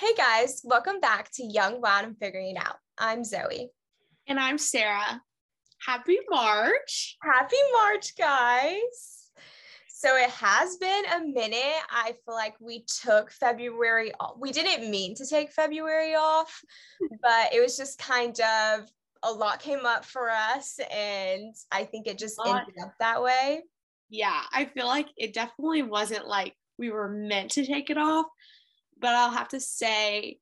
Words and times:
Hey 0.00 0.14
guys, 0.16 0.62
welcome 0.64 0.98
back 0.98 1.30
to 1.32 1.44
Young, 1.44 1.82
Wild, 1.82 2.06
and 2.06 2.16
Figuring 2.16 2.56
It 2.56 2.66
Out. 2.66 2.76
I'm 2.96 3.22
Zoe. 3.22 3.68
And 4.26 4.40
I'm 4.40 4.56
Sarah. 4.56 5.20
Happy 5.86 6.16
March. 6.30 7.18
Happy 7.22 7.58
March, 7.74 8.16
guys. 8.16 9.28
So 9.88 10.16
it 10.16 10.30
has 10.30 10.78
been 10.78 11.04
a 11.04 11.26
minute. 11.26 11.82
I 11.90 12.14
feel 12.24 12.34
like 12.34 12.54
we 12.60 12.86
took 13.02 13.30
February 13.30 14.10
off. 14.18 14.36
We 14.40 14.52
didn't 14.52 14.90
mean 14.90 15.16
to 15.16 15.26
take 15.26 15.52
February 15.52 16.14
off, 16.14 16.62
but 17.20 17.52
it 17.52 17.60
was 17.60 17.76
just 17.76 17.98
kind 17.98 18.40
of 18.40 18.88
a 19.22 19.30
lot 19.30 19.60
came 19.60 19.84
up 19.84 20.06
for 20.06 20.30
us. 20.30 20.80
And 20.90 21.54
I 21.70 21.84
think 21.84 22.06
it 22.06 22.16
just 22.16 22.40
ended 22.46 22.74
up 22.82 22.94
that 23.00 23.22
way. 23.22 23.64
Yeah, 24.08 24.40
I 24.50 24.64
feel 24.64 24.86
like 24.86 25.08
it 25.18 25.34
definitely 25.34 25.82
wasn't 25.82 26.26
like 26.26 26.54
we 26.78 26.88
were 26.88 27.10
meant 27.10 27.50
to 27.50 27.66
take 27.66 27.90
it 27.90 27.98
off 27.98 28.24
but 29.00 29.14
I'll 29.14 29.30
have 29.30 29.48
to 29.48 29.60
say 29.60 30.38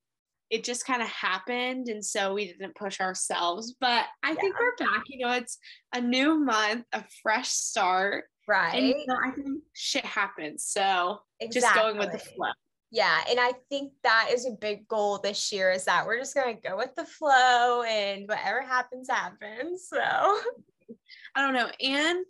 it 0.50 0.64
just 0.64 0.86
kind 0.86 1.02
of 1.02 1.09
happened 1.09 1.88
and 1.88 2.05
so 2.05 2.34
we 2.34 2.46
didn't 2.46 2.74
push 2.74 3.00
ourselves 3.00 3.74
but 3.80 4.05
i 4.23 4.30
yeah. 4.30 4.34
think 4.34 4.55
we're 4.59 4.77
back 4.77 5.05
you 5.06 5.24
know 5.24 5.33
it's 5.33 5.59
a 5.95 6.00
new 6.00 6.38
month 6.38 6.84
a 6.92 7.05
fresh 7.23 7.48
start 7.48 8.24
right 8.47 8.74
and 8.74 8.86
you 8.86 9.05
know, 9.06 9.16
i 9.24 9.30
think 9.30 9.62
shit 9.74 10.05
happens 10.05 10.64
so 10.64 11.19
exactly. 11.41 11.60
just 11.60 11.74
going 11.74 11.98
with 11.98 12.12
the 12.12 12.19
flow 12.19 12.50
yeah 12.91 13.19
and 13.28 13.38
i 13.38 13.52
think 13.69 13.92
that 14.02 14.30
is 14.33 14.47
a 14.47 14.52
big 14.52 14.88
goal 14.88 15.19
this 15.19 15.52
year 15.52 15.70
is 15.70 15.84
that 15.84 16.06
we're 16.06 16.19
just 16.19 16.34
going 16.34 16.56
to 16.56 16.69
go 16.69 16.77
with 16.77 16.95
the 16.97 17.05
flow 17.05 17.83
and 17.83 18.27
whatever 18.28 18.62
happens 18.62 19.09
happens 19.11 19.88
so 19.88 20.00
i 21.34 21.42
don't 21.42 21.55
know 21.55 21.69
and 21.80 22.25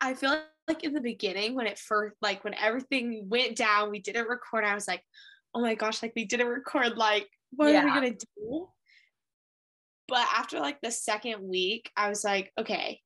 i 0.00 0.14
feel 0.14 0.40
like 0.66 0.84
in 0.84 0.94
the 0.94 1.00
beginning 1.00 1.54
when 1.54 1.66
it 1.66 1.78
first 1.78 2.16
like 2.22 2.42
when 2.44 2.54
everything 2.54 3.26
went 3.28 3.56
down 3.56 3.90
we 3.90 4.00
didn't 4.00 4.28
record 4.28 4.64
i 4.64 4.74
was 4.74 4.88
like 4.88 5.02
oh 5.58 5.60
my 5.60 5.74
gosh, 5.74 6.02
like 6.02 6.12
we 6.14 6.24
didn't 6.24 6.46
record, 6.46 6.96
like, 6.96 7.28
what 7.50 7.72
yeah. 7.72 7.80
are 7.80 7.84
we 7.84 7.90
gonna 7.90 8.10
do? 8.10 8.68
But 10.06 10.26
after 10.34 10.60
like 10.60 10.80
the 10.80 10.92
second 10.92 11.42
week, 11.42 11.90
I 11.96 12.08
was 12.08 12.22
like, 12.22 12.52
okay, 12.58 13.00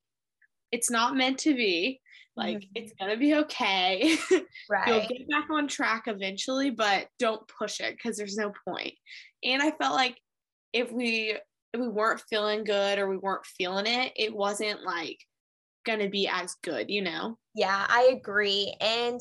it's 0.71 0.91
not 0.91 1.17
meant 1.17 1.39
to 1.41 1.55
be. 1.55 2.01
Like 2.37 2.59
mm-hmm. 2.59 2.73
it's 2.75 2.93
gonna 2.99 3.17
be 3.17 3.35
okay. 3.37 4.17
Right. 4.71 4.87
You'll 4.87 5.01
get 5.01 5.29
back 5.29 5.51
on 5.51 5.67
track 5.67 6.05
eventually, 6.07 6.71
but 6.71 7.09
don't 7.19 7.47
push 7.49 7.81
it 7.81 7.97
because 7.97 8.17
there's 8.17 8.37
no 8.37 8.53
point. 8.67 8.95
And 9.43 9.61
I 9.61 9.71
felt 9.73 9.95
like 9.95 10.17
if 10.73 10.91
we 10.93 11.37
if 11.75 11.81
we 11.81 11.89
weren't 11.89 12.23
feeling 12.31 12.65
good 12.65 12.99
or 12.99 13.09
we 13.09 13.17
weren't 13.17 13.45
feeling 13.45 13.87
it, 13.87 14.13
it 14.17 14.35
wasn't 14.35 14.83
like 14.83 15.19
gonna 15.85 16.09
be 16.09 16.29
as 16.29 16.55
good, 16.63 16.91
you 16.91 17.03
know? 17.03 17.39
Yeah, 17.55 17.87
I 17.89 18.11
agree. 18.13 18.75
And 18.81 19.21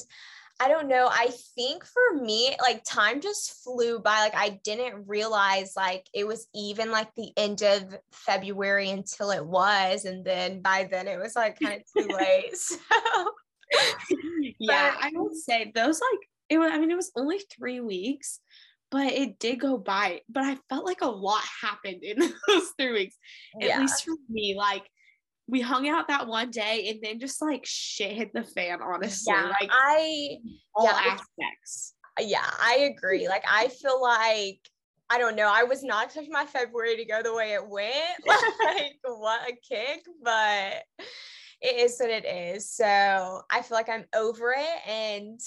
I 0.61 0.67
don't 0.67 0.87
know. 0.87 1.09
I 1.11 1.31
think 1.55 1.83
for 1.83 2.21
me, 2.21 2.55
like 2.61 2.83
time 2.83 3.19
just 3.19 3.63
flew 3.63 3.97
by. 3.97 4.19
Like 4.19 4.35
I 4.35 4.59
didn't 4.63 5.07
realize 5.07 5.73
like 5.75 6.07
it 6.13 6.27
was 6.27 6.47
even 6.53 6.91
like 6.91 7.07
the 7.15 7.31
end 7.35 7.63
of 7.63 7.97
February 8.11 8.91
until 8.91 9.31
it 9.31 9.43
was. 9.43 10.05
And 10.05 10.23
then 10.23 10.61
by 10.61 10.87
then 10.89 11.07
it 11.07 11.17
was 11.17 11.35
like 11.35 11.59
kind 11.59 11.81
of 11.81 12.03
too 12.03 12.15
late. 12.15 12.55
So 12.55 12.77
yeah, 14.59 14.93
but, 14.93 15.03
I 15.03 15.11
would 15.15 15.35
say 15.35 15.71
those 15.73 15.99
like 15.99 16.29
it 16.49 16.59
was 16.59 16.71
I 16.71 16.77
mean, 16.77 16.91
it 16.91 16.95
was 16.95 17.11
only 17.15 17.39
three 17.39 17.79
weeks, 17.79 18.39
but 18.91 19.11
it 19.11 19.39
did 19.39 19.59
go 19.59 19.79
by. 19.79 20.21
But 20.29 20.43
I 20.43 20.59
felt 20.69 20.85
like 20.85 21.01
a 21.01 21.07
lot 21.07 21.41
happened 21.63 22.03
in 22.03 22.19
those 22.47 22.69
three 22.77 22.93
weeks. 22.93 23.17
At 23.59 23.67
yeah. 23.67 23.79
least 23.79 24.05
for 24.05 24.13
me. 24.29 24.53
Like 24.55 24.87
we 25.51 25.59
hung 25.59 25.87
out 25.89 26.07
that 26.07 26.27
one 26.27 26.49
day 26.49 26.87
and 26.89 26.99
then 27.03 27.19
just 27.19 27.41
like 27.41 27.65
shit 27.65 28.13
hit 28.13 28.33
the 28.33 28.43
fan, 28.43 28.81
honestly. 28.81 29.33
Yeah, 29.33 29.51
like 29.59 29.69
I 29.69 30.37
all 30.73 30.85
yeah, 30.85 30.91
aspects. 30.93 31.93
yeah, 32.21 32.49
I 32.59 32.89
agree. 32.95 33.27
Like 33.27 33.43
I 33.47 33.67
feel 33.67 34.01
like 34.01 34.59
I 35.09 35.17
don't 35.17 35.35
know. 35.35 35.51
I 35.53 35.63
was 35.63 35.83
not 35.83 36.05
expecting 36.05 36.31
my 36.31 36.45
February 36.45 36.95
to 36.95 37.05
go 37.05 37.21
the 37.21 37.35
way 37.35 37.51
it 37.51 37.67
went. 37.67 37.93
like 38.25 38.93
what 39.03 39.41
a 39.41 39.53
kick, 39.67 40.05
but 40.23 40.83
it 41.59 41.75
is 41.75 41.97
what 41.99 42.09
it 42.09 42.25
is. 42.25 42.71
So 42.71 43.41
I 43.51 43.61
feel 43.61 43.75
like 43.75 43.89
I'm 43.89 44.05
over 44.15 44.55
it 44.57 44.89
and 44.89 45.37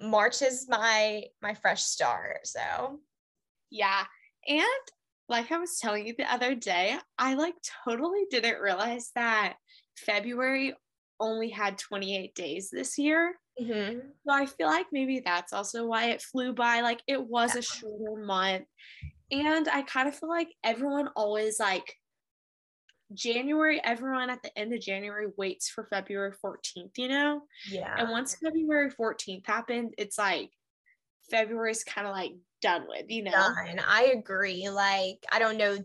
March 0.00 0.40
is 0.40 0.68
my 0.70 1.24
my 1.42 1.52
fresh 1.52 1.82
start. 1.82 2.46
So 2.46 2.98
yeah. 3.70 4.04
And 4.48 4.64
like 5.30 5.52
I 5.52 5.58
was 5.58 5.78
telling 5.78 6.06
you 6.06 6.14
the 6.16 6.30
other 6.30 6.54
day, 6.54 6.98
I 7.16 7.34
like 7.34 7.54
totally 7.84 8.24
didn't 8.30 8.60
realize 8.60 9.10
that 9.14 9.54
February 9.96 10.74
only 11.20 11.50
had 11.50 11.78
28 11.78 12.34
days 12.34 12.70
this 12.70 12.98
year. 12.98 13.34
Mm-hmm. 13.60 14.00
So 14.26 14.34
I 14.34 14.46
feel 14.46 14.66
like 14.66 14.86
maybe 14.90 15.20
that's 15.20 15.52
also 15.52 15.86
why 15.86 16.10
it 16.10 16.22
flew 16.22 16.52
by. 16.52 16.80
Like 16.80 17.00
it 17.06 17.22
was 17.22 17.54
yeah. 17.54 17.60
a 17.60 17.62
shorter 17.62 18.24
month. 18.24 18.64
And 19.30 19.68
I 19.68 19.82
kind 19.82 20.08
of 20.08 20.16
feel 20.16 20.28
like 20.28 20.48
everyone 20.64 21.08
always 21.14 21.60
like 21.60 21.94
January, 23.14 23.80
everyone 23.84 24.30
at 24.30 24.42
the 24.42 24.56
end 24.58 24.72
of 24.72 24.80
January 24.80 25.28
waits 25.36 25.68
for 25.68 25.86
February 25.90 26.32
14th, 26.44 26.96
you 26.96 27.08
know? 27.08 27.42
Yeah. 27.70 27.94
And 27.96 28.10
once 28.10 28.36
February 28.42 28.90
14th 28.90 29.46
happened, 29.46 29.94
it's 29.98 30.18
like 30.18 30.50
February's 31.30 31.84
kind 31.84 32.08
of 32.08 32.14
like 32.14 32.32
done 32.60 32.86
with, 32.88 33.06
you 33.08 33.24
know. 33.24 33.30
Done. 33.30 33.80
I 33.86 34.12
agree. 34.16 34.68
Like, 34.68 35.24
I 35.32 35.38
don't 35.38 35.56
know. 35.56 35.78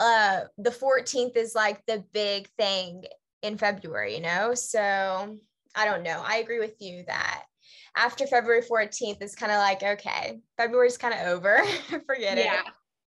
Uh, 0.00 0.40
the 0.56 0.70
14th 0.70 1.36
is 1.36 1.54
like 1.54 1.84
the 1.86 2.04
big 2.12 2.48
thing 2.56 3.04
in 3.42 3.58
February, 3.58 4.14
you 4.14 4.22
know? 4.22 4.54
So 4.54 5.38
I 5.74 5.84
don't 5.84 6.02
know. 6.02 6.22
I 6.24 6.36
agree 6.36 6.58
with 6.58 6.76
you 6.80 7.04
that 7.06 7.44
after 7.96 8.26
February 8.26 8.62
14th 8.62 9.22
is 9.22 9.34
kind 9.34 9.52
of 9.52 9.58
like, 9.58 9.82
okay, 9.82 10.40
February's 10.56 10.96
kind 10.96 11.14
of 11.14 11.26
over. 11.26 11.60
Forget 12.06 12.38
yeah. 12.38 12.60
it. 12.60 12.64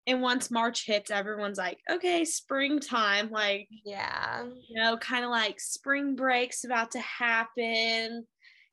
And 0.07 0.23
once 0.23 0.51
March 0.51 0.87
hits, 0.87 1.11
everyone's 1.11 1.59
like, 1.59 1.79
okay, 1.89 2.25
springtime. 2.25 3.31
Like, 3.31 3.69
yeah, 3.85 4.45
you 4.69 4.83
know, 4.83 4.97
kind 4.97 5.25
of 5.25 5.31
like 5.31 5.61
spring 5.61 6.17
break's 6.17 6.65
about 6.65 6.93
to 6.93 7.01
happen 7.01 8.27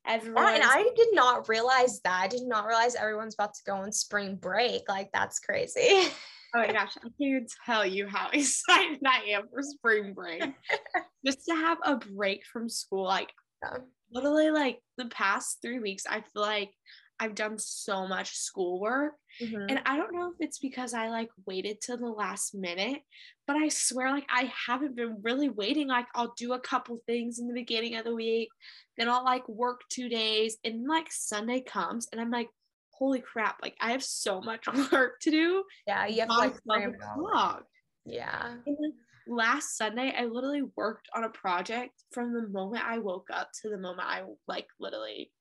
everyone. 0.08 0.54
And 0.54 0.64
I 0.64 0.90
did 0.96 1.10
not 1.14 1.48
realize 1.50 2.00
that. 2.04 2.22
I 2.24 2.28
did 2.28 2.44
not 2.44 2.66
realize 2.66 2.96
everyone's 2.96 3.34
about 3.34 3.54
to 3.56 3.64
go 3.66 3.76
on 3.76 3.92
spring 3.92 4.36
break. 4.36 4.84
Like 4.88 5.10
that's 5.14 5.40
crazy. 5.40 5.80
oh 6.56 6.60
my 6.60 6.72
gosh, 6.72 6.94
I 7.04 7.10
can't 7.22 7.52
tell 7.66 7.86
you 7.86 8.08
how 8.08 8.30
excited 8.34 9.00
I 9.06 9.32
am 9.32 9.44
for 9.52 9.62
spring 9.62 10.14
break. 10.14 10.44
Just 11.26 11.46
to 11.50 11.56
have 11.56 11.78
a 11.84 11.98
break 11.98 12.46
from 12.52 12.70
school. 12.70 13.04
Like 13.04 13.32
yeah. 13.64 13.80
literally 14.12 14.52
like 14.52 14.80
the 14.98 15.06
past 15.06 15.60
three 15.62 15.80
weeks, 15.80 16.04
I 16.10 16.22
feel 16.22 16.42
like 16.42 16.72
I've 17.20 17.36
done 17.36 17.58
so 17.58 18.08
much 18.08 18.36
schoolwork. 18.36 19.14
Mm-hmm. 19.42 19.66
And 19.70 19.82
I 19.86 19.98
don't 19.98 20.14
know 20.14 20.30
if 20.30 20.36
it's 20.40 20.60
because 20.60 20.94
I 20.94 21.10
like 21.10 21.30
waited 21.46 21.82
till 21.82 21.98
the 21.98 22.06
last 22.06 22.54
minute, 22.56 23.02
but 23.46 23.56
I 23.56 23.70
swear 23.70 24.12
like 24.12 24.28
I 24.30 24.52
haven't 24.68 24.96
been 24.96 25.20
really 25.22 25.50
waiting. 25.50 25.88
Like 25.88 26.08
I'll 26.16 26.34
do 26.38 26.54
a 26.54 26.60
couple 26.60 27.00
things 27.06 27.40
in 27.40 27.48
the 27.48 27.54
beginning 27.54 27.96
of 27.96 28.06
the 28.06 28.16
week, 28.16 28.50
then 28.98 29.10
I'll 29.10 29.24
like 29.24 29.48
work 29.48 29.82
two 29.90 30.10
days, 30.10 30.58
and 30.64 30.88
like 30.88 31.08
Sunday 31.12 31.62
comes 31.62 32.08
and 32.12 32.22
I'm 32.22 32.32
like, 32.32 32.50
holy 32.92 33.20
crap, 33.20 33.58
like 33.62 33.76
I 33.80 33.92
have 33.92 34.04
so 34.04 34.42
much 34.42 34.66
work 34.92 35.20
to 35.22 35.32
do. 35.32 35.64
Yeah, 35.86 36.08
you 36.08 36.22
have 36.22 36.30
like 36.30 36.62
12 36.64 36.94
o'clock. 36.96 37.64
Yeah. 38.06 38.56
And 38.66 38.94
last 39.28 39.78
Sunday, 39.78 40.14
I 40.18 40.26
literally 40.26 40.64
worked 40.76 41.10
on 41.16 41.24
a 41.24 41.30
project 41.30 41.92
from 42.12 42.34
the 42.34 42.48
moment 42.48 42.86
I 42.86 43.00
woke 43.00 43.28
up 43.32 43.50
to 43.62 43.70
the 43.70 43.78
moment 43.78 44.08
I 44.08 44.24
like 44.48 44.68
literally 44.80 45.32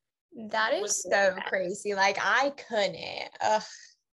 that 0.51 0.75
is 0.75 1.03
so 1.03 1.35
crazy. 1.47 1.95
Like 1.95 2.19
I 2.21 2.53
couldn't. 2.69 3.31
Ugh, 3.41 3.63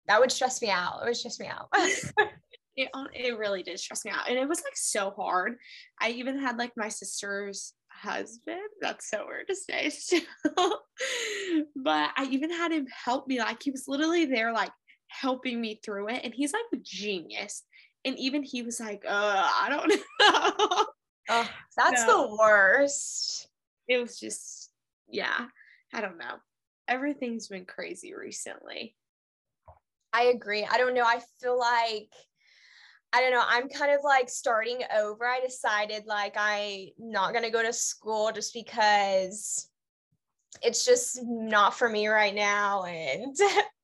that 0.06 0.20
would 0.20 0.32
stress 0.32 0.60
me 0.60 0.70
out. 0.70 1.00
It 1.02 1.06
would 1.06 1.16
stress 1.16 1.38
me 1.38 1.46
out. 1.46 1.68
it 2.76 2.88
it 3.14 3.38
really 3.38 3.62
did 3.62 3.78
stress 3.78 4.04
me 4.04 4.10
out, 4.10 4.28
and 4.28 4.38
it 4.38 4.48
was 4.48 4.62
like 4.62 4.76
so 4.76 5.10
hard. 5.10 5.56
I 6.00 6.10
even 6.10 6.38
had 6.38 6.58
like 6.58 6.72
my 6.76 6.88
sister's 6.88 7.74
husband. 7.90 8.60
That's 8.80 9.08
so 9.08 9.24
weird 9.26 9.48
to 9.48 9.56
say 9.56 9.90
still. 9.90 10.22
but 11.76 12.10
I 12.16 12.28
even 12.30 12.50
had 12.50 12.72
him 12.72 12.86
help 13.04 13.26
me. 13.26 13.38
Like 13.38 13.62
he 13.62 13.70
was 13.70 13.84
literally 13.88 14.26
there, 14.26 14.52
like 14.52 14.72
helping 15.08 15.60
me 15.60 15.80
through 15.84 16.08
it, 16.08 16.20
and 16.24 16.34
he's 16.34 16.52
like 16.52 16.62
a 16.72 16.78
genius. 16.82 17.64
And 18.04 18.16
even 18.18 18.42
he 18.42 18.62
was 18.62 18.78
like, 18.78 19.02
"Uh, 19.06 19.50
I 19.60 19.68
don't 19.68 19.88
know." 19.88 20.86
Oh, 21.30 21.48
that's 21.76 22.06
so, 22.06 22.06
the 22.06 22.36
worst. 22.36 23.48
It 23.86 23.98
was 23.98 24.18
just, 24.18 24.70
yeah. 25.10 25.46
I 25.92 26.00
don't 26.00 26.18
know. 26.18 26.36
Everything's 26.86 27.48
been 27.48 27.64
crazy 27.64 28.14
recently. 28.14 28.96
I 30.12 30.24
agree. 30.24 30.66
I 30.70 30.78
don't 30.78 30.94
know. 30.94 31.04
I 31.04 31.20
feel 31.40 31.58
like 31.58 32.10
I 33.12 33.22
don't 33.22 33.32
know. 33.32 33.44
I'm 33.46 33.68
kind 33.68 33.92
of 33.92 34.00
like 34.04 34.28
starting 34.28 34.80
over. 34.94 35.26
I 35.26 35.40
decided 35.40 36.04
like 36.06 36.34
I'm 36.36 36.88
not 36.98 37.32
going 37.32 37.44
to 37.44 37.50
go 37.50 37.62
to 37.62 37.72
school 37.72 38.30
just 38.34 38.52
because 38.52 39.68
it's 40.62 40.84
just 40.84 41.20
not 41.22 41.74
for 41.74 41.88
me 41.88 42.08
right 42.08 42.34
now 42.34 42.84
and 42.84 43.36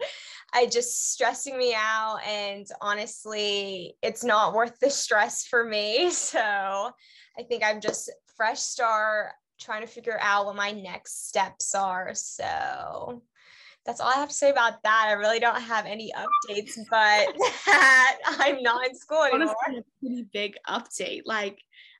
I 0.55 0.67
just 0.67 1.12
stressing 1.12 1.56
me 1.59 1.75
out 1.75 2.19
and 2.27 2.67
honestly, 2.81 3.97
it's 4.03 4.25
not 4.25 4.55
worth 4.55 4.79
the 4.79 4.91
stress 4.91 5.45
for 5.45 5.65
me. 5.65 6.11
So, 6.11 6.41
I 6.41 7.43
think 7.43 7.65
I'm 7.65 7.81
just 7.81 8.12
fresh 8.37 8.61
start 8.61 9.33
trying 9.65 9.83
to 9.83 9.87
figure 9.87 10.19
out 10.21 10.47
what 10.47 10.57
my 10.57 10.71
next 10.71 11.29
steps 11.29 11.75
are. 11.75 12.11
So 12.15 13.23
that's 13.87 14.01
all 14.01 14.09
I 14.09 14.15
have 14.15 14.29
to 14.29 14.35
say 14.35 14.51
about 14.51 14.83
that. 14.83 15.07
I 15.09 15.13
really 15.13 15.41
don't 15.41 15.61
have 15.61 15.87
any 15.87 16.13
updates, 16.17 16.79
but 16.91 17.35
I'm 18.27 18.63
not 18.63 18.87
in 18.87 18.95
school 18.95 19.23
anymore. 19.23 19.55
Honestly, 19.67 19.79
a 19.79 20.07
pretty 20.07 20.29
big 20.33 20.55
update. 20.69 21.23
Like, 21.25 21.59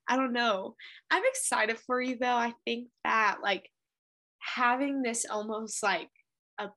I 0.09 0.17
don't 0.17 0.33
know. 0.33 0.75
I'm 1.11 1.23
excited 1.25 1.79
for 1.79 2.01
you 2.01 2.17
though. 2.19 2.27
I 2.27 2.53
think 2.65 2.89
that 3.05 3.39
like 3.43 3.69
having 4.39 5.03
this 5.03 5.25
almost 5.31 5.83
like 5.83 6.11
a 6.59 6.69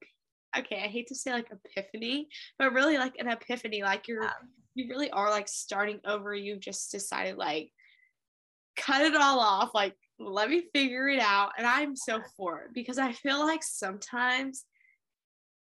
okay, 0.57 0.83
I 0.83 0.87
hate 0.87 1.07
to 1.07 1.15
say 1.15 1.31
like 1.33 1.51
epiphany, 1.51 2.29
but 2.57 2.73
really 2.73 2.97
like 2.97 3.15
an 3.19 3.27
epiphany, 3.27 3.83
like 3.83 4.07
you're 4.07 4.23
yeah. 4.23 4.31
you 4.75 4.89
really 4.89 5.09
are 5.11 5.29
like 5.29 5.47
starting 5.47 5.99
over. 6.05 6.33
You've 6.33 6.61
just 6.61 6.91
decided 6.91 7.37
like 7.37 7.69
cut 8.77 9.01
it 9.01 9.15
all 9.15 9.39
off, 9.39 9.71
like 9.73 9.93
let 10.19 10.49
me 10.49 10.63
figure 10.73 11.07
it 11.07 11.19
out. 11.19 11.51
And 11.57 11.67
I'm 11.67 11.95
so 11.95 12.21
for 12.35 12.61
it 12.61 12.73
because 12.73 12.97
I 12.97 13.11
feel 13.11 13.39
like 13.39 13.63
sometimes 13.63 14.65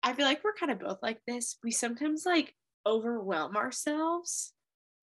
I 0.04 0.14
feel 0.14 0.26
like 0.26 0.44
we're 0.44 0.54
kind 0.54 0.72
of 0.72 0.80
both 0.80 1.00
like 1.02 1.20
this. 1.28 1.58
We 1.64 1.72
sometimes 1.72 2.26
like 2.26 2.56
overwhelm 2.86 3.56
ourselves 3.56 4.54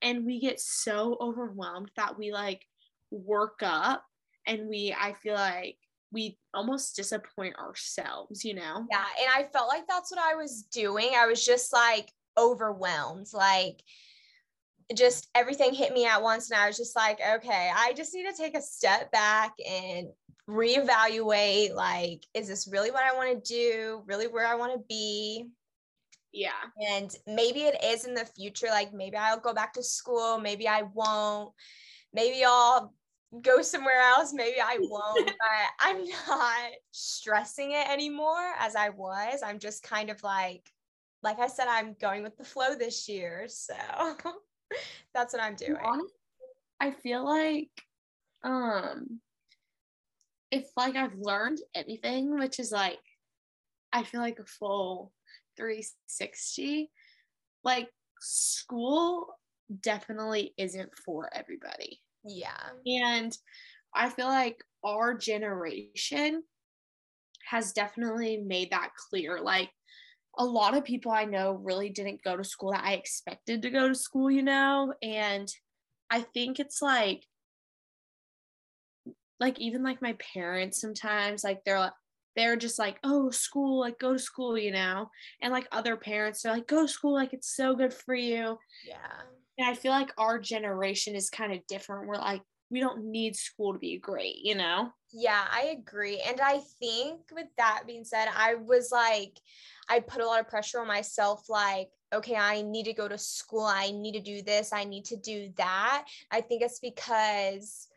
and 0.01 0.25
we 0.25 0.39
get 0.39 0.59
so 0.59 1.17
overwhelmed 1.21 1.91
that 1.95 2.17
we 2.17 2.31
like 2.31 2.65
work 3.11 3.59
up 3.63 4.03
and 4.45 4.67
we 4.67 4.95
I 4.99 5.13
feel 5.13 5.35
like 5.35 5.77
we 6.11 6.37
almost 6.53 6.95
disappoint 6.95 7.55
ourselves, 7.57 8.43
you 8.43 8.55
know? 8.55 8.85
Yeah. 8.89 9.05
And 9.21 9.29
I 9.33 9.47
felt 9.51 9.67
like 9.67 9.83
that's 9.87 10.11
what 10.11 10.19
I 10.19 10.35
was 10.35 10.63
doing. 10.63 11.11
I 11.15 11.27
was 11.27 11.45
just 11.45 11.71
like 11.71 12.11
overwhelmed. 12.37 13.27
Like, 13.33 13.81
just 14.95 15.29
everything 15.35 15.73
hit 15.73 15.93
me 15.93 16.05
at 16.05 16.21
once. 16.21 16.49
And 16.49 16.59
I 16.59 16.67
was 16.67 16.77
just 16.77 16.95
like, 16.95 17.19
okay, 17.35 17.71
I 17.75 17.93
just 17.93 18.13
need 18.13 18.27
to 18.29 18.35
take 18.35 18.57
a 18.57 18.61
step 18.61 19.11
back 19.11 19.53
and 19.67 20.07
reevaluate 20.49 21.73
like, 21.73 22.25
is 22.33 22.47
this 22.47 22.67
really 22.71 22.91
what 22.91 23.03
I 23.03 23.15
want 23.15 23.43
to 23.43 23.53
do? 23.53 24.03
Really 24.07 24.27
where 24.27 24.47
I 24.47 24.55
want 24.55 24.73
to 24.73 24.83
be? 24.87 25.47
Yeah. 26.31 26.51
And 26.89 27.13
maybe 27.27 27.61
it 27.61 27.83
is 27.83 28.05
in 28.05 28.13
the 28.13 28.25
future. 28.25 28.67
Like, 28.67 28.93
maybe 28.93 29.17
I'll 29.17 29.39
go 29.39 29.53
back 29.53 29.73
to 29.73 29.83
school. 29.83 30.39
Maybe 30.39 30.67
I 30.67 30.83
won't. 30.93 31.53
Maybe 32.13 32.43
I'll 32.45 32.93
go 33.41 33.61
somewhere 33.61 34.01
else. 34.01 34.33
Maybe 34.33 34.59
I 34.59 34.77
won't, 34.81 35.25
but 35.25 35.69
I'm 35.79 36.03
not 36.27 36.71
stressing 36.91 37.71
it 37.71 37.87
anymore 37.89 38.53
as 38.59 38.75
I 38.75 38.89
was. 38.89 39.41
I'm 39.43 39.59
just 39.59 39.83
kind 39.83 40.09
of 40.09 40.21
like, 40.23 40.69
like 41.21 41.39
I 41.39 41.47
said, 41.47 41.67
I'm 41.67 41.95
going 41.99 42.23
with 42.23 42.37
the 42.37 42.43
flow 42.43 42.75
this 42.75 43.07
year. 43.07 43.45
So 43.47 43.75
that's 45.13 45.33
what 45.33 45.41
I'm 45.41 45.55
doing. 45.55 45.77
Honestly, 45.83 46.11
I 46.79 46.91
feel 46.91 47.25
like, 47.25 47.69
um, 48.43 49.19
if 50.51 50.65
like 50.75 50.95
I've 50.95 51.15
learned 51.17 51.59
anything, 51.75 52.37
which 52.37 52.59
is 52.59 52.71
like, 52.71 52.99
I 53.93 54.03
feel 54.03 54.21
like 54.21 54.39
a 54.39 54.45
full 54.45 55.11
360, 55.57 56.89
like 57.63 57.89
school 58.19 59.35
definitely 59.81 60.53
isn't 60.57 60.91
for 61.05 61.29
everybody. 61.33 62.01
Yeah. 62.23 62.57
And 62.85 63.35
I 63.93 64.09
feel 64.09 64.27
like 64.27 64.57
our 64.83 65.15
generation 65.17 66.43
has 67.47 67.73
definitely 67.73 68.37
made 68.37 68.71
that 68.71 68.91
clear. 69.09 69.39
Like 69.41 69.69
a 70.39 70.45
lot 70.45 70.75
of 70.75 70.85
people 70.85 71.11
I 71.11 71.25
know 71.25 71.51
really 71.51 71.89
didn't 71.89 72.23
go 72.23 72.37
to 72.37 72.43
school 72.45 72.71
that 72.71 72.83
I 72.83 72.93
expected 72.93 73.61
to 73.61 73.69
go 73.69 73.89
to 73.89 73.95
school, 73.95 74.31
you 74.31 74.41
know? 74.41 74.93
And 75.03 75.47
I 76.09 76.21
think 76.21 76.59
it's 76.59 76.81
like, 76.81 77.25
like 79.39 79.59
even 79.59 79.83
like 79.83 80.01
my 80.01 80.15
parents 80.33 80.79
sometimes, 80.79 81.43
like 81.43 81.63
they're 81.65 81.79
like, 81.79 81.93
they're 82.37 82.55
just 82.55 82.79
like, 82.79 82.97
oh, 83.03 83.29
school, 83.31 83.81
like 83.81 83.99
go 83.99 84.13
to 84.13 84.19
school, 84.19 84.57
you 84.57 84.71
know? 84.71 85.09
And 85.41 85.51
like 85.51 85.67
other 85.73 85.97
parents, 85.97 86.41
they're 86.41 86.53
like, 86.53 86.67
go 86.67 86.83
to 86.83 86.87
school, 86.87 87.13
like 87.13 87.33
it's 87.33 87.53
so 87.53 87.75
good 87.75 87.93
for 87.93 88.15
you. 88.15 88.57
Yeah. 88.87 88.95
And 89.57 89.67
I 89.67 89.73
feel 89.73 89.91
like 89.91 90.11
our 90.17 90.39
generation 90.39 91.15
is 91.15 91.29
kind 91.29 91.51
of 91.51 91.67
different. 91.67 92.07
We're 92.07 92.15
like, 92.15 92.41
we 92.71 92.79
don't 92.79 93.11
need 93.11 93.35
school 93.35 93.73
to 93.73 93.79
be 93.79 93.99
great, 93.99 94.37
you 94.41 94.55
know? 94.55 94.89
Yeah, 95.11 95.43
I 95.51 95.75
agree. 95.79 96.21
And 96.25 96.39
I 96.39 96.59
think 96.79 97.21
with 97.33 97.47
that 97.57 97.83
being 97.87 98.03
said, 98.03 98.27
I 98.35 98.55
was 98.55 98.91
like, 98.91 99.39
I 99.89 100.01
put 100.01 100.21
a 100.21 100.25
lot 100.25 100.39
of 100.39 100.47
pressure 100.47 100.79
on 100.79 100.87
myself, 100.87 101.49
like, 101.49 101.89
okay, 102.13 102.35
I 102.35 102.61
need 102.61 102.83
to 102.85 102.93
go 102.93 103.07
to 103.07 103.17
school. 103.17 103.65
I 103.65 103.91
need 103.91 104.13
to 104.13 104.21
do 104.21 104.41
this. 104.43 104.71
I 104.71 104.83
need 104.83 105.05
to 105.05 105.17
do 105.17 105.51
that. 105.57 106.05
I 106.31 106.41
think 106.41 106.61
it's 106.61 106.79
because 106.79 107.87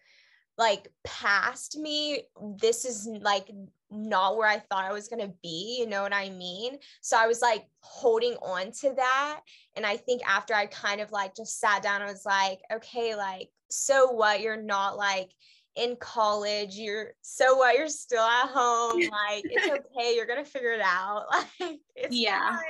like 0.58 0.88
past 1.02 1.78
me 1.78 2.22
this 2.58 2.84
is 2.84 3.08
like 3.22 3.50
not 3.90 4.36
where 4.36 4.48
i 4.48 4.58
thought 4.58 4.84
i 4.84 4.92
was 4.92 5.08
going 5.08 5.20
to 5.20 5.34
be 5.42 5.76
you 5.80 5.86
know 5.86 6.02
what 6.02 6.12
i 6.12 6.28
mean 6.30 6.78
so 7.00 7.16
i 7.18 7.26
was 7.26 7.40
like 7.40 7.64
holding 7.80 8.34
on 8.34 8.70
to 8.70 8.92
that 8.94 9.40
and 9.76 9.86
i 9.86 9.96
think 9.96 10.20
after 10.28 10.54
i 10.54 10.66
kind 10.66 11.00
of 11.00 11.10
like 11.10 11.34
just 11.34 11.58
sat 11.58 11.82
down 11.82 12.02
i 12.02 12.06
was 12.06 12.24
like 12.26 12.60
okay 12.72 13.14
like 13.14 13.48
so 13.70 14.10
what 14.12 14.40
you're 14.40 14.60
not 14.60 14.96
like 14.96 15.30
in 15.76 15.96
college 15.96 16.74
you're 16.76 17.12
so 17.22 17.56
what 17.56 17.76
you're 17.76 17.88
still 17.88 18.22
at 18.22 18.48
home 18.48 19.00
like 19.00 19.42
it's 19.44 19.66
okay 19.96 20.14
you're 20.14 20.26
gonna 20.26 20.44
figure 20.44 20.72
it 20.72 20.82
out 20.82 21.26
like 21.60 21.78
it's 21.96 22.14
yeah 22.14 22.50
fine. 22.50 22.64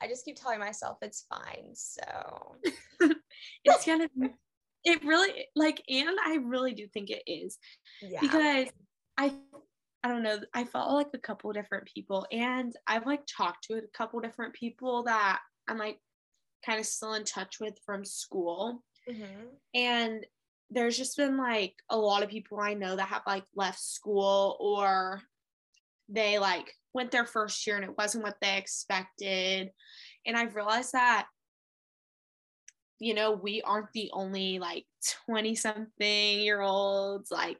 i 0.00 0.08
just 0.08 0.24
keep 0.24 0.36
telling 0.36 0.58
myself 0.58 0.96
it's 1.02 1.26
fine 1.28 1.70
so 1.74 2.56
it's 3.64 3.86
gonna 3.86 4.08
be 4.18 4.28
it 4.84 5.04
really 5.04 5.46
like 5.54 5.82
and 5.88 6.16
i 6.24 6.36
really 6.36 6.72
do 6.72 6.86
think 6.86 7.10
it 7.10 7.22
is 7.26 7.58
yeah. 8.00 8.20
because 8.20 8.68
i 9.18 9.32
i 10.02 10.08
don't 10.08 10.22
know 10.22 10.38
i 10.54 10.64
follow 10.64 10.94
like 10.94 11.08
a 11.12 11.18
couple 11.18 11.52
different 11.52 11.86
people 11.92 12.26
and 12.32 12.72
i've 12.86 13.04
like 13.04 13.22
talked 13.26 13.64
to 13.64 13.74
a 13.74 13.82
couple 13.92 14.20
different 14.20 14.54
people 14.54 15.02
that 15.02 15.40
i'm 15.68 15.76
like 15.76 15.98
kind 16.64 16.80
of 16.80 16.86
still 16.86 17.14
in 17.14 17.24
touch 17.24 17.58
with 17.60 17.74
from 17.84 18.04
school 18.04 18.82
mm-hmm. 19.08 19.46
and 19.74 20.24
there's 20.70 20.96
just 20.96 21.16
been 21.16 21.36
like 21.36 21.74
a 21.90 21.96
lot 21.96 22.22
of 22.22 22.28
people 22.28 22.58
i 22.60 22.74
know 22.74 22.96
that 22.96 23.08
have 23.08 23.22
like 23.26 23.44
left 23.54 23.80
school 23.80 24.56
or 24.60 25.20
they 26.08 26.38
like 26.38 26.72
went 26.92 27.10
their 27.10 27.26
first 27.26 27.66
year 27.66 27.76
and 27.76 27.84
it 27.84 27.96
wasn't 27.98 28.22
what 28.22 28.36
they 28.40 28.56
expected 28.56 29.70
and 30.26 30.36
i've 30.36 30.56
realized 30.56 30.92
that 30.92 31.26
you 32.98 33.14
know, 33.14 33.32
we 33.32 33.62
aren't 33.62 33.92
the 33.92 34.10
only 34.12 34.58
like 34.58 34.86
20 35.26 35.54
something 35.54 36.40
year 36.40 36.60
olds, 36.60 37.30
like 37.30 37.58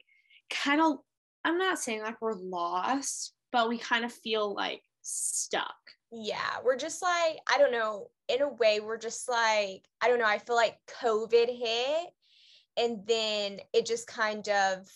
kind 0.49 0.81
of, 0.81 0.97
I'm 1.45 1.57
not 1.57 1.79
saying 1.79 2.01
like 2.01 2.21
we're 2.21 2.33
lost, 2.33 3.33
but 3.51 3.69
we 3.69 3.77
kind 3.77 4.03
of 4.03 4.11
feel 4.11 4.53
like 4.53 4.81
stuck. 5.01 5.75
Yeah, 6.11 6.57
we're 6.63 6.77
just 6.77 7.01
like, 7.01 7.37
I 7.51 7.57
don't 7.57 7.71
know, 7.71 8.09
in 8.29 8.41
a 8.41 8.49
way, 8.49 8.79
we're 8.79 8.97
just 8.97 9.29
like, 9.29 9.83
I 10.01 10.07
don't 10.07 10.19
know, 10.19 10.25
I 10.25 10.39
feel 10.39 10.55
like 10.55 10.77
COVID 11.01 11.57
hit 11.57 12.07
and 12.77 12.99
then 13.07 13.59
it 13.73 13.85
just 13.85 14.07
kind 14.07 14.47
of 14.49 14.87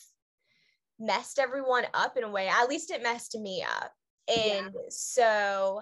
messed 0.99 1.39
everyone 1.39 1.85
up 1.93 2.15
in 2.17 2.23
a 2.23 2.29
way. 2.29 2.47
At 2.47 2.69
least 2.69 2.91
it 2.91 3.03
messed 3.03 3.37
me 3.37 3.63
up. 3.63 3.91
And 4.27 4.71
yeah. 4.73 4.81
so 4.89 5.81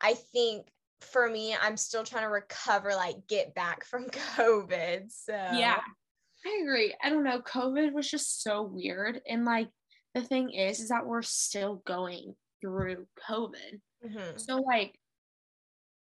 I 0.00 0.14
think 0.14 0.66
for 1.00 1.28
me, 1.28 1.56
I'm 1.60 1.76
still 1.76 2.04
trying 2.04 2.24
to 2.24 2.28
recover, 2.28 2.90
like 2.94 3.16
get 3.28 3.54
back 3.54 3.84
from 3.84 4.06
COVID. 4.36 5.10
So 5.10 5.32
yeah, 5.32 5.80
I 6.44 6.60
agree. 6.62 6.94
I 7.02 7.08
don't 7.08 7.24
know. 7.24 7.40
COVID 7.40 7.92
was 7.92 8.10
just 8.10 8.42
so 8.42 8.62
weird. 8.62 9.20
And 9.28 9.44
like 9.44 9.68
the 10.14 10.22
thing 10.22 10.50
is, 10.50 10.80
is 10.80 10.88
that 10.88 11.06
we're 11.06 11.22
still 11.22 11.82
going 11.86 12.34
through 12.60 13.06
COVID. 13.28 13.80
Mm-hmm. 14.04 14.38
So 14.38 14.56
like 14.56 14.98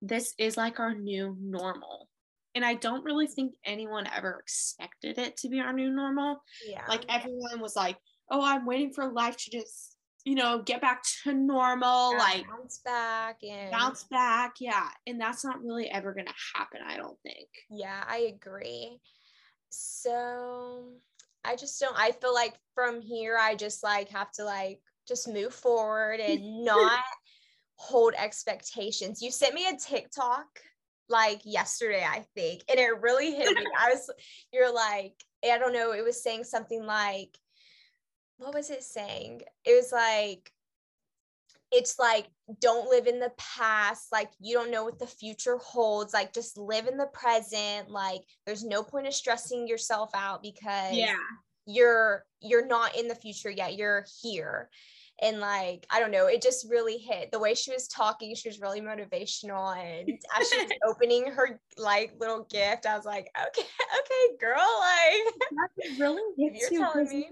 this 0.01 0.33
is 0.37 0.57
like 0.57 0.79
our 0.79 0.95
new 0.95 1.35
normal. 1.39 2.07
And 2.55 2.65
I 2.65 2.73
don't 2.73 3.03
really 3.03 3.27
think 3.27 3.53
anyone 3.63 4.07
ever 4.15 4.39
expected 4.39 5.17
it 5.17 5.37
to 5.37 5.49
be 5.49 5.59
our 5.59 5.73
new 5.73 5.91
normal. 5.91 6.41
Yeah. 6.67 6.83
Like 6.87 7.05
everyone 7.07 7.61
was 7.61 7.75
like, 7.75 7.97
oh, 8.31 8.43
I'm 8.43 8.65
waiting 8.65 8.91
for 8.91 9.11
life 9.11 9.37
to 9.37 9.51
just 9.51 9.95
you 10.25 10.35
know, 10.35 10.61
get 10.61 10.81
back 10.81 11.01
to 11.23 11.33
normal, 11.33 12.11
yeah, 12.11 12.17
like 12.17 12.47
bounce 12.47 12.79
back 12.79 13.37
and 13.41 13.71
bounce 13.71 14.03
back. 14.03 14.55
Yeah. 14.59 14.87
And 15.07 15.19
that's 15.19 15.45
not 15.45 15.61
really 15.63 15.89
ever 15.89 16.13
going 16.13 16.27
to 16.27 16.33
happen, 16.55 16.81
I 16.85 16.97
don't 16.97 17.17
think. 17.23 17.47
Yeah, 17.69 18.03
I 18.07 18.31
agree. 18.35 18.99
So 19.69 20.89
I 21.45 21.55
just 21.55 21.79
don't, 21.79 21.97
I 21.97 22.11
feel 22.11 22.33
like 22.33 22.55
from 22.75 23.01
here, 23.01 23.37
I 23.39 23.55
just 23.55 23.83
like 23.83 24.09
have 24.09 24.31
to 24.33 24.43
like 24.43 24.81
just 25.07 25.27
move 25.27 25.53
forward 25.53 26.19
and 26.19 26.63
not 26.65 27.01
hold 27.75 28.13
expectations. 28.17 29.21
You 29.21 29.31
sent 29.31 29.53
me 29.53 29.67
a 29.67 29.77
TikTok 29.77 30.47
like 31.09 31.41
yesterday, 31.43 32.05
I 32.07 32.25
think, 32.35 32.63
and 32.69 32.79
it 32.79 33.01
really 33.01 33.33
hit 33.33 33.55
me. 33.55 33.65
I 33.77 33.89
was, 33.89 34.09
you're 34.53 34.73
like, 34.73 35.13
I 35.43 35.57
don't 35.57 35.73
know, 35.73 35.91
it 35.91 36.03
was 36.03 36.21
saying 36.21 36.43
something 36.43 36.85
like, 36.85 37.37
what 38.37 38.53
was 38.53 38.69
it 38.69 38.83
saying? 38.83 39.41
It 39.65 39.75
was 39.75 39.91
like, 39.91 40.51
it's 41.71 41.99
like, 41.99 42.27
don't 42.59 42.89
live 42.89 43.05
in 43.05 43.19
the 43.19 43.31
past. 43.37 44.07
Like, 44.11 44.31
you 44.39 44.55
don't 44.55 44.71
know 44.71 44.83
what 44.83 44.97
the 44.97 45.05
future 45.05 45.57
holds. 45.57 46.13
Like, 46.13 46.33
just 46.33 46.57
live 46.57 46.87
in 46.87 46.97
the 46.97 47.07
present. 47.07 47.91
Like, 47.91 48.21
there's 48.45 48.63
no 48.63 48.81
point 48.81 49.07
of 49.07 49.13
stressing 49.13 49.67
yourself 49.67 50.09
out 50.15 50.41
because 50.41 50.95
yeah, 50.95 51.13
you're 51.67 52.25
you're 52.41 52.65
not 52.65 52.95
in 52.95 53.07
the 53.07 53.13
future 53.13 53.51
yet. 53.51 53.75
You're 53.75 54.05
here. 54.21 54.69
And 55.21 55.39
like 55.39 55.85
I 55.89 55.99
don't 55.99 56.11
know, 56.11 56.27
it 56.27 56.41
just 56.41 56.69
really 56.69 56.97
hit. 56.97 57.31
The 57.31 57.39
way 57.39 57.53
she 57.53 57.71
was 57.71 57.87
talking, 57.87 58.33
she 58.35 58.49
was 58.49 58.59
really 58.59 58.81
motivational, 58.81 59.75
and 59.77 60.09
as 60.39 60.49
she 60.49 60.57
was 60.57 60.71
opening 60.87 61.31
her 61.31 61.59
like 61.77 62.13
little 62.19 62.45
gift, 62.49 62.85
I 62.85 62.95
was 62.95 63.05
like, 63.05 63.29
okay, 63.37 63.67
okay, 63.99 64.37
girl, 64.39 64.55
like 64.55 65.33
that 65.51 65.99
really 65.99 66.21
hits 66.37 66.71
you're 66.71 66.81
you 66.81 66.91
telling 66.91 67.09
me. 67.09 67.29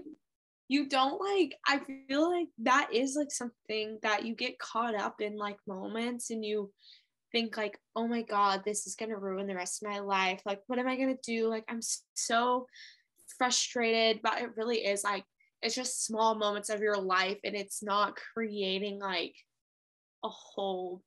You 0.70 0.86
don't 0.86 1.18
like. 1.18 1.56
I 1.66 1.78
feel 1.78 2.30
like 2.30 2.48
that 2.58 2.90
is 2.92 3.16
like 3.16 3.30
something 3.30 3.98
that 4.02 4.26
you 4.26 4.34
get 4.34 4.58
caught 4.58 4.94
up 4.94 5.20
in 5.20 5.36
like 5.36 5.56
moments, 5.66 6.30
and 6.30 6.44
you 6.44 6.70
think 7.32 7.56
like, 7.56 7.78
oh 7.96 8.06
my 8.06 8.22
god, 8.22 8.62
this 8.64 8.86
is 8.86 8.94
gonna 8.94 9.18
ruin 9.18 9.46
the 9.46 9.54
rest 9.54 9.82
of 9.82 9.88
my 9.88 10.00
life. 10.00 10.42
Like, 10.44 10.60
what 10.66 10.78
am 10.78 10.86
I 10.88 10.96
gonna 10.96 11.16
do? 11.22 11.48
Like, 11.48 11.64
I'm 11.68 11.80
so 12.14 12.66
frustrated, 13.38 14.20
but 14.22 14.40
it 14.42 14.56
really 14.56 14.78
is 14.78 15.04
like 15.04 15.24
it's 15.62 15.74
just 15.74 16.04
small 16.04 16.34
moments 16.34 16.70
of 16.70 16.80
your 16.80 16.96
life 16.96 17.38
and 17.44 17.54
it's 17.54 17.82
not 17.82 18.18
creating 18.32 18.98
like 19.00 19.34
a 20.24 20.28
whole 20.28 21.02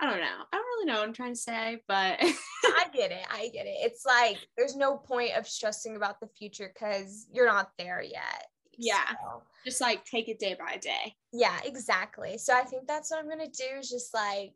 I 0.00 0.10
don't 0.10 0.20
know. 0.20 0.44
I 0.52 0.56
don't 0.56 0.64
really 0.64 0.86
know 0.86 0.98
what 0.98 1.06
I'm 1.06 1.14
trying 1.14 1.34
to 1.34 1.40
say, 1.40 1.80
but 1.86 2.18
I 2.20 2.86
get 2.92 3.12
it. 3.12 3.24
I 3.30 3.50
get 3.52 3.66
it. 3.66 3.76
It's 3.82 4.04
like 4.04 4.36
there's 4.56 4.74
no 4.74 4.96
point 4.96 5.36
of 5.36 5.46
stressing 5.46 5.94
about 5.94 6.18
the 6.18 6.26
future 6.26 6.72
because 6.74 7.28
you're 7.32 7.46
not 7.46 7.70
there 7.78 8.02
yet. 8.02 8.46
Yeah. 8.76 9.06
So. 9.10 9.42
Just 9.64 9.80
like 9.80 10.04
take 10.04 10.28
it 10.28 10.40
day 10.40 10.56
by 10.58 10.78
day. 10.78 11.14
Yeah, 11.32 11.56
exactly. 11.64 12.36
So 12.36 12.52
I 12.52 12.62
think 12.62 12.88
that's 12.88 13.12
what 13.12 13.20
I'm 13.20 13.28
gonna 13.28 13.46
do 13.46 13.78
is 13.78 13.88
just 13.88 14.12
like 14.12 14.54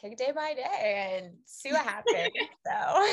take 0.00 0.12
it 0.12 0.18
day 0.18 0.32
by 0.34 0.54
day 0.54 1.18
and 1.18 1.32
see 1.46 1.72
what 1.72 1.84
happens. 1.84 2.30
so 2.66 3.06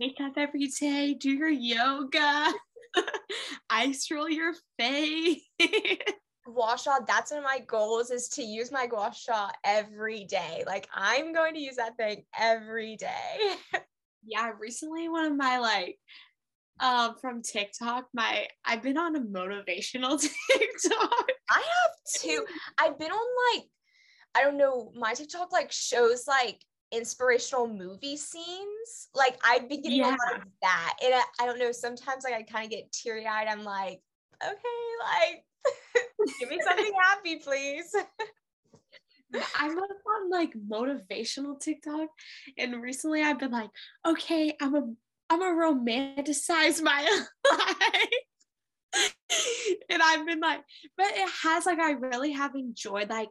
wake 0.00 0.16
up 0.20 0.32
every 0.36 0.66
day, 0.66 1.14
do 1.14 1.30
your 1.30 1.48
yoga. 1.48 2.52
ice 3.70 4.10
roll 4.10 4.28
your 4.28 4.54
face. 4.78 5.42
gua 6.44 6.78
sha, 6.78 7.00
that's 7.06 7.30
one 7.30 7.38
of 7.38 7.44
my 7.44 7.60
goals 7.60 8.10
is 8.10 8.28
to 8.28 8.42
use 8.42 8.72
my 8.72 8.86
gua 8.86 9.12
sha 9.14 9.50
every 9.64 10.24
day. 10.24 10.64
Like 10.66 10.88
I'm 10.92 11.32
going 11.32 11.54
to 11.54 11.60
use 11.60 11.76
that 11.76 11.96
thing 11.96 12.24
every 12.38 12.96
day. 12.96 13.56
yeah, 14.24 14.50
recently 14.58 15.08
one 15.08 15.26
of 15.26 15.36
my 15.36 15.58
like 15.58 15.98
um 16.80 17.16
from 17.20 17.42
TikTok, 17.42 18.06
my 18.14 18.46
I've 18.64 18.82
been 18.82 18.98
on 18.98 19.16
a 19.16 19.20
motivational 19.20 20.20
TikTok. 20.20 21.26
I 21.50 21.62
have 21.62 22.20
too. 22.20 22.44
I've 22.78 22.98
been 22.98 23.10
on 23.10 23.54
like 23.54 23.64
I 24.34 24.42
don't 24.42 24.58
know, 24.58 24.92
my 24.94 25.14
TikTok 25.14 25.52
like 25.52 25.72
shows 25.72 26.24
like 26.26 26.62
inspirational 26.92 27.68
movie 27.68 28.16
scenes. 28.16 29.08
Like 29.14 29.38
I've 29.44 29.68
been 29.68 29.82
getting 29.82 29.98
yeah. 29.98 30.08
a 30.08 30.10
lot 30.10 30.36
of 30.36 30.42
that. 30.62 30.96
And 31.02 31.14
I, 31.14 31.22
I 31.40 31.46
don't 31.46 31.58
know, 31.58 31.72
sometimes 31.72 32.24
like 32.24 32.34
I 32.34 32.42
kind 32.42 32.64
of 32.64 32.70
get 32.70 32.92
teary 32.92 33.26
eyed. 33.26 33.48
I'm 33.48 33.64
like, 33.64 34.00
okay, 34.42 34.54
like 35.02 35.44
give 36.40 36.50
me 36.50 36.60
something 36.64 36.92
happy, 37.00 37.36
please. 37.36 37.94
I'm 39.58 39.76
on 39.76 40.30
like 40.30 40.54
motivational 40.54 41.60
TikTok, 41.60 42.08
and 42.56 42.80
recently 42.80 43.22
I've 43.22 43.38
been 43.38 43.50
like, 43.50 43.68
okay, 44.06 44.56
I'm 44.60 44.74
a 44.74 44.90
I'm 45.30 45.42
a 45.42 45.44
romanticize 45.44 46.82
my 46.82 47.02
life. 47.50 49.04
and 49.90 50.02
I've 50.02 50.26
been 50.26 50.40
like, 50.40 50.60
but 50.96 51.08
it 51.08 51.28
has 51.42 51.66
like 51.66 51.78
I 51.78 51.90
really 51.92 52.32
have 52.32 52.54
enjoyed 52.54 53.10
like 53.10 53.28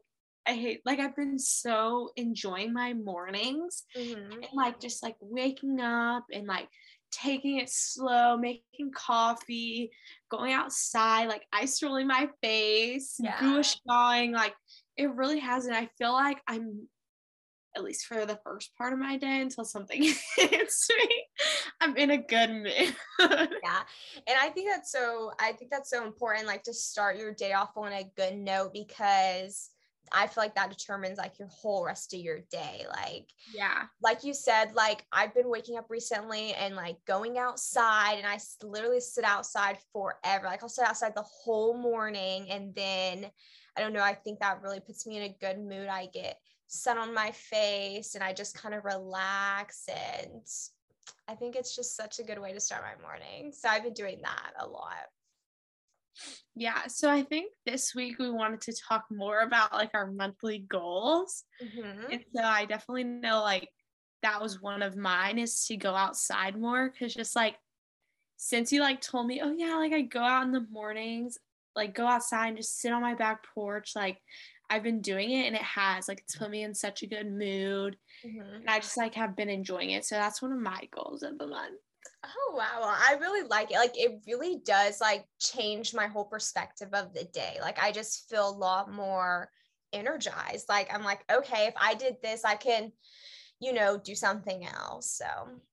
I 0.47 0.53
hate 0.53 0.81
like 0.85 0.99
I've 0.99 1.15
been 1.15 1.37
so 1.37 2.11
enjoying 2.15 2.73
my 2.73 2.93
mornings 2.93 3.83
mm-hmm. 3.95 4.31
and 4.31 4.47
like 4.53 4.79
just 4.79 5.03
like 5.03 5.17
waking 5.19 5.81
up 5.81 6.25
and 6.31 6.47
like 6.47 6.69
taking 7.11 7.57
it 7.57 7.69
slow, 7.69 8.37
making 8.37 8.91
coffee, 8.93 9.91
going 10.29 10.53
outside, 10.53 11.27
like 11.27 11.45
ice 11.53 11.81
rolling 11.81 12.07
my 12.07 12.29
face, 12.41 13.17
yeah. 13.19 13.39
gua 13.39 13.63
like 14.31 14.53
it 14.95 15.13
really 15.13 15.39
has. 15.39 15.65
And 15.65 15.75
I 15.75 15.89
feel 15.97 16.13
like 16.13 16.41
I'm 16.47 16.87
at 17.75 17.83
least 17.83 18.07
for 18.07 18.25
the 18.25 18.39
first 18.43 18.75
part 18.75 18.91
of 18.91 18.99
my 18.99 19.17
day 19.17 19.41
until 19.41 19.63
something 19.63 20.01
hits 20.37 20.89
me, 20.89 21.25
I'm 21.79 21.95
in 21.95 22.09
a 22.09 22.17
good 22.17 22.49
mood. 22.49 22.95
yeah. 23.19 23.83
And 24.27 24.37
I 24.39 24.49
think 24.49 24.69
that's 24.69 24.91
so 24.91 25.31
I 25.39 25.51
think 25.53 25.71
that's 25.71 25.89
so 25.89 26.05
important, 26.05 26.47
like 26.47 26.63
to 26.63 26.73
start 26.73 27.17
your 27.17 27.33
day 27.33 27.53
off 27.53 27.77
on 27.77 27.91
a 27.91 28.09
good 28.15 28.35
note 28.35 28.73
because 28.73 29.69
I 30.11 30.27
feel 30.27 30.43
like 30.43 30.55
that 30.55 30.69
determines 30.69 31.17
like 31.17 31.39
your 31.39 31.47
whole 31.49 31.85
rest 31.85 32.13
of 32.13 32.19
your 32.19 32.39
day. 32.51 32.85
Like, 32.89 33.29
yeah, 33.53 33.83
like 34.01 34.23
you 34.23 34.33
said, 34.33 34.73
like 34.75 35.05
I've 35.11 35.33
been 35.33 35.49
waking 35.49 35.77
up 35.77 35.87
recently 35.89 36.53
and 36.53 36.75
like 36.75 36.97
going 37.05 37.37
outside, 37.37 38.15
and 38.17 38.27
I 38.27 38.39
literally 38.63 38.99
sit 38.99 39.23
outside 39.23 39.77
forever. 39.91 40.45
Like, 40.45 40.63
I'll 40.63 40.69
sit 40.69 40.87
outside 40.87 41.15
the 41.15 41.23
whole 41.23 41.77
morning, 41.77 42.49
and 42.49 42.73
then 42.75 43.29
I 43.77 43.81
don't 43.81 43.93
know, 43.93 44.01
I 44.01 44.13
think 44.13 44.39
that 44.39 44.61
really 44.61 44.79
puts 44.79 45.05
me 45.05 45.17
in 45.17 45.23
a 45.23 45.37
good 45.39 45.59
mood. 45.59 45.87
I 45.87 46.07
get 46.07 46.37
sun 46.67 46.97
on 46.97 47.13
my 47.13 47.31
face 47.31 48.15
and 48.15 48.23
I 48.23 48.33
just 48.33 48.57
kind 48.61 48.75
of 48.75 48.85
relax, 48.85 49.87
and 49.87 50.41
I 51.27 51.35
think 51.35 51.55
it's 51.55 51.75
just 51.75 51.95
such 51.95 52.19
a 52.19 52.23
good 52.23 52.39
way 52.39 52.53
to 52.53 52.59
start 52.59 52.83
my 52.83 53.01
morning. 53.01 53.51
So, 53.51 53.69
I've 53.69 53.83
been 53.83 53.93
doing 53.93 54.19
that 54.23 54.53
a 54.59 54.67
lot. 54.67 55.07
Yeah, 56.55 56.87
so 56.87 57.09
I 57.09 57.21
think 57.21 57.51
this 57.65 57.93
week 57.93 58.17
we 58.19 58.29
wanted 58.29 58.61
to 58.61 58.73
talk 58.87 59.05
more 59.11 59.41
about 59.41 59.73
like 59.73 59.91
our 59.93 60.11
monthly 60.11 60.59
goals. 60.59 61.43
Mm-hmm. 61.63 62.11
And 62.11 62.25
so 62.35 62.43
I 62.43 62.65
definitely 62.65 63.03
know 63.03 63.41
like 63.41 63.69
that 64.23 64.41
was 64.41 64.61
one 64.61 64.81
of 64.81 64.95
mine 64.95 65.37
is 65.37 65.65
to 65.65 65.77
go 65.77 65.93
outside 65.93 66.59
more 66.59 66.89
because 66.89 67.13
just 67.13 67.35
like 67.35 67.55
since 68.37 68.71
you 68.71 68.81
like 68.81 69.01
told 69.01 69.27
me, 69.27 69.41
oh 69.43 69.53
yeah, 69.55 69.75
like 69.75 69.93
I 69.93 70.01
go 70.01 70.21
out 70.21 70.45
in 70.45 70.51
the 70.51 70.65
mornings, 70.71 71.37
like 71.75 71.95
go 71.95 72.07
outside 72.07 72.49
and 72.49 72.57
just 72.57 72.79
sit 72.79 72.91
on 72.91 73.01
my 73.01 73.15
back 73.15 73.45
porch, 73.53 73.91
like 73.95 74.19
I've 74.69 74.83
been 74.83 75.01
doing 75.01 75.31
it 75.31 75.45
and 75.45 75.55
it 75.55 75.61
has 75.61 76.07
like 76.07 76.19
it's 76.19 76.35
put 76.35 76.49
me 76.49 76.63
in 76.63 76.73
such 76.73 77.03
a 77.03 77.07
good 77.07 77.31
mood. 77.31 77.97
Mm-hmm. 78.25 78.55
And 78.55 78.69
I 78.69 78.79
just 78.79 78.97
like 78.97 79.15
have 79.15 79.35
been 79.35 79.49
enjoying 79.49 79.91
it. 79.91 80.05
So 80.05 80.15
that's 80.15 80.41
one 80.41 80.51
of 80.51 80.59
my 80.59 80.87
goals 80.91 81.23
of 81.23 81.37
the 81.37 81.47
month. 81.47 81.79
Oh 82.27 82.55
wow. 82.55 82.79
Well, 82.81 82.89
I 82.97 83.15
really 83.19 83.47
like 83.47 83.71
it. 83.71 83.75
Like 83.75 83.97
it 83.97 84.21
really 84.27 84.59
does 84.65 84.99
like 84.99 85.25
change 85.39 85.93
my 85.93 86.07
whole 86.07 86.25
perspective 86.25 86.89
of 86.93 87.13
the 87.13 87.23
day. 87.25 87.57
Like 87.61 87.81
I 87.81 87.91
just 87.91 88.29
feel 88.29 88.49
a 88.49 88.51
lot 88.51 88.91
more 88.91 89.49
energized. 89.93 90.67
Like 90.69 90.93
I'm 90.93 91.03
like, 91.03 91.23
okay, 91.31 91.67
if 91.67 91.73
I 91.79 91.93
did 91.93 92.17
this, 92.21 92.43
I 92.43 92.55
can, 92.55 92.91
you 93.59 93.73
know, 93.73 93.97
do 93.97 94.15
something 94.15 94.65
else. 94.65 95.11
So 95.11 95.25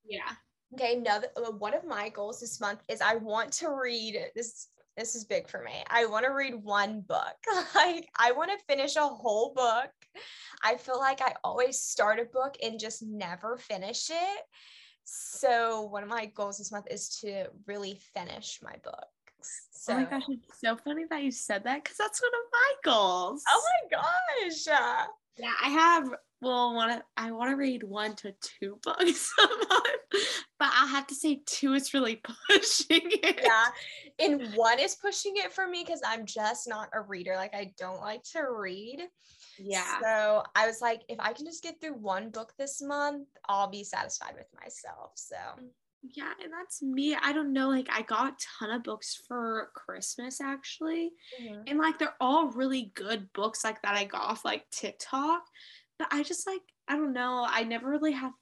yeah. 0.04 0.32
Okay, 0.75 0.96
another 0.96 1.28
uh, 1.37 1.52
one 1.52 1.75
of 1.75 1.84
my 1.84 2.08
goals 2.08 2.40
this 2.40 2.61
month 2.61 2.80
is 2.88 3.00
I 3.00 3.16
want 3.16 3.52
to 3.54 3.70
read 3.70 4.18
this 4.34 4.68
this 4.96 5.16
is 5.16 5.25
big 5.25 5.49
for 5.49 5.62
me. 5.62 5.82
I 5.88 6.06
want 6.06 6.25
to 6.25 6.30
read 6.32 6.54
one 6.54 7.00
book. 7.00 7.34
like 7.75 8.08
I 8.18 8.32
want 8.32 8.50
to 8.52 8.64
finish 8.66 8.96
a 8.96 9.00
whole 9.00 9.52
book. 9.54 9.90
I 10.62 10.76
feel 10.76 10.99
like 10.99 11.20
I 11.20 11.34
always 11.42 11.80
start 11.80 12.20
a 12.20 12.25
book 12.25 12.56
and 12.62 12.78
just 12.78 13.02
never 13.02 13.56
finish 13.56 14.08
it. 14.11 14.40
So 15.04 15.82
one 15.82 16.02
of 16.02 16.08
my 16.08 16.26
goals 16.26 16.58
this 16.58 16.73
month 16.73 16.87
is 16.90 17.08
to 17.20 17.46
really 17.66 18.00
finish 18.14 18.61
my 18.62 18.75
book. 18.82 19.06
So, 19.73 19.92
oh 19.92 19.96
my 19.96 20.04
gosh, 20.04 20.25
it's 20.28 20.61
so 20.61 20.76
funny 20.76 21.04
that 21.11 21.23
you 21.23 21.30
said 21.30 21.64
that 21.64 21.84
because 21.84 21.99
that's 21.99 22.23
one 22.23 22.32
of 22.32 22.50
my 22.52 22.92
goals. 22.92 23.42
Oh 23.49 23.62
my 23.82 23.99
gosh. 23.99 24.66
Yeah, 24.66 25.52
I 25.62 25.68
have 25.68 26.14
well 26.40 26.75
to 26.88 27.02
I 27.16 27.32
want 27.32 27.50
to 27.50 27.56
read 27.56 27.82
one 27.82 28.14
to 28.16 28.34
two 28.40 28.78
books 28.82 29.32
a 29.38 29.46
month, 29.46 30.28
but 30.58 30.70
I'll 30.73 30.88
have 30.88 31.06
to 31.08 31.14
say 31.14 31.42
two 31.46 31.75
is 31.75 31.92
really 31.92 32.23
pushing 32.49 33.02
it. 33.02 33.40
Yeah, 33.42 33.66
and 34.18 34.54
one 34.54 34.78
is 34.78 34.94
pushing 34.94 35.34
it 35.37 35.52
for 35.52 35.66
me 35.66 35.84
because 35.84 36.00
I'm 36.06 36.25
just 36.25 36.68
not 36.68 36.88
a 36.94 37.00
reader. 37.00 37.34
Like 37.37 37.54
I 37.54 37.73
don't 37.78 38.00
like 38.00 38.23
to 38.32 38.42
read. 38.50 39.00
Yeah. 39.58 40.00
So 40.02 40.42
I 40.54 40.66
was 40.66 40.80
like, 40.80 41.02
if 41.08 41.18
I 41.20 41.32
can 41.32 41.46
just 41.46 41.62
get 41.62 41.80
through 41.80 41.94
one 41.94 42.30
book 42.30 42.52
this 42.58 42.82
month, 42.82 43.28
I'll 43.49 43.70
be 43.70 43.84
satisfied 43.84 44.34
with 44.37 44.49
myself. 44.61 45.12
So 45.14 45.37
yeah, 46.12 46.32
and 46.42 46.52
that's 46.52 46.82
me. 46.82 47.14
I 47.14 47.32
don't 47.32 47.52
know, 47.52 47.68
like 47.68 47.88
I 47.90 48.02
got 48.02 48.32
a 48.32 48.46
ton 48.58 48.70
of 48.70 48.82
books 48.82 49.23
for 49.26 49.70
Christmas 49.75 50.40
actually. 50.40 51.12
Mm-hmm. 51.40 51.62
And 51.66 51.78
like 51.78 51.99
they're 51.99 52.14
all 52.20 52.50
really 52.50 52.92
good 52.94 53.32
books 53.32 53.64
like 53.64 53.80
that 53.82 53.94
I 53.94 54.04
got 54.04 54.23
off 54.23 54.44
like 54.44 54.68
TikTok. 54.70 55.42
But 55.99 56.08
I 56.11 56.23
just 56.23 56.46
like 56.46 56.62
I 56.88 56.96
don't 56.96 57.14
know, 57.14 57.46
I 57.49 57.64
never 57.64 57.88
really 57.88 58.12
have 58.12 58.32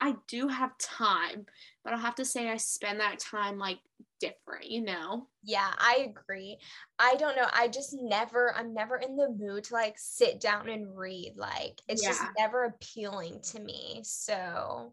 I 0.00 0.16
do 0.28 0.48
have 0.48 0.76
time, 0.78 1.46
but 1.82 1.92
I'll 1.92 2.00
have 2.00 2.16
to 2.16 2.24
say 2.24 2.50
I 2.50 2.56
spend 2.56 3.00
that 3.00 3.18
time 3.18 3.58
like 3.58 3.78
different, 4.20 4.70
you 4.70 4.82
know? 4.82 5.28
Yeah, 5.42 5.70
I 5.78 6.10
agree. 6.10 6.58
I 6.98 7.16
don't 7.16 7.36
know. 7.36 7.46
I 7.52 7.68
just 7.68 7.96
never, 7.98 8.54
I'm 8.54 8.74
never 8.74 8.96
in 8.96 9.16
the 9.16 9.30
mood 9.30 9.64
to 9.64 9.74
like 9.74 9.94
sit 9.96 10.40
down 10.40 10.68
and 10.68 10.96
read. 10.96 11.34
Like, 11.36 11.80
it's 11.88 12.02
yeah. 12.02 12.10
just 12.10 12.22
never 12.38 12.64
appealing 12.64 13.40
to 13.52 13.60
me. 13.60 14.00
So, 14.04 14.92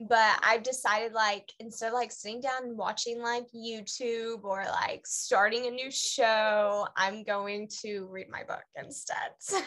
but 0.00 0.38
I've 0.42 0.62
decided 0.62 1.12
like 1.12 1.50
instead 1.60 1.88
of 1.88 1.94
like 1.94 2.12
sitting 2.12 2.40
down 2.40 2.64
and 2.64 2.76
watching 2.76 3.20
like 3.20 3.46
YouTube 3.54 4.44
or 4.44 4.64
like 4.64 5.06
starting 5.06 5.66
a 5.66 5.70
new 5.70 5.90
show, 5.90 6.86
I'm 6.96 7.22
going 7.22 7.68
to 7.82 8.06
read 8.10 8.28
my 8.30 8.44
book 8.44 8.64
instead. 8.76 9.16
So. 9.40 9.60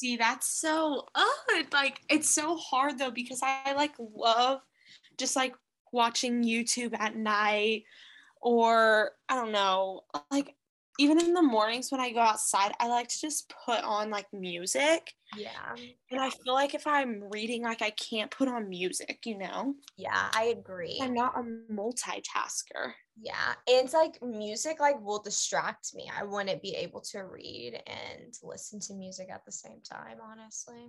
See, 0.00 0.16
that's 0.16 0.48
so 0.48 1.06
oh, 1.14 1.62
like 1.72 2.00
it's 2.08 2.30
so 2.30 2.56
hard 2.56 2.98
though 2.98 3.10
because 3.10 3.40
I 3.42 3.72
like 3.74 3.92
love 3.98 4.60
just 5.18 5.36
like 5.36 5.54
watching 5.92 6.44
YouTube 6.44 6.98
at 6.98 7.16
night 7.16 7.84
or 8.40 9.12
I 9.28 9.34
don't 9.34 9.52
know, 9.52 10.02
like 10.30 10.54
even 11.00 11.20
in 11.20 11.32
the 11.32 11.42
mornings 11.42 11.92
when 11.92 12.00
I 12.00 12.12
go 12.12 12.20
outside, 12.20 12.72
I 12.80 12.88
like 12.88 13.08
to 13.08 13.20
just 13.20 13.52
put 13.64 13.82
on 13.84 14.10
like 14.10 14.26
music. 14.32 15.14
Yeah. 15.36 15.74
And 16.10 16.20
I 16.20 16.30
feel 16.30 16.54
like 16.54 16.74
if 16.74 16.86
I'm 16.86 17.22
reading, 17.30 17.62
like 17.62 17.82
I 17.82 17.90
can't 17.90 18.30
put 18.30 18.48
on 18.48 18.68
music, 18.68 19.20
you 19.24 19.38
know? 19.38 19.74
Yeah, 19.96 20.28
I 20.34 20.54
agree. 20.58 20.98
I'm 21.00 21.14
not 21.14 21.38
a 21.38 21.72
multitasker. 21.72 22.94
Yeah. 23.20 23.54
And 23.66 23.84
it's 23.84 23.94
like 23.94 24.22
music 24.22 24.80
like 24.80 25.00
will 25.00 25.22
distract 25.22 25.94
me. 25.94 26.10
I 26.16 26.24
wouldn't 26.24 26.62
be 26.62 26.74
able 26.76 27.00
to 27.12 27.20
read 27.20 27.82
and 27.86 28.34
listen 28.42 28.80
to 28.80 28.94
music 28.94 29.28
at 29.32 29.44
the 29.44 29.52
same 29.52 29.80
time, 29.88 30.18
honestly. 30.22 30.88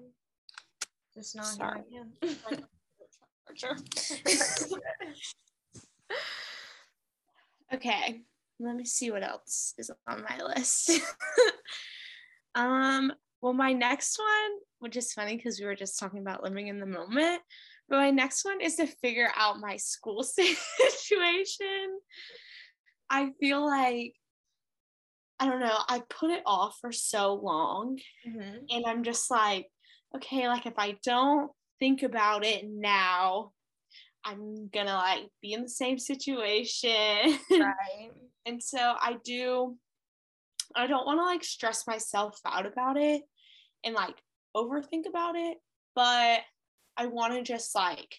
Just 1.13 1.35
not 1.35 1.45
Sorry. 1.45 1.81
okay 7.73 8.21
let 8.59 8.75
me 8.75 8.85
see 8.85 9.11
what 9.11 9.23
else 9.23 9.73
is 9.77 9.91
on 10.07 10.23
my 10.23 10.43
list. 10.43 10.91
um, 12.55 13.11
well, 13.41 13.53
my 13.53 13.73
next 13.73 14.19
one, 14.19 14.59
which 14.79 14.97
is 14.97 15.13
funny 15.13 15.37
because 15.37 15.59
we 15.59 15.65
were 15.65 15.75
just 15.75 15.99
talking 15.99 16.19
about 16.19 16.43
living 16.43 16.67
in 16.67 16.79
the 16.79 16.85
moment, 16.85 17.41
but 17.89 17.97
my 17.97 18.11
next 18.11 18.45
one 18.45 18.61
is 18.61 18.75
to 18.75 18.87
figure 18.87 19.31
out 19.35 19.59
my 19.59 19.77
school 19.77 20.23
situation. 20.23 21.99
I 23.09 23.31
feel 23.39 23.65
like 23.65 24.13
I 25.39 25.45
don't 25.45 25.61
know, 25.61 25.77
I 25.87 26.01
put 26.09 26.31
it 26.31 26.43
off 26.45 26.77
for 26.81 26.91
so 26.91 27.33
long. 27.33 27.97
Mm-hmm. 28.27 28.57
And 28.69 28.85
I'm 28.85 29.03
just 29.03 29.31
like, 29.31 29.67
okay, 30.15 30.47
like 30.49 30.65
if 30.65 30.73
I 30.77 30.97
don't 31.03 31.49
think 31.79 32.03
about 32.03 32.45
it 32.45 32.65
now, 32.69 33.53
I'm 34.25 34.67
gonna 34.67 34.95
like 34.95 35.29
be 35.41 35.53
in 35.53 35.63
the 35.63 35.69
same 35.69 35.97
situation. 35.97 37.39
Right. 37.51 38.11
And 38.45 38.61
so 38.61 38.79
I 38.79 39.17
do, 39.23 39.77
I 40.75 40.87
don't 40.87 41.05
want 41.05 41.19
to 41.19 41.23
like 41.23 41.43
stress 41.43 41.85
myself 41.87 42.39
out 42.45 42.65
about 42.65 42.97
it 42.97 43.21
and 43.83 43.95
like 43.95 44.15
overthink 44.55 45.07
about 45.07 45.35
it, 45.35 45.57
but 45.95 46.39
I 46.99 47.05
want 47.05 47.33
to 47.33 47.41
just 47.41 47.73
like 47.73 48.17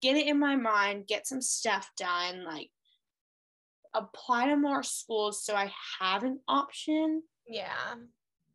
get 0.00 0.16
it 0.16 0.28
in 0.28 0.38
my 0.38 0.54
mind, 0.54 1.08
get 1.08 1.26
some 1.26 1.42
stuff 1.42 1.90
done, 1.98 2.44
like 2.44 2.70
apply 3.92 4.46
to 4.46 4.56
more 4.56 4.84
schools 4.84 5.44
so 5.44 5.54
I 5.54 5.72
have 6.00 6.22
an 6.22 6.38
option. 6.46 7.22
Yeah. 7.48 7.94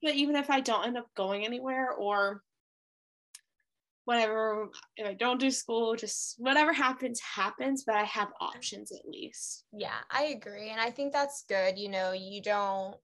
But 0.01 0.15
even 0.15 0.37
if 0.37 0.49
I 0.49 0.61
don't 0.61 0.85
end 0.85 0.97
up 0.97 1.07
going 1.15 1.45
anywhere 1.45 1.91
or 1.91 2.41
whatever 4.05 4.69
if 4.97 5.07
i 5.07 5.13
don't 5.13 5.39
do 5.39 5.51
school 5.51 5.95
just 5.95 6.35
whatever 6.39 6.73
happens 6.73 7.19
happens 7.19 7.83
but 7.85 7.95
i 7.95 8.03
have 8.03 8.29
options 8.41 8.91
at 8.91 9.07
least 9.07 9.65
yeah 9.71 9.99
i 10.09 10.23
agree 10.23 10.69
and 10.69 10.81
i 10.81 10.89
think 10.89 11.13
that's 11.13 11.45
good 11.47 11.77
you 11.77 11.87
know 11.87 12.11
you 12.11 12.41
don't 12.41 12.95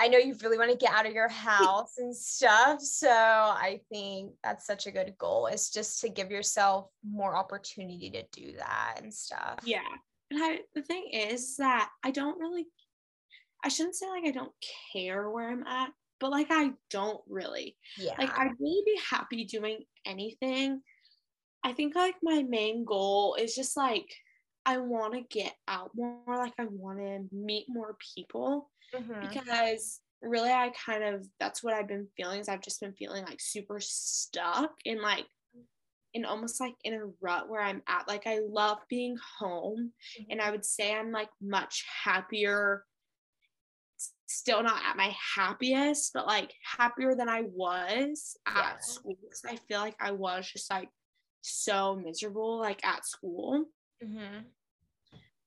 i 0.00 0.08
know 0.08 0.18
you 0.18 0.34
really 0.42 0.58
want 0.58 0.70
to 0.70 0.76
get 0.76 0.92
out 0.92 1.06
of 1.06 1.12
your 1.12 1.28
house 1.28 1.98
and 1.98 2.14
stuff 2.14 2.80
so 2.80 3.08
i 3.08 3.80
think 3.92 4.32
that's 4.42 4.66
such 4.66 4.86
a 4.86 4.90
good 4.90 5.14
goal 5.18 5.46
is 5.46 5.70
just 5.70 6.00
to 6.00 6.08
give 6.08 6.30
yourself 6.30 6.88
more 7.08 7.36
opportunity 7.36 8.10
to 8.10 8.22
do 8.32 8.52
that 8.56 9.00
and 9.02 9.12
stuff 9.12 9.58
yeah 9.64 9.80
and 10.30 10.42
i 10.42 10.58
the 10.74 10.82
thing 10.82 11.08
is 11.12 11.56
that 11.56 11.90
i 12.02 12.10
don't 12.10 12.40
really 12.40 12.66
i 13.64 13.68
shouldn't 13.68 13.94
say 13.94 14.08
like 14.08 14.24
i 14.24 14.30
don't 14.30 14.52
care 14.92 15.30
where 15.30 15.50
i'm 15.50 15.66
at 15.66 15.90
but 16.20 16.30
like 16.30 16.48
I 16.50 16.72
don't 16.90 17.20
really. 17.28 17.76
Yeah. 17.96 18.14
Like 18.18 18.38
I'd 18.38 18.52
really 18.60 18.82
be 18.84 19.00
happy 19.10 19.44
doing 19.44 19.84
anything. 20.06 20.82
I 21.64 21.72
think 21.72 21.96
like 21.96 22.14
my 22.22 22.44
main 22.48 22.84
goal 22.84 23.34
is 23.34 23.54
just 23.54 23.76
like 23.76 24.14
I 24.64 24.76
want 24.76 25.14
to 25.14 25.22
get 25.22 25.54
out 25.66 25.90
more, 25.94 26.20
like 26.28 26.52
I 26.58 26.66
want 26.70 26.98
to 26.98 27.24
meet 27.34 27.66
more 27.68 27.96
people 28.14 28.70
mm-hmm. 28.94 29.28
because 29.28 30.00
really 30.22 30.50
I 30.50 30.70
kind 30.86 31.02
of 31.02 31.26
that's 31.38 31.62
what 31.62 31.74
I've 31.74 31.88
been 31.88 32.08
feeling 32.16 32.40
is 32.40 32.48
I've 32.48 32.62
just 32.62 32.80
been 32.80 32.92
feeling 32.92 33.24
like 33.24 33.40
super 33.40 33.80
stuck 33.80 34.72
in 34.84 35.00
like 35.00 35.26
in 36.12 36.24
almost 36.24 36.60
like 36.60 36.74
in 36.84 36.94
a 36.94 37.06
rut 37.20 37.48
where 37.48 37.62
I'm 37.62 37.82
at. 37.86 38.08
Like 38.08 38.26
I 38.26 38.40
love 38.48 38.78
being 38.88 39.16
home 39.38 39.92
mm-hmm. 40.18 40.30
and 40.30 40.40
I 40.40 40.50
would 40.50 40.64
say 40.64 40.94
I'm 40.94 41.12
like 41.12 41.30
much 41.40 41.84
happier 42.04 42.84
still 44.26 44.62
not 44.62 44.80
at 44.88 44.96
my 44.96 45.14
happiest, 45.34 46.12
but 46.14 46.26
like 46.26 46.52
happier 46.78 47.14
than 47.14 47.28
I 47.28 47.42
was 47.52 48.36
at 48.46 48.54
yeah. 48.56 48.78
school. 48.80 49.16
Cause 49.28 49.42
I 49.46 49.56
feel 49.56 49.80
like 49.80 49.96
I 50.00 50.12
was 50.12 50.48
just 50.50 50.70
like 50.70 50.88
so 51.42 51.96
miserable 51.96 52.58
like 52.58 52.84
at 52.84 53.04
school. 53.04 53.64
Mm-hmm. 54.02 54.40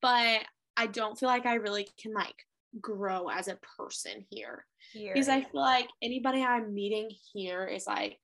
But 0.02 0.42
I 0.76 0.88
don't 0.88 1.18
feel 1.18 1.30
like 1.30 1.46
I 1.46 1.56
really 1.56 1.88
can 2.02 2.14
like 2.14 2.36
grow 2.80 3.30
as 3.30 3.48
a 3.48 3.60
person 3.78 4.26
here. 4.30 4.66
here 4.92 5.14
because 5.14 5.30
I 5.30 5.42
feel 5.42 5.62
like 5.62 5.88
anybody 6.02 6.44
I'm 6.44 6.74
meeting 6.74 7.10
here 7.34 7.66
is 7.66 7.88
like 7.88 8.20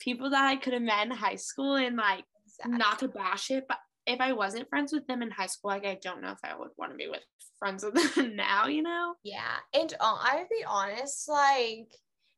people 0.00 0.30
that 0.30 0.44
I 0.44 0.56
could 0.56 0.72
have 0.72 0.82
met 0.82 1.06
in 1.06 1.12
high 1.12 1.36
school 1.36 1.76
and 1.76 1.96
like 1.96 2.24
exactly. 2.46 2.78
not 2.78 2.98
to 3.00 3.08
bash 3.08 3.50
it, 3.50 3.64
but 3.68 3.78
if 4.06 4.20
I 4.20 4.32
wasn't 4.32 4.68
friends 4.68 4.92
with 4.92 5.06
them 5.06 5.22
in 5.22 5.30
high 5.30 5.46
school, 5.46 5.70
like 5.70 5.86
I 5.86 5.98
don't 6.02 6.22
know 6.22 6.32
if 6.32 6.38
I 6.42 6.56
would 6.56 6.70
want 6.76 6.92
to 6.92 6.96
be 6.96 7.08
with 7.08 7.22
friends 7.58 7.84
with 7.84 8.14
them 8.14 8.36
now, 8.36 8.66
you 8.66 8.82
know? 8.82 9.14
Yeah. 9.22 9.56
And 9.74 9.92
uh, 10.00 10.18
I'd 10.20 10.48
be 10.50 10.64
honest, 10.66 11.28
like 11.28 11.88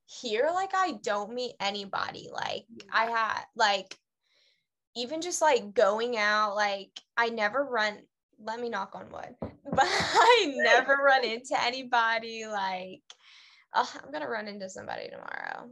here, 0.07 0.51
like 0.53 0.73
I 0.75 0.95
don't 1.03 1.35
meet 1.35 1.55
anybody. 1.61 2.29
Like 2.33 2.65
yeah. 2.77 2.85
I 2.93 3.05
had 3.07 3.43
like 3.57 3.97
even 4.95 5.23
just 5.23 5.41
like 5.41 5.73
going 5.73 6.19
out, 6.19 6.55
like 6.55 6.91
I 7.17 7.31
never 7.31 7.65
run 7.65 7.99
let 8.45 8.61
me 8.61 8.69
knock 8.69 8.95
on 8.95 9.11
wood, 9.11 9.35
but 9.41 9.87
I 9.87 10.53
never 10.57 10.97
run 11.05 11.25
into 11.25 11.61
anybody 11.63 12.47
like 12.47 13.03
oh, 13.75 13.91
I'm 14.03 14.13
gonna 14.13 14.29
run 14.29 14.49
into 14.49 14.69
somebody 14.69 15.09
tomorrow. 15.09 15.71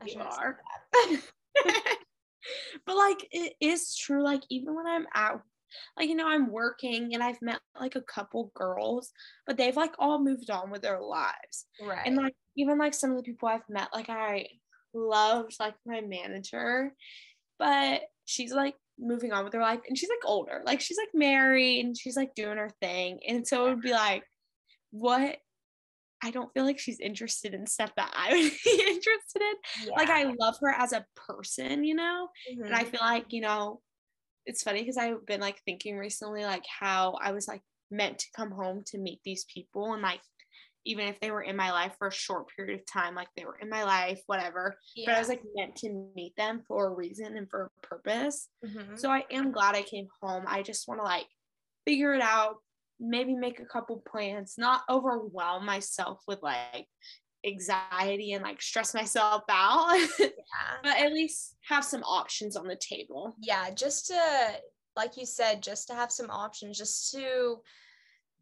I 0.00 0.04
you 0.06 0.20
are. 0.20 0.58
but 2.86 2.96
like 2.96 3.26
it 3.30 3.54
is 3.60 3.96
true 3.96 4.22
like 4.22 4.42
even 4.50 4.74
when 4.74 4.86
i'm 4.86 5.06
at 5.14 5.40
like 5.96 6.08
you 6.08 6.14
know 6.14 6.28
i'm 6.28 6.50
working 6.50 7.14
and 7.14 7.22
i've 7.22 7.40
met 7.42 7.60
like 7.80 7.96
a 7.96 8.02
couple 8.02 8.52
girls 8.54 9.10
but 9.46 9.56
they've 9.56 9.76
like 9.76 9.92
all 9.98 10.22
moved 10.22 10.50
on 10.50 10.70
with 10.70 10.82
their 10.82 11.00
lives 11.00 11.66
right 11.82 12.06
and 12.06 12.16
like 12.16 12.34
even 12.56 12.78
like 12.78 12.94
some 12.94 13.10
of 13.10 13.16
the 13.16 13.22
people 13.22 13.48
i've 13.48 13.68
met 13.68 13.88
like 13.92 14.08
i 14.08 14.46
loved 14.94 15.56
like 15.58 15.74
my 15.84 16.00
manager 16.00 16.92
but 17.58 18.02
she's 18.26 18.52
like 18.52 18.74
moving 18.98 19.32
on 19.32 19.44
with 19.44 19.52
her 19.52 19.60
life 19.60 19.80
and 19.88 19.96
she's 19.96 20.08
like 20.08 20.24
older 20.24 20.62
like 20.64 20.80
she's 20.80 20.96
like 20.96 21.10
married 21.12 21.84
and 21.84 21.96
she's 21.96 22.16
like 22.16 22.34
doing 22.34 22.56
her 22.56 22.70
thing 22.80 23.18
and 23.28 23.46
so 23.46 23.66
it 23.66 23.74
would 23.74 23.82
be 23.82 23.92
like 23.92 24.22
what 24.90 25.36
I 26.22 26.30
don't 26.30 26.52
feel 26.54 26.64
like 26.64 26.78
she's 26.78 26.98
interested 26.98 27.52
in 27.52 27.66
stuff 27.66 27.92
that 27.96 28.12
I 28.16 28.30
would 28.30 28.52
be 28.64 28.70
interested 28.70 29.42
in. 29.42 29.86
Yeah. 29.86 29.94
Like 29.96 30.08
I 30.08 30.32
love 30.40 30.56
her 30.62 30.70
as 30.70 30.92
a 30.92 31.04
person, 31.14 31.84
you 31.84 31.94
know? 31.94 32.28
Mm-hmm. 32.50 32.64
And 32.64 32.74
I 32.74 32.80
mm-hmm. 32.80 32.90
feel 32.90 33.00
like, 33.02 33.26
you 33.30 33.42
know, 33.42 33.80
it's 34.46 34.62
funny 34.62 34.80
because 34.80 34.96
I've 34.96 35.26
been 35.26 35.40
like 35.40 35.60
thinking 35.64 35.98
recently 35.98 36.44
like 36.44 36.64
how 36.66 37.18
I 37.22 37.32
was 37.32 37.46
like 37.46 37.62
meant 37.90 38.18
to 38.20 38.26
come 38.34 38.50
home 38.50 38.82
to 38.86 38.98
meet 38.98 39.20
these 39.24 39.44
people 39.52 39.92
and 39.92 40.02
like 40.02 40.20
even 40.86 41.08
if 41.08 41.20
they 41.20 41.30
were 41.30 41.42
in 41.42 41.56
my 41.56 41.72
life 41.72 41.92
for 41.98 42.08
a 42.08 42.12
short 42.12 42.46
period 42.54 42.78
of 42.78 42.86
time, 42.86 43.14
like 43.14 43.28
they 43.36 43.44
were 43.44 43.58
in 43.60 43.68
my 43.68 43.84
life, 43.84 44.20
whatever. 44.26 44.78
Yeah. 44.94 45.06
But 45.06 45.16
I 45.16 45.18
was 45.18 45.28
like 45.28 45.42
meant 45.54 45.76
to 45.76 46.10
meet 46.14 46.34
them 46.36 46.62
for 46.66 46.86
a 46.86 46.94
reason 46.94 47.36
and 47.36 47.50
for 47.50 47.64
a 47.64 47.86
purpose. 47.86 48.48
Mm-hmm. 48.64 48.96
So 48.96 49.10
I 49.10 49.24
am 49.30 49.52
glad 49.52 49.74
I 49.74 49.82
came 49.82 50.06
home. 50.22 50.44
I 50.46 50.62
just 50.62 50.88
want 50.88 51.00
to 51.00 51.04
like 51.04 51.26
figure 51.84 52.14
it 52.14 52.22
out, 52.22 52.56
maybe 53.00 53.34
make 53.34 53.60
a 53.60 53.66
couple 53.66 54.02
plans, 54.08 54.54
not 54.56 54.82
overwhelm 54.88 55.66
myself 55.66 56.20
with 56.28 56.42
like 56.42 56.86
anxiety 57.44 58.32
and 58.32 58.42
like 58.42 58.62
stress 58.62 58.94
myself 58.94 59.42
out. 59.50 59.98
Yeah. 60.18 60.76
but 60.82 60.96
at 60.98 61.12
least 61.12 61.56
have 61.68 61.84
some 61.84 62.02
options 62.04 62.56
on 62.56 62.68
the 62.68 62.76
table. 62.76 63.34
Yeah, 63.42 63.70
just 63.70 64.06
to 64.06 64.20
like 64.94 65.16
you 65.16 65.26
said, 65.26 65.62
just 65.62 65.88
to 65.88 65.94
have 65.94 66.10
some 66.10 66.30
options, 66.30 66.78
just 66.78 67.12
to 67.12 67.56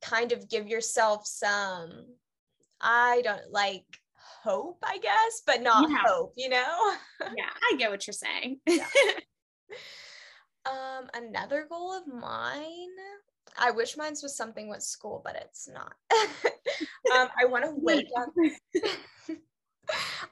kind 0.03 0.33
of 0.33 0.49
give 0.49 0.69
yourself 0.69 1.27
some 1.27 2.07
I 2.81 3.23
don't 3.25 3.51
like 3.51 3.85
hope, 4.43 4.79
I 4.83 4.99
guess, 4.99 5.43
but 5.47 5.63
not 5.63 5.91
yeah. 5.91 6.03
hope, 6.05 6.33
you 6.37 6.49
know? 6.49 6.95
yeah, 7.21 7.51
I 7.73 7.77
get 7.77 7.91
what 7.91 8.07
you're 8.07 8.15
saying. 8.15 8.61
yeah. 8.67 8.87
Um, 10.67 11.11
another 11.13 11.67
goal 11.69 11.93
of 11.93 12.07
mine 12.07 12.89
I 13.57 13.71
wish 13.71 13.97
mine 13.97 14.15
was 14.23 14.37
something 14.37 14.69
with 14.69 14.83
school, 14.83 15.23
but 15.25 15.37
it's 15.37 15.69
not. 15.69 15.93
um, 17.15 17.29
I 17.41 17.45
want 17.45 17.65
to 17.65 17.73
wake 17.77 18.09
up. 18.17 18.29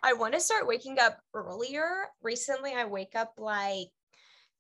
I 0.03 0.13
want 0.13 0.35
to 0.35 0.41
start 0.41 0.67
waking 0.67 0.99
up 0.99 1.19
earlier. 1.35 2.07
Recently, 2.23 2.73
I 2.75 2.85
wake 2.85 3.15
up 3.15 3.35
like 3.39 3.89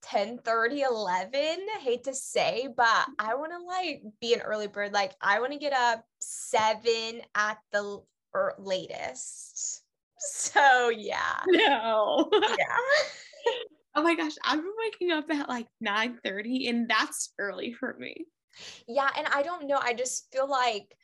10 0.02 0.38
30 0.38 0.82
11 0.82 1.58
hate 1.80 2.04
to 2.04 2.14
say 2.14 2.68
but 2.76 3.06
i 3.18 3.34
want 3.34 3.52
to 3.52 3.64
like 3.66 4.02
be 4.20 4.34
an 4.34 4.40
early 4.40 4.66
bird 4.66 4.92
like 4.92 5.12
i 5.20 5.40
want 5.40 5.52
to 5.52 5.58
get 5.58 5.72
up 5.72 6.04
seven 6.20 7.20
at 7.34 7.58
the 7.72 8.02
er- 8.34 8.54
latest. 8.58 9.82
So 10.18 10.88
yeah. 10.90 11.40
No. 11.46 12.30
Yeah. 12.42 13.56
Oh 13.94 14.02
my 14.02 14.14
gosh 14.14 14.32
i've 14.44 14.60
been 14.60 14.72
waking 14.78 15.10
up 15.10 15.28
at 15.30 15.48
like 15.48 15.66
9 15.80 16.18
30 16.24 16.68
and 16.68 16.88
that's 16.88 17.32
early 17.38 17.72
for 17.72 17.94
me. 17.98 18.26
Yeah 18.86 19.10
and 19.16 19.26
i 19.34 19.42
don't 19.42 19.66
know 19.66 19.80
i 19.82 19.92
just 19.94 20.30
feel 20.32 20.48
like 20.48 20.96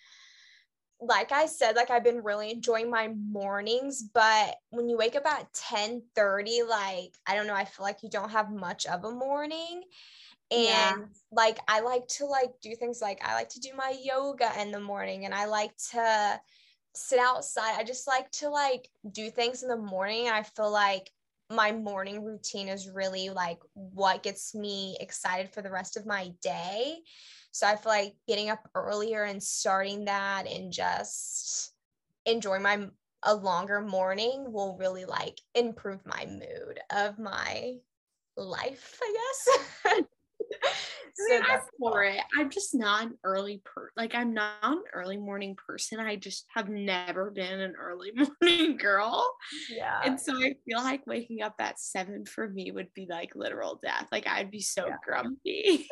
like 1.00 1.30
I 1.32 1.46
said, 1.46 1.76
like 1.76 1.90
I've 1.90 2.04
been 2.04 2.22
really 2.22 2.50
enjoying 2.50 2.90
my 2.90 3.08
mornings, 3.08 4.02
but 4.02 4.56
when 4.70 4.88
you 4.88 4.96
wake 4.96 5.14
up 5.14 5.26
at 5.26 5.52
10 5.52 6.02
30, 6.14 6.62
like 6.68 7.14
I 7.26 7.34
don't 7.34 7.46
know, 7.46 7.54
I 7.54 7.64
feel 7.64 7.84
like 7.84 8.02
you 8.02 8.10
don't 8.10 8.30
have 8.30 8.50
much 8.50 8.86
of 8.86 9.04
a 9.04 9.10
morning. 9.10 9.82
And 10.50 10.60
yeah. 10.60 10.96
like 11.30 11.58
I 11.68 11.80
like 11.80 12.08
to 12.08 12.26
like 12.26 12.50
do 12.62 12.74
things 12.74 13.00
like 13.02 13.20
I 13.22 13.34
like 13.34 13.50
to 13.50 13.60
do 13.60 13.70
my 13.76 13.94
yoga 14.02 14.50
in 14.60 14.72
the 14.72 14.80
morning 14.80 15.24
and 15.24 15.34
I 15.34 15.44
like 15.44 15.76
to 15.92 16.40
sit 16.94 17.18
outside. 17.18 17.78
I 17.78 17.84
just 17.84 18.06
like 18.08 18.30
to 18.32 18.48
like 18.48 18.88
do 19.12 19.30
things 19.30 19.62
in 19.62 19.68
the 19.68 19.76
morning. 19.76 20.28
I 20.28 20.42
feel 20.42 20.70
like 20.70 21.10
my 21.50 21.72
morning 21.72 22.24
routine 22.24 22.68
is 22.68 22.90
really 22.90 23.30
like 23.30 23.58
what 23.74 24.22
gets 24.22 24.54
me 24.54 24.96
excited 25.00 25.52
for 25.52 25.62
the 25.62 25.70
rest 25.70 25.96
of 25.96 26.06
my 26.06 26.32
day. 26.42 26.98
So 27.50 27.66
I 27.66 27.76
feel 27.76 27.92
like 27.92 28.14
getting 28.26 28.50
up 28.50 28.68
earlier 28.74 29.24
and 29.24 29.42
starting 29.42 30.04
that 30.06 30.46
and 30.46 30.72
just 30.72 31.72
enjoying 32.26 32.62
my 32.62 32.88
a 33.24 33.34
longer 33.34 33.80
morning 33.80 34.52
will 34.52 34.76
really 34.76 35.04
like 35.04 35.40
improve 35.54 36.06
my 36.06 36.26
mood 36.26 36.80
of 36.94 37.18
my 37.18 37.74
life, 38.36 39.00
I 39.02 39.14
guess. 39.84 39.98
so 41.26 41.36
I'm 41.36 41.60
for 41.78 42.04
it. 42.04 42.20
I'm 42.36 42.50
just 42.50 42.74
not 42.74 43.04
an 43.04 43.18
early 43.24 43.60
per 43.64 43.90
like 43.96 44.14
I'm 44.14 44.32
not 44.32 44.52
an 44.62 44.82
early 44.92 45.16
morning 45.16 45.56
person. 45.56 45.98
I 45.98 46.16
just 46.16 46.46
have 46.54 46.68
never 46.68 47.30
been 47.30 47.60
an 47.60 47.74
early 47.78 48.12
morning 48.40 48.76
girl. 48.76 49.28
Yeah. 49.70 50.00
And 50.04 50.20
so 50.20 50.34
I 50.34 50.54
feel 50.64 50.78
like 50.78 51.06
waking 51.06 51.42
up 51.42 51.54
at 51.58 51.80
seven 51.80 52.24
for 52.24 52.48
me 52.48 52.70
would 52.70 52.92
be 52.94 53.06
like 53.08 53.34
literal 53.34 53.80
death. 53.82 54.06
Like 54.12 54.26
I'd 54.26 54.50
be 54.50 54.60
so 54.60 54.86
yeah. 54.86 54.96
grumpy. 55.04 55.88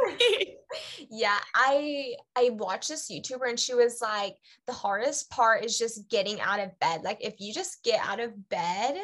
yeah. 1.11 1.39
I 1.55 2.15
I 2.37 2.51
watched 2.51 2.89
this 2.89 3.11
YouTuber 3.11 3.49
and 3.49 3.59
she 3.59 3.75
was 3.75 4.01
like, 4.01 4.37
the 4.67 4.73
hardest 4.73 5.31
part 5.31 5.65
is 5.65 5.79
just 5.79 6.09
getting 6.09 6.41
out 6.41 6.61
of 6.61 6.79
bed. 6.79 7.03
Like 7.03 7.19
if 7.21 7.35
you 7.39 7.53
just 7.53 7.83
get 7.83 8.01
out 8.07 8.21
of 8.21 8.49
bed, 8.49 8.97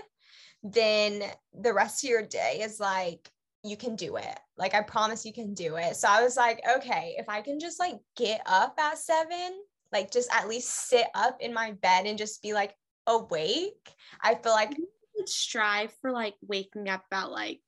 then 0.63 1.25
the 1.61 1.75
rest 1.75 2.05
of 2.05 2.11
your 2.11 2.23
day 2.23 2.61
is 2.63 2.79
like 2.79 3.29
you 3.65 3.77
can 3.77 3.97
do 3.97 4.17
it. 4.17 4.41
Like, 4.57 4.75
I 4.75 4.83
promise 4.83 5.25
you 5.25 5.33
can 5.33 5.55
do 5.55 5.77
it. 5.77 5.97
So 5.97 6.09
I 6.09 6.23
was 6.23 6.37
like, 6.37 6.61
okay, 6.77 7.15
if 7.19 7.29
I 7.29 7.41
can 7.41 7.61
just 7.61 7.79
like 7.79 7.97
get 8.17 8.41
up 8.47 8.75
at 8.79 8.99
seven, 8.99 9.53
like 9.93 10.11
just 10.11 10.31
at 10.35 10.49
least 10.49 10.89
sit 10.89 11.07
up 11.15 11.39
in 11.41 11.55
my 11.55 11.73
bed 11.73 12.07
and 12.07 12.19
just 12.19 12.43
be 12.43 12.53
like 12.53 12.75
awake, 13.07 13.91
I 14.23 14.35
feel 14.35 14.53
like 14.53 14.71
I 14.71 14.77
would 15.17 15.29
strive 15.29 15.93
for 16.01 16.11
like 16.11 16.35
waking 16.43 16.89
up 16.89 17.05
at 17.13 17.31
like 17.31 17.61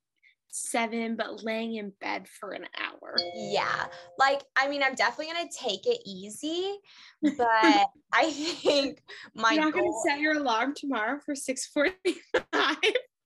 seven, 0.55 1.15
but 1.15 1.43
laying 1.43 1.75
in 1.75 1.91
bed 2.01 2.27
for 2.27 2.51
an 2.51 2.65
hour. 2.77 3.15
Yeah. 3.35 3.85
Like, 4.17 4.41
I 4.55 4.67
mean, 4.67 4.83
I'm 4.83 4.95
definitely 4.95 5.33
going 5.33 5.47
to 5.47 5.57
take 5.57 5.85
it 5.85 5.99
easy, 6.05 6.77
but 7.21 7.87
I 8.13 8.31
think 8.31 9.01
my 9.35 9.51
You're 9.51 9.65
not 9.65 9.73
going 9.73 9.85
to 9.85 10.09
set 10.09 10.19
your 10.19 10.37
alarm 10.37 10.73
tomorrow 10.75 11.19
for 11.25 11.35
645. 11.35 12.75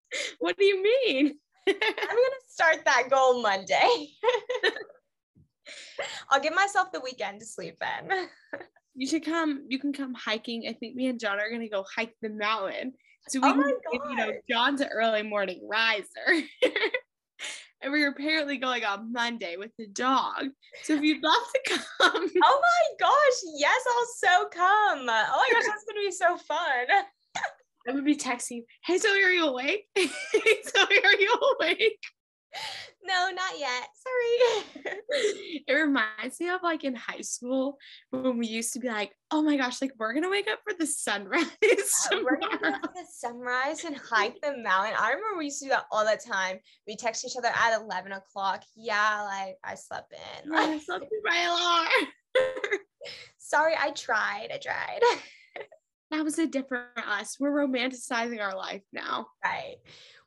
what 0.39 0.58
do 0.58 0.65
you 0.65 0.84
mean? 0.84 1.39
I'm 1.69 2.15
gonna 2.15 2.43
start 2.47 2.86
that 2.86 3.10
goal 3.10 3.41
Monday. 3.41 4.10
I'll 6.29 6.41
give 6.41 6.55
myself 6.55 6.91
the 6.91 7.01
weekend 7.01 7.39
to 7.39 7.45
sleep 7.45 7.82
in. 8.01 8.27
you 8.95 9.08
should 9.08 9.25
come. 9.25 9.65
You 9.67 9.79
can 9.79 9.93
come 9.93 10.13
hiking. 10.13 10.65
I 10.67 10.73
think 10.73 10.95
me 10.95 11.08
and 11.08 11.19
John 11.19 11.39
are 11.39 11.49
gonna 11.49 11.69
go 11.69 11.86
hike 11.95 12.15
the 12.21 12.29
mountain. 12.29 12.93
So 13.27 13.39
we 13.41 13.49
oh 13.49 13.53
can, 13.53 13.73
you 14.10 14.15
know, 14.15 14.32
John's 14.49 14.82
an 14.82 14.89
early 14.91 15.23
morning 15.23 15.67
riser. 15.69 16.43
and 17.82 17.91
we're 17.91 18.10
apparently 18.10 18.58
going 18.58 18.84
on 18.84 19.13
Monday 19.13 19.55
with 19.58 19.71
the 19.77 19.88
dog. 19.88 20.47
So 20.84 20.95
if 20.95 21.03
you'd 21.03 21.23
love 21.23 21.43
to 21.53 21.60
come. 21.99 22.29
Oh 22.43 22.62
my 22.62 22.95
gosh, 22.99 23.41
yes, 23.58 23.82
I'll 23.88 24.05
so 24.15 24.49
come. 24.49 24.99
Oh 24.99 25.05
my 25.05 25.49
gosh, 25.51 25.63
that's 25.65 25.86
gonna 25.88 26.05
be 26.05 26.12
so 26.12 26.38
fun. 26.38 26.88
I 27.89 27.91
would 27.91 28.06
be 28.06 28.15
texting, 28.15 28.65
hey 28.86 28.99
Zoe, 28.99 29.23
are 29.23 29.32
you 29.32 29.47
awake? 29.47 29.88
hey 29.95 30.06
Zoe, 30.06 31.04
are 31.04 31.19
you 31.19 31.56
awake? 31.60 31.99
No, 33.04 33.32
not 33.32 33.58
yet. 33.58 33.88
Sorry. 33.95 34.93
it 35.67 35.73
reminds 35.73 36.39
me 36.39 36.49
of 36.49 36.62
like 36.62 36.84
in 36.84 36.93
high 36.93 37.21
school 37.21 37.80
when 38.12 38.38
we 38.38 38.45
used 38.45 38.73
to 38.73 38.80
be 38.80 38.89
like, 38.89 39.12
oh 39.32 39.41
my 39.41 39.58
gosh, 39.58 39.82
like 39.82 39.93
we're 39.97 40.13
gonna 40.13 40.30
wake 40.30 40.47
up 40.47 40.60
for 40.63 40.78
the 40.78 40.86
sunrise. 40.86 41.47
Yeah, 41.63 42.19
we're 42.21 42.38
gonna 42.39 42.60
wake 42.62 42.73
up 42.75 42.82
for 42.82 42.93
the 42.93 43.08
sunrise 43.12 43.84
and 43.86 43.97
hike 43.97 44.39
the 44.41 44.56
mountain. 44.58 44.93
I 44.99 45.13
remember 45.13 45.39
we 45.39 45.45
used 45.45 45.60
to 45.60 45.65
do 45.65 45.69
that 45.69 45.86
all 45.91 46.06
the 46.06 46.19
time. 46.32 46.60
We 46.88 46.95
text 46.95 47.25
each 47.25 47.38
other 47.38 47.47
at 47.47 47.82
11 47.82 48.12
o'clock. 48.12 48.62
Yeah, 48.75 49.23
like 49.23 49.58
I 49.63 49.73
slept 49.73 50.13
in. 50.13 50.54
I 50.54 50.78
slept 50.78 51.06
in 51.06 51.19
my 51.23 51.41
alarm. 51.41 52.88
Sorry, 53.39 53.73
I 53.80 53.89
tried. 53.91 54.49
I 54.54 54.60
tried 54.60 54.99
that 56.12 56.24
was 56.24 56.39
a 56.39 56.48
different 56.48 56.88
us. 56.98 57.38
We're 57.39 57.52
romanticizing 57.52 58.41
our 58.41 58.56
life 58.56 58.84
now. 58.91 59.28
Right. 59.43 59.78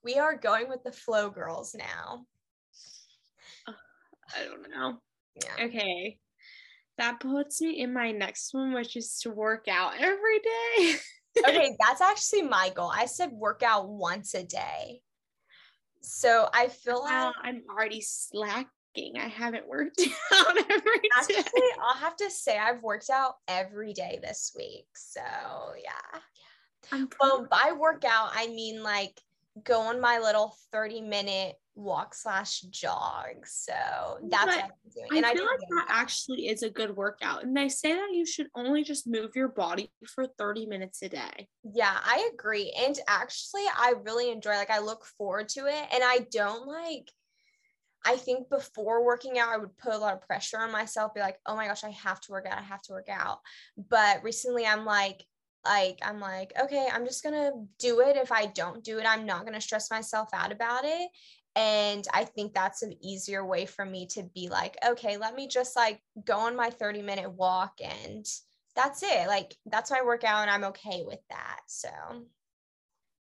We 0.05 0.19
are 0.19 0.37
going 0.37 0.69
with 0.69 0.83
the 0.85 0.93
flow 0.93 1.31
girls 1.31 1.75
now. 1.77 2.25
I 3.69 4.45
don't 4.45 4.71
know. 4.71 4.99
Yeah. 5.35 5.67
Okay. 5.67 6.19
That 6.99 7.21
puts 7.21 7.61
me 7.61 7.81
in 7.81 7.93
my 7.93 8.13
next 8.13 8.53
one, 8.53 8.73
which 8.73 8.97
is 8.97 9.19
to 9.21 9.31
work 9.31 9.67
out 9.69 9.95
every 9.99 10.39
day. 10.39 10.97
okay, 11.49 11.77
that's 11.81 12.01
actually 12.01 12.43
my 12.43 12.71
goal. 12.75 12.91
I 12.95 13.07
said 13.07 13.33
work 13.33 13.63
out 13.63 13.89
once 13.89 14.35
a 14.35 14.45
day. 14.45 15.01
So 16.01 16.49
I 16.53 16.69
feel 16.69 17.03
like 17.03 17.35
I'm 17.43 17.63
already 17.71 18.01
slack 18.01 18.67
I 18.97 19.29
haven't 19.29 19.67
worked 19.69 20.01
out 20.35 20.57
every 20.71 21.01
Actually, 21.19 21.43
day. 21.43 21.71
I'll 21.83 21.97
have 21.97 22.17
to 22.17 22.31
say 22.31 22.59
I've 22.59 22.83
worked 22.83 23.11
out 23.11 23.37
every 23.49 23.93
day 23.93 24.19
this 24.23 24.53
week. 24.57 24.87
So 24.95 25.21
yeah. 25.83 26.21
yeah. 26.93 27.05
Well, 27.21 27.47
by 27.51 27.73
workout, 27.79 28.31
I 28.35 28.49
mean 28.49 28.83
like 28.83 29.21
go 29.65 29.81
on 29.81 30.01
my 30.01 30.19
little 30.19 30.57
30 30.73 31.03
minute 31.03 31.57
walk 31.75 32.15
slash 32.15 32.61
jog. 32.63 33.47
So 33.47 33.73
that's 34.29 34.45
but 34.45 34.57
what 34.57 34.65
I'm 34.65 34.71
doing. 34.95 35.17
And 35.17 35.27
I 35.27 35.33
feel 35.33 35.43
I 35.43 35.47
like 35.47 35.61
that, 35.61 35.85
that 35.87 35.87
actually 35.89 36.49
is 36.49 36.63
a 36.63 36.71
good 36.71 36.95
workout. 36.95 37.45
And 37.45 37.57
they 37.57 37.69
say 37.69 37.95
that 37.95 38.11
you 38.13 38.27
should 38.27 38.49
only 38.55 38.85
just 38.85 39.07
move 39.07 39.31
your 39.35 39.49
body 39.49 39.91
for 40.07 40.27
30 40.39 40.67
minutes 40.67 41.03
a 41.03 41.09
day. 41.09 41.49
Yeah, 41.65 41.97
I 42.03 42.31
agree. 42.35 42.75
And 42.79 42.99
actually, 43.09 43.65
I 43.75 43.95
really 44.05 44.31
enjoy 44.31 44.53
like 44.53 44.71
I 44.71 44.81
look 44.81 45.05
forward 45.19 45.49
to 45.51 45.61
it. 45.67 45.87
And 45.93 46.03
I 46.05 46.27
don't 46.31 46.67
like 46.67 47.11
I 48.05 48.17
think 48.17 48.49
before 48.49 49.05
working 49.05 49.39
out, 49.39 49.51
I 49.51 49.59
would 49.59 49.77
put 49.79 49.93
a 49.93 49.99
lot 49.99 50.15
of 50.15 50.23
pressure 50.23 50.59
on 50.59 50.73
myself, 50.73 51.15
be 51.15 51.21
like, 51.21 51.39
oh 51.47 51.57
my 51.57 51.67
gosh, 51.67 51.85
I 51.85 51.91
have 51.91 52.21
to 52.23 52.33
work 52.33 52.47
out, 52.47 52.59
I 52.59 52.63
have 52.63 52.83
to 52.83 52.93
work 52.93 53.09
out. 53.09 53.41
But 53.77 54.23
recently 54.23 54.67
I'm 54.67 54.85
like, 54.85 55.25
like, 55.65 56.01
I'm 56.03 56.19
like, 56.19 56.53
okay, 56.61 56.89
I'm 56.93 57.07
just 57.07 57.23
gonna 57.23 57.53
do 57.79 58.01
it. 58.01 58.17
If 58.17 58.33
I 58.33 58.47
don't 58.47 58.83
do 58.83 58.99
it, 58.99 59.07
I'm 59.07 59.27
not 59.27 59.45
gonna 59.45 59.61
stress 59.61 59.91
myself 59.91 60.29
out 60.33 60.51
about 60.53 60.85
it. 60.85 61.09
And 61.55 62.07
I 62.13 62.25
think 62.25 62.55
that's 62.55 62.83
an 62.83 62.95
easier 63.05 63.45
way 63.45 63.67
for 63.67 63.85
me 63.85 64.07
to 64.09 64.25
be 64.35 64.49
like, 64.49 64.77
okay, 64.87 65.17
let 65.19 65.35
me 65.35 65.47
just 65.47 65.77
like 65.77 66.01
go 66.25 66.39
on 66.39 66.57
my 66.57 66.71
30 66.71 67.03
minute 67.03 67.31
walk 67.31 67.75
and 67.83 68.27
that's 68.75 69.03
it. 69.03 69.27
Like, 69.27 69.55
that's 69.67 69.91
my 69.91 70.03
workout, 70.03 70.43
and 70.43 70.51
I'm 70.51 70.65
okay 70.65 71.03
with 71.07 71.21
that. 71.31 71.61
So, 71.67 71.91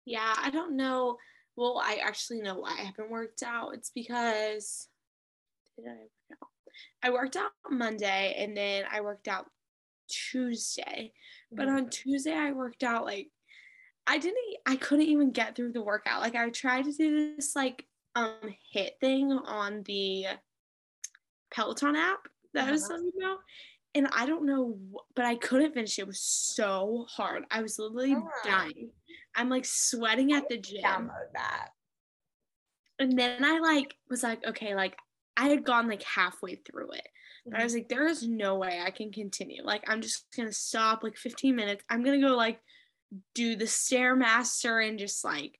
yeah, 0.05 0.33
I 0.37 0.49
don't 0.49 0.75
know 0.75 1.17
well, 1.55 1.81
I 1.83 1.99
actually 2.03 2.41
know 2.41 2.55
why 2.55 2.75
I 2.79 2.83
haven't 2.83 3.11
worked 3.11 3.43
out. 3.43 3.73
It's 3.73 3.91
because 3.93 4.87
did 5.77 5.87
I 5.87 5.91
work 5.91 6.39
out? 6.41 6.47
I 7.03 7.09
worked 7.09 7.35
out 7.35 7.51
Monday 7.69 8.35
and 8.37 8.55
then 8.55 8.85
I 8.91 9.01
worked 9.01 9.27
out 9.27 9.45
Tuesday. 10.09 11.13
But 11.51 11.67
mm-hmm. 11.67 11.77
on 11.77 11.89
Tuesday 11.89 12.33
I 12.33 12.51
worked 12.51 12.83
out 12.83 13.05
like 13.05 13.27
I 14.07 14.17
didn't 14.17 14.37
I 14.65 14.75
couldn't 14.75 15.05
even 15.05 15.31
get 15.31 15.55
through 15.55 15.73
the 15.73 15.81
workout. 15.81 16.21
Like 16.21 16.35
I 16.35 16.49
tried 16.49 16.85
to 16.85 16.93
do 16.93 17.35
this 17.35 17.55
like 17.55 17.85
um 18.15 18.55
HIIT 18.75 18.99
thing 18.99 19.31
on 19.31 19.83
the 19.83 20.25
Peloton 21.53 21.95
app 21.95 22.27
that 22.53 22.61
uh-huh. 22.61 22.69
I 22.69 22.71
was 22.71 22.83
uh-huh. 22.83 22.93
telling 22.93 23.11
you 23.13 23.27
about. 23.27 23.39
And 23.93 24.07
I 24.13 24.25
don't 24.25 24.45
know, 24.45 24.77
but 25.15 25.25
I 25.25 25.35
couldn't 25.35 25.73
finish 25.73 25.99
it. 25.99 26.03
It 26.03 26.07
was 26.07 26.21
so 26.21 27.05
hard. 27.09 27.43
I 27.51 27.61
was 27.61 27.77
literally 27.77 28.15
dying. 28.45 28.89
I'm 29.35 29.49
like 29.49 29.65
sweating 29.65 30.33
at 30.33 30.49
the 30.49 30.57
gym. 30.57 30.83
Download 30.83 31.31
that. 31.33 31.69
And 32.99 33.17
then 33.17 33.43
I 33.43 33.59
like 33.59 33.95
was 34.09 34.23
like, 34.23 34.45
okay, 34.45 34.75
like 34.75 34.95
I 35.37 35.49
had 35.49 35.63
gone 35.63 35.87
like 35.87 36.03
halfway 36.03 36.55
through 36.55 36.91
it. 36.91 37.07
But 37.45 37.59
I 37.59 37.63
was 37.63 37.73
mm-hmm. 37.73 37.79
like, 37.79 37.89
there 37.89 38.07
is 38.07 38.27
no 38.27 38.55
way 38.55 38.79
I 38.85 38.91
can 38.91 39.11
continue. 39.11 39.63
Like, 39.63 39.83
I'm 39.87 40.01
just 40.01 40.25
gonna 40.35 40.51
stop 40.51 41.03
like 41.03 41.17
15 41.17 41.55
minutes. 41.55 41.83
I'm 41.89 42.03
gonna 42.03 42.21
go 42.21 42.35
like 42.35 42.59
do 43.33 43.55
the 43.55 43.65
stairmaster 43.65 44.87
and 44.87 44.99
just 44.99 45.23
like 45.23 45.57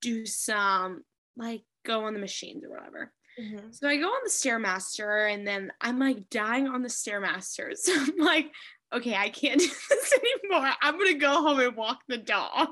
do 0.00 0.24
some 0.26 1.04
like 1.36 1.62
go 1.84 2.04
on 2.04 2.14
the 2.14 2.20
machines 2.20 2.64
or 2.64 2.70
whatever. 2.70 3.12
Mm-hmm. 3.40 3.72
So 3.72 3.88
I 3.88 3.96
go 3.96 4.06
on 4.06 4.20
the 4.24 4.30
stairmaster 4.30 5.32
and 5.32 5.46
then 5.46 5.72
I'm 5.80 5.98
like 5.98 6.30
dying 6.30 6.68
on 6.68 6.82
the 6.82 6.88
stairmaster. 6.88 7.76
So 7.76 7.92
I'm 7.96 8.16
like, 8.18 8.50
okay, 8.92 9.14
I 9.14 9.28
can't 9.28 9.60
do 9.60 9.66
this 9.66 10.12
anymore. 10.12 10.70
I'm 10.80 10.98
gonna 10.98 11.14
go 11.14 11.42
home 11.42 11.60
and 11.60 11.76
walk 11.76 12.00
the 12.08 12.18
dog. 12.18 12.68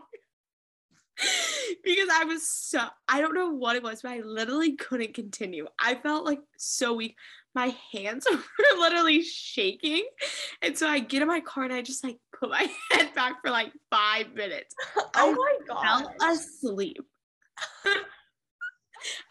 because 1.84 2.08
I 2.12 2.24
was 2.24 2.46
so 2.46 2.80
I 3.08 3.20
don't 3.20 3.34
know 3.34 3.50
what 3.50 3.76
it 3.76 3.82
was, 3.82 4.02
but 4.02 4.12
I 4.12 4.20
literally 4.20 4.72
couldn't 4.72 5.14
continue. 5.14 5.66
I 5.78 5.94
felt 5.96 6.24
like 6.24 6.40
so 6.56 6.94
weak. 6.94 7.16
my 7.54 7.74
hands 7.92 8.26
were 8.30 8.38
literally 8.78 9.22
shaking. 9.22 10.04
And 10.62 10.76
so 10.76 10.88
I 10.88 11.00
get 11.00 11.22
in 11.22 11.28
my 11.28 11.40
car 11.40 11.64
and 11.64 11.72
I 11.72 11.82
just 11.82 12.02
like 12.02 12.18
put 12.38 12.50
my 12.50 12.68
head 12.90 13.14
back 13.14 13.42
for 13.42 13.50
like 13.50 13.72
five 13.90 14.34
minutes. 14.34 14.74
Oh 15.16 15.32
my 15.32 15.56
god. 15.66 16.06
Fell 16.18 16.32
asleep. 16.32 16.98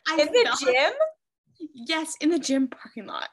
I 0.07 0.21
in 0.21 0.27
the 0.27 0.57
gym? 0.59 0.93
Yes, 1.73 2.15
in 2.21 2.29
the 2.29 2.39
gym 2.39 2.67
parking 2.67 3.05
lot. 3.05 3.29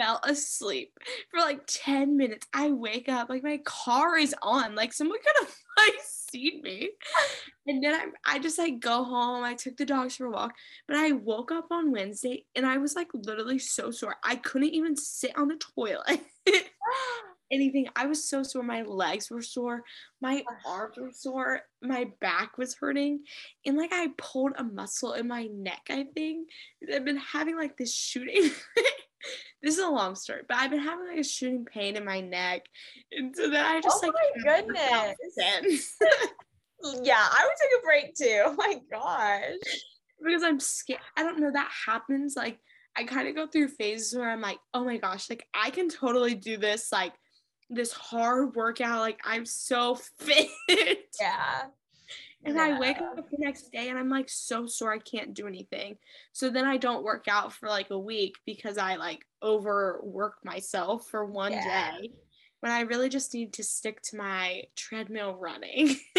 Fell 0.00 0.20
asleep 0.24 0.98
for 1.30 1.40
like 1.40 1.60
10 1.66 2.16
minutes. 2.16 2.46
I 2.54 2.70
wake 2.70 3.08
up, 3.08 3.28
like 3.28 3.42
my 3.42 3.58
car 3.64 4.16
is 4.16 4.34
on. 4.42 4.74
Like 4.74 4.92
someone 4.92 5.18
could 5.18 5.46
have 5.46 5.54
like 5.76 5.94
seen 6.32 6.62
me. 6.62 6.90
And 7.66 7.82
then 7.82 7.94
I, 7.94 8.34
I 8.34 8.38
just 8.38 8.58
like 8.58 8.80
go 8.80 9.04
home. 9.04 9.44
I 9.44 9.54
took 9.54 9.76
the 9.76 9.84
dogs 9.84 10.16
for 10.16 10.26
a 10.26 10.30
walk. 10.30 10.52
But 10.88 10.96
I 10.96 11.12
woke 11.12 11.52
up 11.52 11.66
on 11.70 11.92
Wednesday 11.92 12.44
and 12.56 12.66
I 12.66 12.78
was 12.78 12.96
like 12.96 13.08
literally 13.14 13.58
so 13.58 13.90
sore. 13.90 14.16
I 14.24 14.36
couldn't 14.36 14.74
even 14.74 14.96
sit 14.96 15.36
on 15.36 15.48
the 15.48 15.56
toilet. 15.56 16.20
Anything. 17.52 17.86
I 17.94 18.06
was 18.06 18.26
so 18.28 18.42
sore. 18.42 18.62
My 18.62 18.82
legs 18.82 19.30
were 19.30 19.42
sore. 19.42 19.82
My 20.22 20.42
arms 20.66 20.96
were 20.96 21.12
sore. 21.12 21.60
My 21.82 22.06
back 22.20 22.56
was 22.56 22.74
hurting. 22.74 23.24
And 23.66 23.76
like 23.76 23.90
I 23.92 24.08
pulled 24.16 24.52
a 24.56 24.64
muscle 24.64 25.12
in 25.12 25.28
my 25.28 25.48
neck, 25.52 25.82
I 25.90 26.06
think. 26.14 26.48
I've 26.92 27.04
been 27.04 27.18
having 27.18 27.56
like 27.56 27.76
this 27.76 27.94
shooting 27.94 28.50
this 29.62 29.76
is 29.76 29.84
a 29.84 29.88
long 29.88 30.14
story, 30.14 30.42
but 30.48 30.56
I've 30.58 30.70
been 30.70 30.80
having 30.80 31.08
like 31.08 31.18
a 31.18 31.24
shooting 31.24 31.64
pain 31.64 31.96
in 31.96 32.04
my 32.04 32.20
neck. 32.20 32.66
And 33.12 33.34
so 33.34 33.48
then 33.48 33.64
I 33.64 33.80
just 33.80 34.02
like, 34.02 34.12
oh 34.12 34.44
like 34.44 34.66
my 34.66 35.14
goodness. 35.36 35.96
yeah, 37.02 37.26
I 37.30 37.44
would 37.44 37.56
take 37.60 37.80
a 37.80 37.84
break 37.84 38.14
too. 38.14 38.42
Oh 38.46 38.54
my 38.54 38.80
gosh. 38.90 39.80
Because 40.22 40.42
I'm 40.42 40.60
scared. 40.60 41.00
I 41.16 41.22
don't 41.22 41.40
know 41.40 41.50
that 41.50 41.70
happens. 41.86 42.36
Like 42.36 42.58
I 42.96 43.04
kind 43.04 43.28
of 43.28 43.34
go 43.34 43.46
through 43.46 43.68
phases 43.68 44.14
where 44.14 44.30
I'm 44.30 44.40
like, 44.40 44.58
oh 44.74 44.84
my 44.84 44.98
gosh, 44.98 45.30
like 45.30 45.46
I 45.54 45.70
can 45.70 45.88
totally 45.88 46.34
do 46.34 46.56
this, 46.56 46.92
like 46.92 47.14
this 47.70 47.92
hard 47.92 48.54
workout. 48.54 49.00
Like 49.00 49.20
I'm 49.24 49.46
so 49.46 49.94
fit. 50.18 50.48
Yeah. 51.20 51.62
And 52.44 52.60
I 52.60 52.78
wake 52.78 53.00
up 53.00 53.16
the 53.30 53.36
next 53.38 53.70
day 53.70 53.88
and 53.88 53.98
I'm 53.98 54.08
like 54.08 54.28
so 54.28 54.66
sore 54.66 54.92
I 54.92 54.98
can't 54.98 55.34
do 55.34 55.46
anything. 55.46 55.96
So 56.32 56.50
then 56.50 56.64
I 56.64 56.76
don't 56.76 57.04
work 57.04 57.26
out 57.28 57.52
for 57.52 57.68
like 57.68 57.90
a 57.90 57.98
week 57.98 58.34
because 58.46 58.78
I 58.78 58.96
like 58.96 59.24
overwork 59.42 60.44
myself 60.44 61.06
for 61.08 61.24
one 61.24 61.52
yeah. 61.52 61.92
day 62.00 62.10
when 62.60 62.72
I 62.72 62.80
really 62.80 63.08
just 63.08 63.32
need 63.34 63.52
to 63.54 63.62
stick 63.62 64.02
to 64.02 64.16
my 64.16 64.62
treadmill 64.76 65.36
running. 65.36 65.96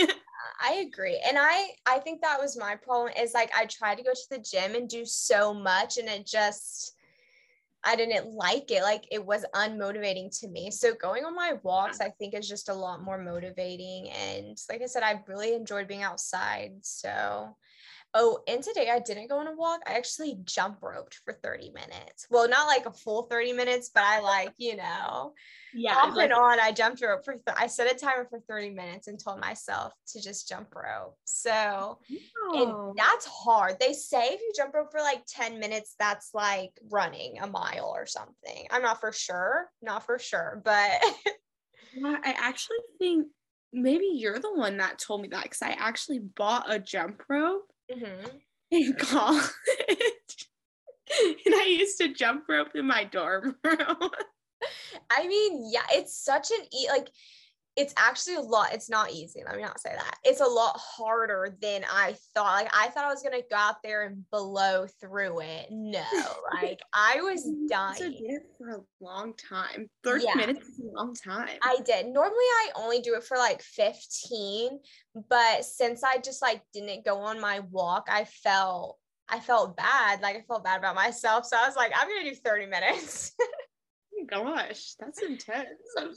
I 0.62 0.86
agree. 0.88 1.22
And 1.28 1.38
I 1.40 1.70
I 1.86 2.00
think 2.00 2.22
that 2.22 2.40
was 2.40 2.58
my 2.58 2.76
problem 2.76 3.14
is 3.18 3.34
like 3.34 3.52
I 3.56 3.66
tried 3.66 3.96
to 3.96 4.04
go 4.04 4.12
to 4.14 4.30
the 4.30 4.40
gym 4.40 4.76
and 4.76 4.88
do 4.88 5.06
so 5.06 5.54
much 5.54 5.98
and 5.98 6.08
it 6.08 6.26
just 6.26 6.96
I 7.86 7.96
didn't 7.96 8.32
like 8.32 8.72
it. 8.72 8.82
Like 8.84 9.06
it 9.12 9.26
was 9.26 9.46
unmotivating 9.54 10.38
to 10.40 10.48
me. 10.48 10.72
So 10.72 10.94
going 10.94 11.26
on 11.26 11.36
my 11.36 11.54
walks, 11.64 12.00
I 12.00 12.10
think 12.10 12.34
is 12.34 12.48
just 12.48 12.70
a 12.70 12.74
lot 12.74 13.04
more 13.04 13.18
motivating. 13.18 14.10
And 14.10 14.58
like 14.70 14.82
I 14.82 14.86
said, 14.86 15.04
I 15.04 15.22
really 15.28 15.54
enjoyed 15.54 15.88
being 15.88 16.04
outside. 16.04 16.72
So 16.82 17.56
Oh, 18.16 18.40
and 18.48 18.62
today 18.62 18.90
I 18.92 19.00
didn't 19.00 19.28
go 19.28 19.40
on 19.40 19.48
a 19.48 19.56
walk. 19.56 19.82
I 19.88 19.94
actually 19.94 20.38
jump 20.44 20.84
roped 20.84 21.20
for 21.26 21.34
30 21.34 21.72
minutes. 21.72 22.28
Well, 22.30 22.48
not 22.48 22.68
like 22.68 22.86
a 22.86 22.94
full 22.94 23.24
30 23.24 23.54
minutes, 23.54 23.90
but 23.94 24.04
I 24.04 24.20
like, 24.20 24.54
you 24.58 24.76
know, 24.76 25.34
yeah, 25.74 25.96
off 25.96 26.16
like, 26.16 26.26
and 26.26 26.34
on. 26.34 26.60
I 26.60 26.72
jumped 26.72 27.02
rope 27.02 27.26
for, 27.26 27.34
th- 27.34 27.58
I 27.58 27.66
set 27.66 27.92
a 27.92 27.98
timer 27.98 28.28
for 28.30 28.40
30 28.40 28.70
minutes 28.70 29.08
and 29.08 29.20
told 29.20 29.40
myself 29.40 29.94
to 30.10 30.22
just 30.22 30.48
jump 30.48 30.76
rope. 30.76 31.18
So, 31.24 31.98
oh. 32.46 32.92
and 32.92 32.98
that's 32.98 33.26
hard. 33.26 33.78
They 33.80 33.94
say 33.94 34.26
if 34.26 34.42
you 34.42 34.54
jump 34.56 34.76
rope 34.76 34.92
for 34.92 35.00
like 35.00 35.24
10 35.28 35.60
minutes, 35.60 35.96
that's 35.98 36.36
like 36.36 36.72
running 36.92 37.40
a 37.40 37.48
mile 37.48 37.92
or 37.96 38.06
something. 38.06 38.68
I'm 38.70 38.84
not 38.84 39.00
for 39.00 39.12
sure, 39.12 39.72
not 39.82 40.06
for 40.06 40.20
sure, 40.20 40.62
but. 40.64 40.92
I 42.06 42.36
actually 42.38 42.78
think 43.00 43.28
maybe 43.72 44.10
you're 44.14 44.40
the 44.40 44.54
one 44.54 44.78
that 44.78 45.00
told 45.00 45.22
me 45.22 45.30
that 45.30 45.44
because 45.44 45.62
I 45.64 45.72
actually 45.72 46.20
bought 46.20 46.72
a 46.72 46.80
jump 46.80 47.24
rope 47.28 47.73
mm-hmm. 47.92 48.38
in 48.72 48.94
college. 48.94 49.50
and 51.46 51.56
I 51.56 51.66
used 51.66 51.98
to 52.00 52.14
jump 52.14 52.46
rope 52.50 52.76
in 52.76 52.88
my 52.88 53.04
dorm 53.04 53.56
room. 53.64 53.78
I 55.12 55.28
mean, 55.28 55.70
yeah, 55.72 55.86
it's 55.92 56.16
such 56.18 56.50
an 56.52 56.66
e 56.74 56.88
like 56.90 57.10
it's 57.76 57.94
actually 57.98 58.36
a 58.36 58.42
lot. 58.42 58.74
It's 58.74 58.90
not 58.90 59.12
easy. 59.12 59.42
Let 59.46 59.56
me 59.56 59.64
not 59.64 59.80
say 59.80 59.92
that. 59.96 60.18
It's 60.24 60.42
a 60.42 60.46
lot 60.46 60.78
harder 60.78 61.58
than 61.62 61.84
I 61.92 62.16
thought. 62.34 62.64
Like 62.64 62.72
I 62.74 62.88
thought 62.90 63.06
I 63.06 63.10
was 63.10 63.24
gonna 63.24 63.42
go 63.50 63.56
out 63.56 63.82
there 63.84 64.06
and 64.06 64.24
blow 64.30 64.86
through 65.02 65.42
it. 65.42 65.68
No, 65.72 66.04
like 66.62 66.80
I 66.94 67.22
was 67.22 67.50
dying. 67.68 67.96
So 67.96 68.10
did 68.10 68.22
it 68.22 68.44
for 68.58 68.70
a 68.70 69.04
long 69.04 69.34
time. 69.34 69.90
Thirty 70.04 70.26
yeah. 70.26 70.36
minutes 70.36 70.68
is 70.68 70.80
a 70.80 70.96
long 70.96 71.16
time. 71.16 71.58
I 71.64 71.78
did. 71.84 72.08
Normally 72.08 72.36
I 72.36 72.70
only 72.76 73.02
do 73.02 73.16
it 73.16 73.24
for 73.24 73.38
like 73.38 73.62
15, 73.62 74.80
but 75.30 75.66
since 75.66 76.04
I 76.04 76.20
just 76.20 76.42
like 76.42 76.62
didn't 76.74 77.06
go 77.06 77.18
on 77.22 77.42
my 77.42 77.62
walk, 77.72 78.08
I 78.10 78.26
felt 78.26 78.98
I 79.30 79.40
felt 79.40 79.76
bad. 79.76 80.22
Like 80.22 80.36
I 80.36 80.42
felt 80.42 80.64
bad 80.64 80.78
about 80.78 80.96
myself. 80.96 81.46
So 81.46 81.58
I 81.58 81.66
was 81.66 81.76
like, 81.76 81.92
I'm 81.96 82.08
gonna 82.08 82.30
do 82.30 82.36
30 82.36 82.68
minutes. 82.68 83.32
gosh, 84.30 84.94
that's 85.00 85.22
intense. 85.22 85.68
I'm 85.98 86.12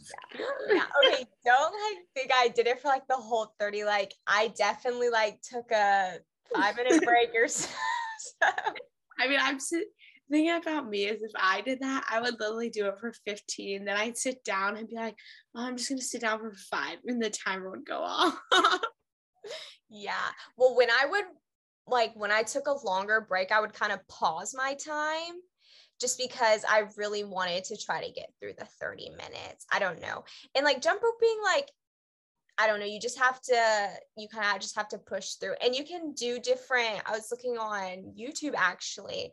yeah. 0.69 0.85
Okay, 1.05 1.25
don't 1.45 1.73
like 1.73 2.05
think 2.15 2.31
I 2.35 2.49
did 2.49 2.67
it 2.67 2.81
for 2.81 2.89
like 2.89 3.07
the 3.09 3.17
whole 3.17 3.55
30. 3.59 3.85
Like 3.85 4.13
I 4.27 4.53
definitely 4.57 5.11
like 5.11 5.41
took 5.43 5.71
a 5.71 6.19
five 6.55 6.77
minute 6.77 7.03
break 7.05 7.31
or 7.35 7.49
so. 7.49 7.69
I 9.19 9.29
mean, 9.29 9.39
I'm 9.41 9.59
thinking 10.31 10.51
about 10.51 10.89
me 10.89 11.05
is 11.07 11.23
if 11.23 11.33
I 11.37 11.61
did 11.61 11.81
that, 11.81 12.05
I 12.11 12.21
would 12.21 12.39
literally 12.39 12.71
do 12.71 12.87
it 12.87 12.99
for 13.01 13.13
15. 13.25 13.85
Then 13.85 13.97
I'd 13.97 14.19
sit 14.19 14.45
down 14.45 14.77
and 14.77 14.89
be 14.89 14.97
like, 14.97 15.17
oh, 15.55 15.63
I'm 15.63 15.77
just 15.77 15.89
gonna 15.89 16.03
sit 16.03 16.21
down 16.21 16.41
for 16.41 16.53
five, 16.71 16.99
and 17.07 17.23
the 17.23 17.31
timer 17.31 17.71
would 17.71 17.87
go 17.87 18.01
off. 18.03 18.39
yeah. 19.89 20.31
Well, 20.57 20.77
when 20.77 20.91
I 20.91 21.07
would 21.07 21.25
like 21.87 22.13
when 22.15 22.33
I 22.33 22.43
took 22.43 22.67
a 22.67 22.87
longer 22.87 23.25
break, 23.29 23.53
I 23.53 23.61
would 23.61 23.73
kind 23.73 23.93
of 23.93 24.07
pause 24.09 24.55
my 24.57 24.75
time 24.75 25.37
just 26.01 26.19
because 26.19 26.65
I 26.69 26.85
really 26.97 27.25
wanted 27.25 27.65
to 27.65 27.77
try 27.77 28.05
to 28.05 28.13
get 28.13 28.33
through 28.41 28.55
the 28.59 28.67
30 28.81 29.11
minutes. 29.11 29.67
I 29.73 29.79
don't 29.79 30.01
know. 30.01 30.25
And 30.55 30.65
like 30.65 30.83
jump 30.83 31.03
roping, 31.03 31.39
like 31.45 31.71
I 32.59 32.67
don't 32.67 32.81
know, 32.81 32.87
you 32.87 33.01
just 33.01 33.19
have 33.19 33.41
to, 33.43 33.89
you 34.17 34.29
kind 34.29 34.55
of 34.55 34.63
just 34.63 34.77
have 34.77 34.89
to 34.89 34.99
push 34.99 35.35
through. 35.35 35.55
And 35.63 35.75
you 35.75 35.85
can 35.85 36.13
do 36.13 36.39
different. 36.39 37.03
I 37.05 37.13
was 37.13 37.29
looking 37.31 37.59
on 37.59 38.15
YouTube 38.19 38.55
actually, 38.57 39.33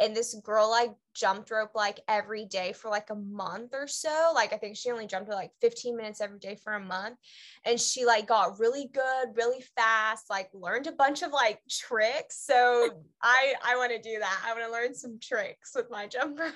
and 0.00 0.16
this 0.16 0.34
girl 0.42 0.70
like 0.70 0.94
jumped 1.14 1.50
rope 1.50 1.72
like 1.74 2.00
every 2.08 2.46
day 2.46 2.72
for 2.72 2.88
like 2.88 3.10
a 3.10 3.14
month 3.14 3.74
or 3.74 3.86
so. 3.86 4.32
Like 4.34 4.52
I 4.52 4.56
think 4.56 4.76
she 4.76 4.90
only 4.90 5.06
jumped 5.06 5.30
like 5.30 5.50
15 5.60 5.96
minutes 5.96 6.20
every 6.20 6.38
day 6.38 6.56
for 6.62 6.72
a 6.72 6.80
month. 6.80 7.18
And 7.64 7.78
she 7.78 8.04
like 8.06 8.26
got 8.26 8.58
really 8.58 8.88
good, 8.92 9.36
really 9.36 9.62
fast, 9.76 10.30
like 10.30 10.48
learned 10.54 10.86
a 10.86 10.92
bunch 10.92 11.22
of 11.22 11.32
like 11.32 11.60
tricks. 11.68 12.38
So 12.44 12.90
I 13.22 13.54
I 13.64 13.76
want 13.76 13.92
to 13.92 14.00
do 14.00 14.18
that. 14.18 14.42
I 14.46 14.52
want 14.52 14.64
to 14.64 14.72
learn 14.72 14.94
some 14.94 15.18
tricks 15.20 15.72
with 15.74 15.90
my 15.90 16.06
jump 16.06 16.38
rope. 16.38 16.52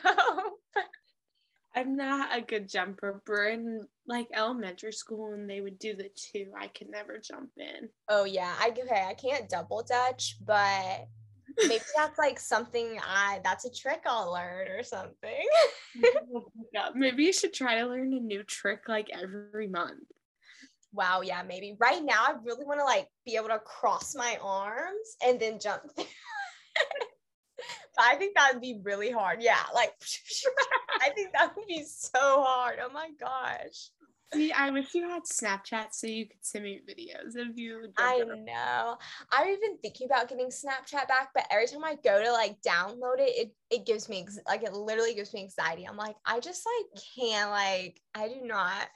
I'm 1.77 1.95
not 1.95 2.37
a 2.37 2.41
good 2.41 2.71
jumper. 2.71 3.23
We're 3.29 3.49
in 3.49 3.87
like 4.09 4.29
elementary 4.33 4.93
school 4.93 5.35
and 5.35 5.49
they 5.49 5.61
would 5.61 5.79
do 5.79 5.95
the 5.95 6.09
two. 6.17 6.51
I 6.59 6.69
could 6.69 6.89
never 6.89 7.19
jump 7.19 7.51
in. 7.59 7.91
Oh 8.09 8.25
yeah. 8.25 8.55
I 8.59 8.71
okay, 8.71 9.05
I 9.07 9.13
can't 9.13 9.49
double 9.49 9.85
dutch, 9.87 10.39
but 10.45 11.07
maybe 11.69 11.85
that's 11.97 12.19
like 12.19 12.41
something 12.41 12.99
I 13.07 13.41
that's 13.45 13.67
a 13.67 13.71
trick 13.71 14.01
I'll 14.07 14.33
learn 14.33 14.69
or 14.69 14.83
something. 14.83 15.47
maybe 16.95 17.25
you 17.25 17.33
should 17.35 17.53
try 17.53 17.79
to 17.79 17.87
learn 17.87 18.15
a 18.15 18.21
new 18.21 18.43
trick 18.45 18.89
like 18.89 19.09
every 19.13 19.69
month. 19.69 20.01
Wow, 20.95 21.21
yeah, 21.21 21.43
maybe. 21.47 21.77
Right 21.79 22.03
now 22.03 22.25
I 22.27 22.37
really 22.43 22.65
want 22.65 22.81
to 22.81 22.85
like 22.85 23.09
be 23.27 23.37
able 23.37 23.49
to 23.49 23.59
cross 23.59 24.15
my 24.15 24.39
arms 24.43 25.17
and 25.23 25.39
then 25.39 25.59
jump 25.61 25.83
I 27.99 28.17
think 28.17 28.35
that 28.37 28.53
would 28.53 28.63
be 28.63 28.81
really 28.83 29.11
hard. 29.11 29.43
Yeah, 29.43 29.63
like 29.75 29.95
I 31.01 31.11
think 31.11 31.33
that 31.33 31.57
would 31.57 31.67
be 31.67 31.85
so 31.85 32.19
hard. 32.21 32.79
Oh 32.83 32.93
my 32.93 33.11
gosh. 33.19 33.91
See, 34.35 34.51
I 34.51 34.71
wish 34.71 34.93
you 34.93 35.09
had 35.09 35.23
Snapchat 35.23 35.93
so 35.93 36.09
you 36.09 36.27
could 36.27 36.45
send 36.45 36.65
me 36.65 36.81
videos 36.89 37.37
of 37.37 37.57
you. 37.57 37.93
I 37.97 38.19
know. 38.19 38.99
I'm 39.31 39.49
even 39.49 39.79
thinking 39.79 40.09
about 40.11 40.29
getting 40.29 40.49
Snapchat 40.49 41.07
back, 41.07 41.29
but 41.33 41.47
every 41.49 41.69
time 41.69 41.85
I 41.85 41.97
go 42.03 42.23
to 42.23 42.33
like 42.33 42.61
download 42.61 43.19
it, 43.21 43.31
it 43.39 43.53
it 43.71 43.87
gives 43.87 44.09
me 44.09 44.27
like 44.47 44.65
it 44.65 44.73
literally 44.73 45.15
gives 45.15 45.33
me 45.33 45.43
anxiety. 45.43 45.87
I'm 45.89 45.97
like, 45.97 46.17
I 46.27 46.41
just 46.41 46.67
like 46.67 47.03
can't 47.17 47.51
like 47.51 48.01
I 48.15 48.29
do 48.29 48.41
not. 48.43 48.89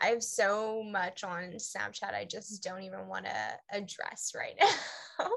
I 0.00 0.08
have 0.08 0.22
so 0.22 0.82
much 0.82 1.24
on 1.24 1.52
Snapchat. 1.52 2.12
I 2.14 2.24
just 2.24 2.62
don't 2.62 2.82
even 2.82 3.06
want 3.06 3.26
to 3.26 3.58
address 3.70 4.32
right 4.36 4.54
now. 5.18 5.30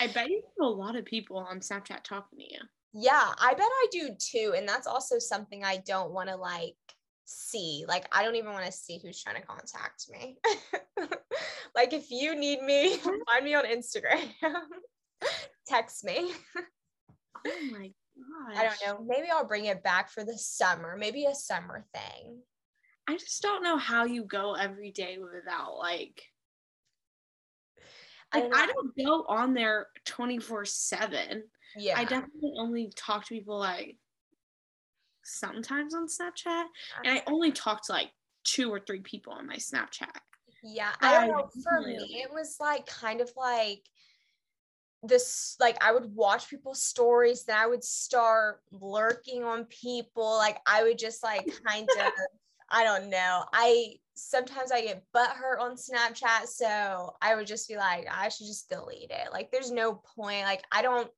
I 0.00 0.08
bet 0.08 0.28
you 0.28 0.42
have 0.42 0.66
a 0.66 0.68
lot 0.68 0.96
of 0.96 1.04
people 1.04 1.38
on 1.38 1.60
Snapchat 1.60 2.02
talking 2.02 2.38
to 2.38 2.44
you. 2.44 2.60
Yeah, 2.92 3.32
I 3.38 3.52
bet 3.52 3.66
I 3.66 3.86
do 3.92 4.10
too. 4.18 4.54
And 4.56 4.68
that's 4.68 4.86
also 4.86 5.18
something 5.18 5.64
I 5.64 5.82
don't 5.86 6.12
want 6.12 6.28
to 6.28 6.36
like 6.36 6.76
see. 7.26 7.84
Like, 7.86 8.06
I 8.12 8.22
don't 8.22 8.36
even 8.36 8.52
want 8.52 8.66
to 8.66 8.72
see 8.72 8.98
who's 9.02 9.22
trying 9.22 9.36
to 9.36 9.46
contact 9.46 10.06
me. 10.10 10.38
like, 11.74 11.92
if 11.92 12.10
you 12.10 12.34
need 12.34 12.62
me, 12.62 12.96
find 12.96 13.44
me 13.44 13.54
on 13.54 13.64
Instagram, 13.64 14.28
text 15.66 16.04
me. 16.04 16.32
oh 17.46 17.68
my 17.70 17.90
God. 18.16 18.56
I 18.56 18.62
don't 18.64 18.86
know. 18.86 19.04
Maybe 19.06 19.28
I'll 19.30 19.46
bring 19.46 19.66
it 19.66 19.82
back 19.82 20.10
for 20.10 20.24
the 20.24 20.38
summer. 20.38 20.96
Maybe 20.96 21.26
a 21.26 21.34
summer 21.34 21.84
thing. 21.94 22.38
I 23.08 23.16
just 23.16 23.42
don't 23.42 23.62
know 23.62 23.76
how 23.76 24.04
you 24.04 24.24
go 24.24 24.54
every 24.54 24.90
day 24.90 25.18
without 25.18 25.76
like 25.76 26.22
like 28.40 28.50
don't, 28.50 28.54
I 28.54 28.66
don't 28.66 28.96
go 28.96 29.24
on 29.28 29.54
there 29.54 29.86
24/7. 30.06 31.42
yeah. 31.76 31.98
I 31.98 32.04
definitely 32.04 32.54
only 32.58 32.92
talk 32.96 33.26
to 33.26 33.34
people 33.34 33.58
like 33.58 33.96
sometimes 35.24 35.94
on 35.94 36.06
Snapchat 36.06 36.64
and 37.04 37.18
I 37.18 37.22
only 37.26 37.52
talk 37.52 37.84
to 37.86 37.92
like 37.92 38.10
two 38.44 38.72
or 38.72 38.80
three 38.80 39.00
people 39.00 39.32
on 39.32 39.46
my 39.46 39.56
Snapchat. 39.56 40.16
Yeah, 40.62 40.92
I 41.00 41.12
don't 41.12 41.28
know. 41.28 41.48
For 41.62 41.80
me, 41.80 42.22
it 42.22 42.30
was 42.32 42.56
like 42.60 42.86
kind 42.86 43.20
of 43.20 43.30
like 43.36 43.82
this 45.02 45.56
like 45.60 45.76
I 45.84 45.92
would 45.92 46.14
watch 46.14 46.48
people's 46.48 46.82
stories, 46.82 47.44
then 47.44 47.56
I 47.56 47.66
would 47.66 47.84
start 47.84 48.60
lurking 48.72 49.44
on 49.44 49.64
people. 49.66 50.36
Like 50.36 50.58
I 50.66 50.82
would 50.82 50.98
just 50.98 51.22
like 51.22 51.52
kind 51.64 51.88
of 52.00 52.12
I 52.70 52.84
don't 52.84 53.10
know. 53.10 53.44
I 53.52 53.94
sometimes 54.16 54.72
I 54.72 54.80
get 54.82 55.04
butthurt 55.14 55.60
on 55.60 55.76
Snapchat, 55.76 56.46
so 56.46 57.14
I 57.22 57.34
would 57.36 57.46
just 57.46 57.68
be 57.68 57.76
like, 57.76 58.06
I 58.10 58.28
should 58.28 58.46
just 58.46 58.68
delete 58.68 59.10
it. 59.10 59.32
Like 59.32 59.50
there's 59.52 59.70
no 59.70 60.00
point. 60.16 60.42
Like 60.42 60.64
I 60.72 60.82
don't 60.82 61.10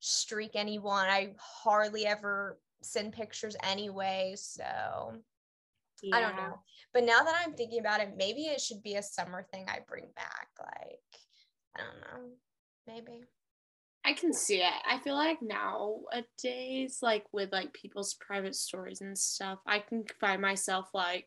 streak 0.00 0.52
anyone. 0.54 1.06
I 1.06 1.34
hardly 1.38 2.06
ever 2.06 2.58
send 2.82 3.14
pictures 3.14 3.56
anyway, 3.62 4.34
so 4.36 4.64
I 6.12 6.20
don't 6.20 6.36
know. 6.36 6.60
But 6.92 7.04
now 7.04 7.22
that 7.22 7.34
I'm 7.44 7.54
thinking 7.54 7.80
about 7.80 8.00
it, 8.00 8.14
maybe 8.16 8.42
it 8.42 8.60
should 8.60 8.82
be 8.82 8.96
a 8.96 9.02
summer 9.02 9.46
thing 9.50 9.64
I 9.68 9.78
bring 9.88 10.08
back. 10.14 10.48
Like, 10.60 11.00
I 11.76 11.80
don't 11.80 12.00
know. 12.00 12.28
Maybe. 12.86 13.24
I 14.04 14.12
can 14.12 14.34
see 14.34 14.58
it. 14.58 14.72
I 14.86 14.98
feel 14.98 15.14
like 15.14 15.38
nowadays, 15.40 16.98
like 17.00 17.24
with 17.32 17.50
like 17.52 17.72
people's 17.72 18.14
private 18.20 18.54
stories 18.54 19.00
and 19.00 19.16
stuff, 19.16 19.60
I 19.66 19.78
can 19.78 20.04
find 20.20 20.42
myself 20.42 20.90
like, 20.92 21.26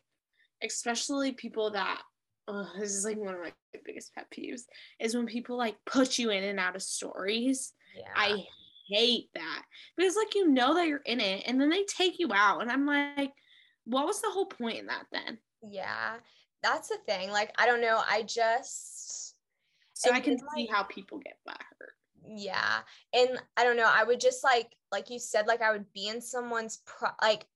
especially 0.62 1.32
people 1.32 1.70
that, 1.72 2.02
oh, 2.48 2.66
this 2.78 2.94
is 2.94 3.04
like 3.04 3.16
one 3.18 3.34
of 3.34 3.40
my 3.40 3.52
biggest 3.84 4.14
pet 4.14 4.26
peeves, 4.36 4.62
is 5.00 5.14
when 5.14 5.26
people 5.26 5.56
like 5.56 5.76
put 5.86 6.18
you 6.18 6.30
in 6.30 6.44
and 6.44 6.58
out 6.58 6.76
of 6.76 6.82
stories. 6.82 7.72
Yeah. 7.96 8.04
I 8.16 8.44
hate 8.88 9.28
that 9.34 9.62
because 9.96 10.16
like 10.16 10.34
you 10.34 10.48
know 10.48 10.74
that 10.74 10.86
you're 10.88 11.02
in 11.04 11.20
it 11.20 11.42
and 11.46 11.60
then 11.60 11.68
they 11.68 11.84
take 11.84 12.18
you 12.18 12.30
out 12.32 12.62
and 12.62 12.70
I'm 12.70 12.86
like, 12.86 13.32
what 13.84 14.06
was 14.06 14.20
the 14.22 14.30
whole 14.30 14.46
point 14.46 14.78
in 14.78 14.86
that 14.86 15.06
then? 15.12 15.38
yeah. 15.62 16.14
That's 16.60 16.88
the 16.88 16.98
thing. 17.06 17.30
Like, 17.30 17.52
I 17.56 17.66
don't 17.66 17.80
know. 17.80 18.00
I 18.10 18.22
just, 18.22 19.36
So 19.94 20.10
I 20.10 20.18
can 20.18 20.34
then, 20.36 20.46
see 20.56 20.68
how 20.68 20.82
people 20.82 21.18
get 21.20 21.38
butthurt. 21.48 21.94
yeah. 22.36 22.80
And 23.12 23.40
I 23.56 23.62
don't 23.62 23.76
know. 23.76 23.88
I 23.88 24.02
would 24.02 24.18
just 24.18 24.42
like, 24.42 24.66
like 24.90 25.08
you 25.08 25.20
said, 25.20 25.46
like 25.46 25.62
I 25.62 25.70
would 25.70 25.92
be 25.92 26.08
in 26.08 26.20
someone's, 26.20 26.78
pri- 26.84 27.12
like, 27.22 27.46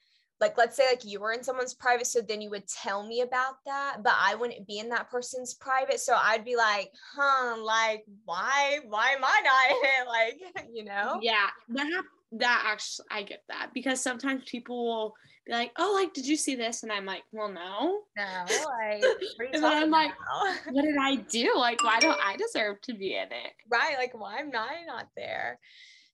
like 0.43 0.59
let's 0.59 0.77
say 0.77 0.85
like 0.91 1.05
you 1.07 1.19
were 1.21 1.33
in 1.33 1.43
someone's 1.43 1.73
private 1.73 2.07
so 2.07 2.21
then 2.21 2.43
you 2.43 2.51
would 2.51 2.69
tell 2.69 3.07
me 3.07 3.23
about 3.23 3.55
that 3.65 3.99
but 4.05 4.13
i 4.21 4.35
wouldn't 4.35 4.67
be 4.67 4.79
in 4.79 4.89
that 4.91 5.09
person's 5.11 5.55
private 5.55 5.99
so 6.01 6.15
i'd 6.25 6.45
be 6.45 6.57
like 6.57 6.91
huh 7.17 7.57
like 7.63 8.05
why 8.27 8.79
why 8.89 9.11
am 9.13 9.25
i 9.25 9.41
not 9.43 9.71
in 9.71 9.83
it 10.03 10.09
like 10.09 10.69
you 10.75 10.85
know 10.85 11.19
Yeah, 11.23 11.47
that 11.71 12.03
that 12.33 12.65
actually 12.67 13.07
I 13.11 13.23
get 13.25 13.43
that 13.49 13.71
because 13.75 14.01
sometimes 14.01 14.43
people 14.51 14.85
will 14.87 15.15
be 15.47 15.53
like, 15.53 15.71
"Oh, 15.77 15.93
like, 16.01 16.15
did 16.15 16.27
you 16.27 16.37
see 16.37 16.55
this?" 16.55 16.83
And 16.83 16.91
I'm 16.91 17.05
like, 17.05 17.25
"Well, 17.31 17.49
no. 17.53 18.01
No, 18.17 18.45
like, 18.47 19.03
what 19.03 19.05
are 19.05 19.21
you 19.45 19.51
And 19.53 19.63
then 19.63 19.65
I'm 19.65 19.91
talking 19.91 19.91
like- 19.91 20.13
What 20.71 20.83
did 20.85 20.97
I 20.97 21.17
do? 21.17 21.53
Like, 21.57 21.85
why 21.85 21.99
don't 22.01 22.19
I 22.25 22.37
deserve 22.37 22.81
to 22.83 22.95
be 22.95 23.15
in 23.17 23.25
it?" 23.25 23.53
right, 23.69 23.97
like, 23.99 24.19
why 24.19 24.39
am 24.39 24.51
I 24.55 24.85
not 24.87 25.09
there? 25.15 25.59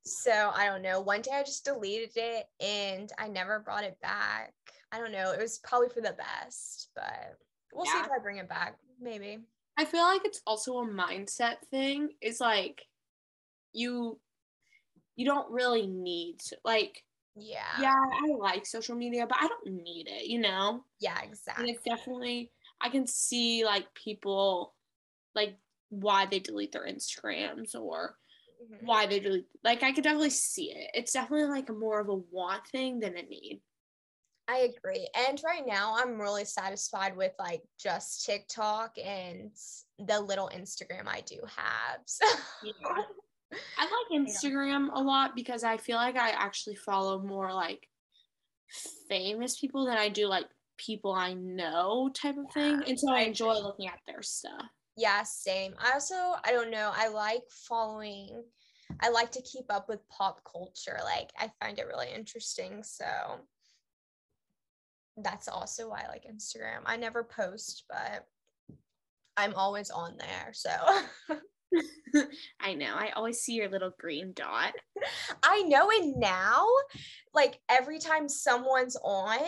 So 0.08 0.50
I 0.54 0.66
don't 0.66 0.82
know. 0.82 1.00
One 1.00 1.22
day 1.22 1.32
I 1.34 1.42
just 1.42 1.64
deleted 1.64 2.12
it 2.16 2.48
and 2.60 3.10
I 3.18 3.28
never 3.28 3.60
brought 3.60 3.84
it 3.84 3.98
back. 4.00 4.54
I 4.92 4.98
don't 4.98 5.12
know. 5.12 5.32
It 5.32 5.40
was 5.40 5.58
probably 5.58 5.88
for 5.88 6.00
the 6.00 6.16
best, 6.16 6.88
but 6.94 7.38
we'll 7.72 7.84
see 7.84 7.98
if 7.98 8.10
I 8.10 8.18
bring 8.22 8.38
it 8.38 8.48
back. 8.48 8.78
Maybe. 9.00 9.38
I 9.76 9.84
feel 9.84 10.02
like 10.02 10.22
it's 10.24 10.40
also 10.46 10.78
a 10.78 10.88
mindset 10.88 11.56
thing. 11.70 12.10
Is 12.20 12.40
like 12.40 12.82
you 13.72 14.18
you 15.16 15.26
don't 15.26 15.50
really 15.50 15.86
need 15.86 16.38
to, 16.40 16.56
like 16.64 17.04
Yeah. 17.36 17.62
yeah, 17.80 17.92
I 17.94 18.32
like 18.38 18.66
social 18.66 18.96
media, 18.96 19.26
but 19.26 19.38
I 19.40 19.46
don't 19.48 19.82
need 19.82 20.08
it, 20.08 20.26
you 20.26 20.38
know? 20.40 20.84
Yeah, 21.00 21.20
exactly. 21.22 21.64
And 21.64 21.74
it's 21.74 21.84
definitely 21.84 22.50
I 22.80 22.88
can 22.88 23.06
see 23.06 23.64
like 23.64 23.92
people 23.94 24.74
like 25.34 25.56
why 25.90 26.26
they 26.26 26.38
delete 26.38 26.72
their 26.72 26.86
Instagrams 26.86 27.74
or 27.74 28.16
Mhm. 28.60 28.82
why 28.82 29.06
they 29.06 29.20
delete 29.20 29.46
like 29.62 29.82
I 29.82 29.92
could 29.92 30.04
definitely 30.04 30.30
see 30.30 30.72
it. 30.72 30.90
It's 30.94 31.12
definitely 31.12 31.46
like 31.46 31.68
more 31.70 32.00
of 32.00 32.08
a 32.08 32.16
want 32.16 32.66
thing 32.66 33.00
than 33.00 33.16
a 33.16 33.22
need. 33.22 33.62
I 34.48 34.70
agree. 34.74 35.08
And 35.14 35.40
right 35.44 35.64
now 35.66 35.96
I'm 35.96 36.18
really 36.18 36.46
satisfied 36.46 37.16
with 37.16 37.32
like 37.38 37.62
just 37.78 38.24
TikTok 38.24 38.96
and 39.02 39.50
the 39.98 40.20
little 40.20 40.50
Instagram 40.54 41.06
I 41.06 41.20
do 41.20 41.40
have. 41.44 42.00
So 42.06 42.26
Yeah. 42.62 42.72
I 43.78 43.84
like 43.84 44.20
Instagram 44.20 44.88
a 44.92 45.00
lot 45.00 45.34
because 45.34 45.64
I 45.64 45.76
feel 45.76 45.96
like 45.96 46.16
I 46.16 46.30
actually 46.30 46.76
follow 46.76 47.22
more 47.22 47.52
like 47.52 47.88
famous 49.08 49.58
people 49.58 49.86
than 49.86 49.96
I 49.96 50.08
do 50.08 50.26
like 50.26 50.46
people 50.76 51.12
I 51.12 51.34
know 51.34 52.10
type 52.14 52.36
of 52.36 52.52
thing. 52.52 52.82
And 52.86 52.98
so 52.98 53.12
I 53.12 53.20
enjoy 53.20 53.54
looking 53.54 53.88
at 53.88 54.00
their 54.06 54.22
stuff. 54.22 54.66
Yeah, 54.98 55.22
same. 55.22 55.74
I 55.78 55.92
also, 55.92 56.14
I 56.44 56.50
don't 56.50 56.72
know, 56.72 56.90
I 56.92 57.06
like 57.06 57.42
following, 57.50 58.42
I 59.00 59.10
like 59.10 59.30
to 59.32 59.42
keep 59.42 59.66
up 59.70 59.88
with 59.88 60.06
pop 60.08 60.40
culture. 60.44 60.98
Like, 61.04 61.30
I 61.38 61.52
find 61.62 61.78
it 61.78 61.86
really 61.86 62.08
interesting. 62.12 62.82
So, 62.82 63.04
that's 65.16 65.46
also 65.46 65.88
why 65.88 66.02
I 66.04 66.08
like 66.08 66.26
Instagram. 66.26 66.82
I 66.84 66.96
never 66.96 67.22
post, 67.22 67.84
but 67.88 68.26
I'm 69.36 69.54
always 69.54 69.90
on 69.90 70.16
there. 70.18 70.52
So, 70.52 70.70
I 72.60 72.74
know. 72.74 72.94
I 72.94 73.10
always 73.14 73.40
see 73.40 73.54
your 73.54 73.68
little 73.68 73.92
green 73.98 74.32
dot. 74.34 74.72
I 75.42 75.62
know. 75.62 75.90
And 75.90 76.16
now, 76.16 76.66
like, 77.34 77.60
every 77.68 77.98
time 77.98 78.28
someone's 78.28 78.96
on, 78.96 79.38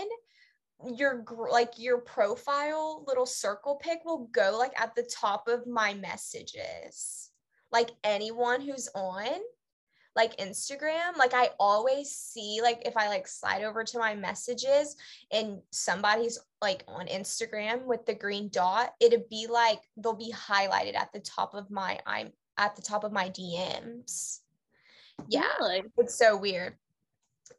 your 0.94 1.24
like 1.50 1.72
your 1.78 1.98
profile 1.98 3.04
little 3.06 3.26
circle 3.26 3.76
pic 3.76 4.00
will 4.04 4.28
go 4.32 4.56
like 4.58 4.72
at 4.80 4.94
the 4.94 5.02
top 5.02 5.48
of 5.48 5.66
my 5.66 5.94
messages 5.94 7.30
like 7.72 7.90
anyone 8.04 8.60
who's 8.60 8.88
on 8.94 9.28
like 10.16 10.36
instagram 10.38 11.16
like 11.16 11.34
i 11.34 11.50
always 11.58 12.10
see 12.10 12.60
like 12.62 12.82
if 12.84 12.96
i 12.96 13.08
like 13.08 13.28
slide 13.28 13.62
over 13.62 13.84
to 13.84 13.98
my 13.98 14.14
messages 14.14 14.96
and 15.30 15.60
somebody's 15.70 16.38
like 16.62 16.82
on 16.88 17.06
instagram 17.06 17.84
with 17.84 18.04
the 18.06 18.14
green 18.14 18.48
dot 18.48 18.92
it'd 19.00 19.28
be 19.28 19.46
like 19.48 19.80
they'll 19.98 20.14
be 20.14 20.32
highlighted 20.32 20.96
at 20.96 21.12
the 21.12 21.20
top 21.20 21.54
of 21.54 21.70
my 21.70 21.98
i'm 22.06 22.32
at 22.58 22.74
the 22.74 22.82
top 22.82 23.04
of 23.04 23.12
my 23.12 23.28
dms 23.30 24.40
yeah 25.28 25.44
Really? 25.60 25.82
it's 25.98 26.14
so 26.14 26.36
weird. 26.36 26.74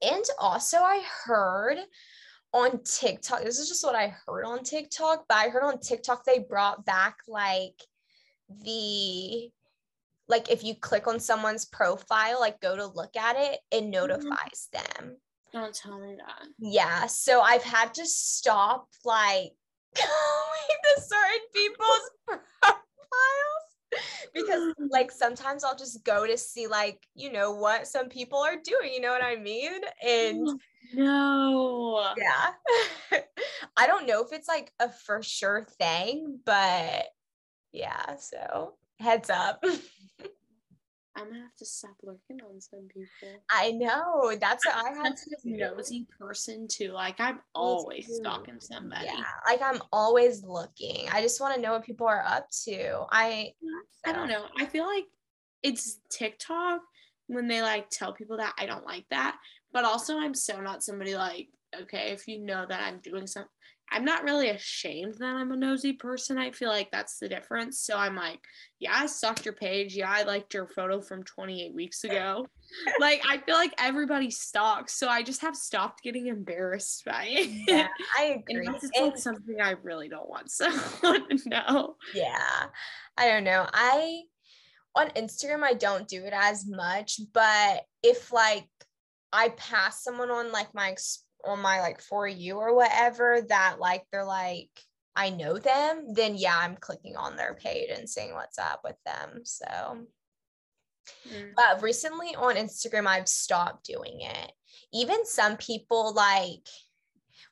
And 0.01 0.23
also, 0.39 0.77
I 0.77 1.03
heard 1.25 1.77
on 2.53 2.83
TikTok, 2.83 3.43
this 3.43 3.59
is 3.59 3.69
just 3.69 3.83
what 3.83 3.95
I 3.95 4.13
heard 4.25 4.45
on 4.45 4.63
TikTok, 4.63 5.25
but 5.27 5.37
I 5.37 5.49
heard 5.49 5.63
on 5.63 5.79
TikTok 5.79 6.25
they 6.25 6.39
brought 6.39 6.85
back 6.85 7.17
like 7.27 7.81
the 8.63 9.49
like 10.27 10.49
if 10.49 10.63
you 10.63 10.75
click 10.75 11.07
on 11.07 11.19
someone's 11.19 11.65
profile, 11.65 12.39
like 12.39 12.59
go 12.61 12.75
to 12.75 12.85
look 12.87 13.15
at 13.15 13.35
it, 13.37 13.59
it 13.71 13.81
mm-hmm. 13.81 13.91
notifies 13.91 14.69
them. 14.71 15.17
Don't 15.53 15.75
tell 15.75 15.99
me 15.99 16.15
that. 16.17 16.47
Yeah. 16.59 17.05
So 17.07 17.41
I've 17.41 17.63
had 17.63 17.93
to 17.95 18.05
stop 18.05 18.87
like 19.03 19.51
going 19.95 20.79
to 20.95 21.01
certain 21.01 21.47
people's 21.53 22.11
profiles 22.27 22.81
because 24.33 24.73
like 24.89 25.11
sometimes 25.11 25.63
I'll 25.63 25.75
just 25.75 26.03
go 26.05 26.25
to 26.25 26.37
see 26.37 26.67
like 26.67 27.05
you 27.13 27.31
know 27.31 27.51
what 27.51 27.87
some 27.87 28.07
people 28.09 28.39
are 28.39 28.55
doing, 28.55 28.93
you 28.93 29.01
know 29.01 29.11
what 29.11 29.23
I 29.23 29.35
mean? 29.35 29.81
And 30.05 30.61
no. 30.93 32.13
yeah. 32.17 32.51
I 33.77 33.87
don't 33.87 34.07
know 34.07 34.23
if 34.23 34.31
it's 34.33 34.47
like 34.47 34.71
a 34.79 34.89
for 34.89 35.21
sure 35.23 35.67
thing, 35.77 36.39
but 36.45 37.05
yeah, 37.71 38.15
so 38.17 38.75
heads 38.99 39.29
up. 39.29 39.63
I'm 41.15 41.27
gonna 41.27 41.41
have 41.41 41.55
to 41.57 41.65
stop 41.65 41.95
lurking 42.03 42.39
on 42.41 42.61
some 42.61 42.87
people. 42.87 43.43
I 43.51 43.71
know. 43.71 44.33
That's 44.39 44.65
what 44.65 44.75
I 44.75 44.89
had 44.95 45.17
Such 45.19 45.27
to 45.43 45.49
a 45.49 45.51
do. 45.51 45.75
nosy 45.75 46.07
person 46.17 46.67
too. 46.69 46.91
Like 46.93 47.19
I'm 47.19 47.39
always 47.53 48.09
stalking 48.15 48.59
somebody. 48.59 49.05
Yeah, 49.05 49.23
like 49.45 49.61
I'm 49.61 49.81
always 49.91 50.43
looking. 50.43 51.07
I 51.11 51.21
just 51.21 51.41
want 51.41 51.55
to 51.55 51.61
know 51.61 51.73
what 51.73 51.83
people 51.83 52.07
are 52.07 52.23
up 52.25 52.47
to. 52.63 53.05
I 53.11 53.51
I 54.05 54.13
don't 54.13 54.29
know. 54.29 54.45
I 54.57 54.65
feel 54.65 54.85
like 54.85 55.05
it's 55.63 55.99
TikTok 56.09 56.81
when 57.27 57.47
they 57.47 57.61
like 57.61 57.89
tell 57.89 58.13
people 58.13 58.37
that 58.37 58.53
I 58.57 58.65
don't 58.65 58.85
like 58.85 59.05
that. 59.09 59.37
But 59.73 59.85
also 59.85 60.17
I'm 60.17 60.33
so 60.33 60.59
not 60.59 60.83
somebody 60.83 61.15
like, 61.15 61.47
okay, 61.81 62.11
if 62.11 62.27
you 62.27 62.39
know 62.39 62.65
that 62.67 62.81
I'm 62.81 62.99
doing 62.99 63.27
some 63.27 63.45
I'm 63.93 64.05
not 64.05 64.23
really 64.23 64.49
ashamed 64.49 65.15
that 65.15 65.35
I'm 65.35 65.51
a 65.51 65.57
nosy 65.57 65.91
person. 65.91 66.37
I 66.37 66.51
feel 66.51 66.69
like 66.69 66.89
that's 66.91 67.19
the 67.19 67.27
difference. 67.27 67.81
So 67.81 67.97
I'm 67.97 68.15
like, 68.15 68.39
yeah, 68.79 68.93
I 68.95 69.05
stalked 69.05 69.43
your 69.43 69.53
page. 69.53 69.95
Yeah, 69.95 70.09
I 70.09 70.23
liked 70.23 70.53
your 70.53 70.65
photo 70.65 71.01
from 71.01 71.23
28 71.23 71.73
weeks 71.73 72.05
ago. 72.05 72.47
like 73.01 73.21
I 73.27 73.39
feel 73.39 73.55
like 73.55 73.73
everybody 73.77 74.31
stalks. 74.31 74.97
So 74.97 75.09
I 75.09 75.23
just 75.23 75.41
have 75.41 75.57
stopped 75.57 76.03
getting 76.03 76.27
embarrassed 76.27 77.03
by 77.05 77.25
it. 77.27 77.49
Yeah, 77.67 77.89
I 78.17 78.23
agree. 78.49 78.65
Unless 78.65 78.85
it's 78.85 78.97
like 78.97 79.17
something 79.17 79.59
I 79.61 79.71
really 79.83 80.07
don't 80.07 80.29
want 80.29 80.49
someone 80.49 81.27
to 81.27 81.49
know. 81.49 81.95
Yeah. 82.13 82.67
I 83.17 83.27
don't 83.27 83.43
know. 83.43 83.67
I 83.73 84.21
on 84.95 85.09
Instagram 85.09 85.63
I 85.63 85.73
don't 85.73 86.07
do 86.07 86.23
it 86.23 86.33
as 86.33 86.65
much, 86.65 87.19
but 87.33 87.83
if 88.03 88.31
like 88.31 88.69
I 89.33 89.49
pass 89.49 90.03
someone 90.03 90.31
on 90.31 90.51
like 90.51 90.73
my 90.73 90.95
on 91.45 91.59
my 91.59 91.81
like 91.81 92.01
for 92.01 92.27
you 92.27 92.57
or 92.57 92.75
whatever 92.75 93.41
that 93.49 93.77
like 93.79 94.03
they're 94.11 94.25
like 94.25 94.69
I 95.13 95.29
know 95.29 95.57
them, 95.57 96.13
then 96.13 96.35
yeah, 96.37 96.57
I'm 96.57 96.77
clicking 96.77 97.17
on 97.17 97.35
their 97.35 97.53
page 97.53 97.89
and 97.93 98.09
seeing 98.09 98.33
what's 98.33 98.57
up 98.57 98.81
with 98.83 98.95
them. 99.05 99.41
So 99.43 99.65
mm. 101.27 101.51
but 101.55 101.81
recently 101.81 102.35
on 102.35 102.55
Instagram 102.55 103.07
I've 103.07 103.27
stopped 103.27 103.85
doing 103.85 104.21
it. 104.21 104.51
Even 104.93 105.25
some 105.25 105.57
people 105.57 106.13
like 106.13 106.67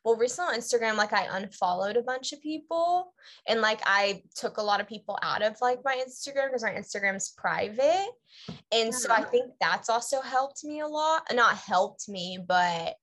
well 0.03 0.15
recently 0.15 0.55
on 0.55 0.59
instagram 0.59 0.95
like 0.95 1.13
i 1.13 1.27
unfollowed 1.37 1.97
a 1.97 2.01
bunch 2.01 2.31
of 2.33 2.41
people 2.41 3.13
and 3.47 3.61
like 3.61 3.81
i 3.85 4.21
took 4.35 4.57
a 4.57 4.61
lot 4.61 4.79
of 4.79 4.87
people 4.87 5.17
out 5.21 5.41
of 5.41 5.55
like 5.61 5.79
my 5.83 6.01
instagram 6.07 6.47
because 6.47 6.63
my 6.63 6.71
instagram's 6.71 7.33
private 7.37 8.09
and 8.71 8.93
so 8.93 9.11
i 9.11 9.21
think 9.21 9.51
that's 9.59 9.89
also 9.89 10.21
helped 10.21 10.63
me 10.63 10.79
a 10.79 10.87
lot 10.87 11.23
not 11.33 11.55
helped 11.55 12.07
me 12.07 12.39
but 12.47 12.95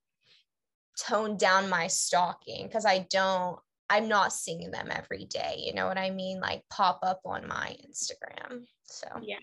toned 0.97 1.39
down 1.39 1.69
my 1.69 1.87
stalking 1.87 2.67
because 2.67 2.87
I 2.87 3.07
don't, 3.11 3.59
I'm 3.89 4.09
not 4.09 4.33
seeing 4.33 4.71
them 4.71 4.89
every 4.91 5.27
day. 5.27 5.57
You 5.59 5.75
know 5.75 5.87
what 5.87 5.99
I 5.99 6.11
mean? 6.11 6.41
Like 6.41 6.63
pop 6.71 7.01
up 7.03 7.21
on 7.25 7.47
my 7.47 7.77
Instagram. 7.89 8.65
So, 8.85 9.07
yeah, 9.23 9.37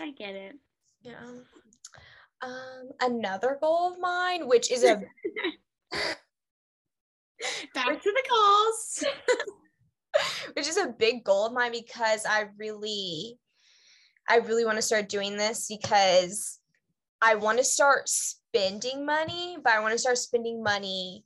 I 0.00 0.10
get 0.12 0.34
it. 0.34 0.56
Yeah. 1.02 1.14
Um, 2.42 2.90
another 3.00 3.58
goal 3.60 3.92
of 3.92 4.00
mine, 4.00 4.48
which 4.48 4.72
is 4.72 4.82
a 4.82 5.02
back 7.74 8.02
to 8.02 8.10
the 8.10 8.22
calls. 8.28 9.04
which 10.54 10.68
is 10.68 10.76
a 10.76 10.94
big 10.98 11.24
goal 11.24 11.46
of 11.46 11.52
mine 11.52 11.72
because 11.72 12.26
I 12.26 12.46
really, 12.58 13.38
I 14.28 14.36
really 14.38 14.64
want 14.64 14.76
to 14.76 14.82
start 14.82 15.08
doing 15.08 15.36
this 15.36 15.66
because 15.68 16.58
I 17.22 17.34
want 17.34 17.58
to 17.58 17.64
start 17.64 18.08
spending 18.08 19.04
money, 19.04 19.56
but 19.62 19.72
I 19.72 19.80
want 19.80 19.92
to 19.92 19.98
start 19.98 20.18
spending 20.18 20.62
money 20.62 21.24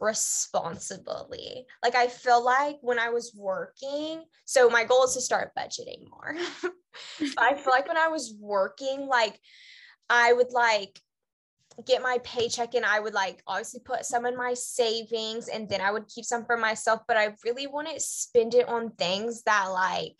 responsibly. 0.00 1.66
Like 1.82 1.94
I 1.94 2.08
feel 2.08 2.44
like 2.44 2.78
when 2.80 2.98
I 2.98 3.10
was 3.10 3.32
working, 3.36 4.24
so 4.44 4.68
my 4.68 4.84
goal 4.84 5.04
is 5.04 5.14
to 5.14 5.20
start 5.20 5.52
budgeting 5.58 6.08
more. 6.10 6.36
I 7.38 7.54
feel 7.54 7.72
like 7.72 7.88
when 7.88 7.98
I 7.98 8.08
was 8.08 8.34
working, 8.38 9.06
like 9.06 9.38
I 10.08 10.32
would 10.32 10.52
like 10.52 11.00
get 11.86 12.02
my 12.02 12.18
paycheck 12.24 12.74
and 12.74 12.84
I 12.84 13.00
would 13.00 13.14
like 13.14 13.42
obviously 13.46 13.80
put 13.84 14.04
some 14.04 14.26
in 14.26 14.36
my 14.36 14.54
savings 14.54 15.48
and 15.48 15.68
then 15.68 15.80
I 15.80 15.92
would 15.92 16.08
keep 16.08 16.24
some 16.24 16.44
for 16.44 16.56
myself, 16.56 17.02
but 17.06 17.16
I 17.16 17.34
really 17.44 17.66
want 17.66 17.88
to 17.88 18.00
spend 18.00 18.54
it 18.54 18.68
on 18.68 18.90
things 18.92 19.42
that 19.44 19.66
like 19.66 20.16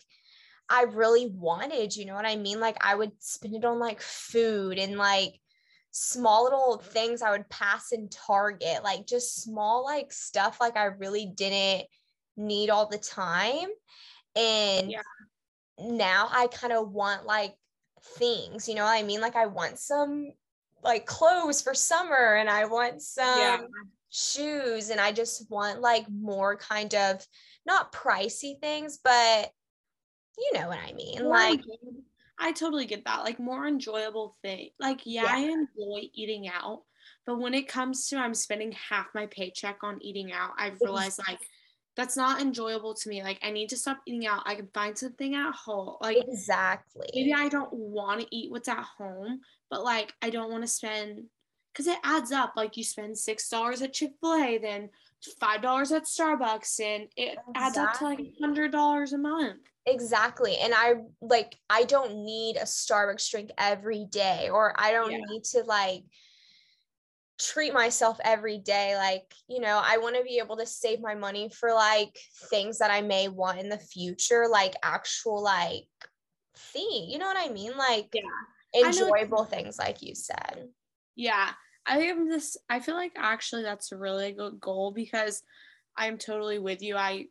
I 0.69 0.83
really 0.83 1.27
wanted, 1.27 1.95
you 1.95 2.05
know 2.05 2.15
what 2.15 2.25
I 2.25 2.35
mean? 2.35 2.59
Like 2.59 2.77
I 2.81 2.95
would 2.95 3.11
spend 3.19 3.55
it 3.55 3.65
on 3.65 3.79
like 3.79 4.01
food 4.01 4.77
and 4.77 4.97
like 4.97 5.39
small 5.91 6.43
little 6.43 6.77
things 6.77 7.21
I 7.21 7.31
would 7.31 7.49
pass 7.49 7.91
in 7.91 8.07
Target, 8.09 8.83
like 8.83 9.05
just 9.05 9.41
small 9.41 9.83
like 9.83 10.13
stuff 10.13 10.59
like 10.61 10.77
I 10.77 10.85
really 10.85 11.25
didn't 11.25 11.87
need 12.37 12.69
all 12.69 12.87
the 12.87 12.97
time. 12.97 13.67
And 14.35 14.91
yeah. 14.91 15.01
now 15.79 16.29
I 16.31 16.47
kind 16.47 16.71
of 16.71 16.91
want 16.91 17.25
like 17.25 17.55
things, 18.17 18.69
you 18.69 18.75
know 18.75 18.83
what 18.83 18.97
I 18.97 19.03
mean? 19.03 19.19
Like 19.19 19.35
I 19.35 19.47
want 19.47 19.79
some 19.79 20.31
like 20.83 21.05
clothes 21.05 21.61
for 21.61 21.73
summer 21.73 22.35
and 22.35 22.49
I 22.49 22.65
want 22.65 23.01
some 23.01 23.39
yeah. 23.39 23.59
shoes 24.09 24.89
and 24.89 24.99
I 24.99 25.11
just 25.11 25.49
want 25.49 25.81
like 25.81 26.05
more 26.09 26.55
kind 26.55 26.93
of 26.95 27.25
not 27.65 27.91
pricey 27.91 28.59
things, 28.59 28.99
but 29.03 29.51
you 30.37 30.59
know 30.59 30.67
what 30.67 30.79
I 30.79 30.93
mean? 30.93 31.23
More 31.23 31.29
like 31.29 31.61
I 32.39 32.51
totally 32.53 32.85
get 32.85 33.05
that. 33.05 33.23
Like 33.23 33.39
more 33.39 33.67
enjoyable 33.67 34.37
thing. 34.41 34.69
Like 34.79 35.01
yeah, 35.05 35.23
yeah, 35.23 35.33
I 35.33 35.39
enjoy 35.39 36.09
eating 36.13 36.49
out, 36.49 36.83
but 37.25 37.39
when 37.39 37.53
it 37.53 37.67
comes 37.67 38.07
to 38.07 38.17
I'm 38.17 38.33
spending 38.33 38.71
half 38.71 39.07
my 39.13 39.25
paycheck 39.27 39.83
on 39.83 40.01
eating 40.01 40.31
out, 40.31 40.51
I've 40.57 40.79
realized 40.81 41.19
like 41.27 41.39
that's 41.95 42.15
not 42.15 42.41
enjoyable 42.41 42.93
to 42.93 43.09
me. 43.09 43.21
Like 43.23 43.39
I 43.43 43.51
need 43.51 43.69
to 43.69 43.77
stop 43.77 43.99
eating 44.05 44.25
out. 44.25 44.43
I 44.45 44.55
can 44.55 44.69
find 44.73 44.97
something 44.97 45.35
at 45.35 45.53
home. 45.53 45.97
Like 46.01 46.17
exactly. 46.17 47.09
Maybe 47.13 47.33
I 47.33 47.49
don't 47.49 47.73
want 47.73 48.21
to 48.21 48.35
eat 48.35 48.51
what's 48.51 48.69
at 48.69 48.85
home, 48.97 49.41
but 49.69 49.83
like 49.83 50.13
I 50.21 50.29
don't 50.29 50.51
want 50.51 50.63
to 50.63 50.67
spend 50.67 51.23
because 51.73 51.87
it 51.87 51.99
adds 52.03 52.31
up. 52.31 52.53
Like 52.55 52.77
you 52.77 52.83
spend 52.83 53.17
six 53.17 53.49
dollars 53.49 53.81
at 53.81 53.93
Chick 53.93 54.11
Fil 54.19 54.35
A, 54.35 54.57
then 54.57 54.89
five 55.39 55.61
dollars 55.61 55.91
at 55.91 56.03
Starbucks, 56.03 56.79
and 56.79 57.03
it 57.15 57.37
exactly. 57.37 57.53
adds 57.55 57.77
up 57.77 57.93
to 57.99 58.03
like 58.05 58.19
hundred 58.39 58.71
dollars 58.71 59.13
a 59.13 59.17
month. 59.17 59.61
Exactly. 59.85 60.57
And 60.57 60.73
I 60.75 60.95
like 61.21 61.55
I 61.69 61.83
don't 61.83 62.25
need 62.25 62.57
a 62.57 62.63
Starbucks 62.63 63.29
drink 63.29 63.51
every 63.57 64.05
day 64.05 64.49
or 64.51 64.73
I 64.77 64.91
don't 64.91 65.11
yeah. 65.11 65.19
need 65.29 65.43
to 65.45 65.61
like 65.61 66.03
treat 67.39 67.73
myself 67.73 68.19
every 68.25 68.57
day 68.57 68.97
like 68.97 69.33
you 69.47 69.61
know 69.61 69.81
i 69.85 69.97
want 69.97 70.13
to 70.13 70.23
be 70.23 70.39
able 70.39 70.57
to 70.57 70.65
save 70.65 70.99
my 70.99 71.15
money 71.15 71.49
for 71.49 71.73
like 71.73 72.19
things 72.49 72.77
that 72.77 72.91
i 72.91 72.99
may 72.99 73.29
want 73.29 73.57
in 73.57 73.69
the 73.69 73.77
future 73.77 74.45
like 74.51 74.75
actual 74.83 75.41
like 75.41 75.87
thing 76.73 77.05
you 77.07 77.17
know 77.17 77.25
what 77.25 77.37
i 77.37 77.49
mean 77.49 77.71
like 77.77 78.09
yeah 78.13 78.21
enjoyable 78.75 79.45
things 79.45 79.77
like 79.77 80.01
you 80.01 80.15
said. 80.15 80.67
Yeah 81.15 81.51
i 81.87 82.09
i'm 82.09 82.29
just 82.29 82.57
i 82.69 82.77
feel 82.77 82.95
like 82.95 83.13
actually 83.15 83.63
that's 83.63 83.93
a 83.93 83.97
really 83.97 84.33
good 84.33 84.59
goal 84.59 84.91
because 84.91 85.41
i'm 85.95 86.17
totally 86.17 86.59
with 86.59 86.81
you. 86.81 86.95
I 86.97 87.27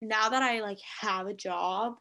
now 0.00 0.28
that 0.28 0.42
I 0.42 0.60
like 0.60 0.80
have 1.00 1.26
a 1.26 1.34
job, 1.34 1.94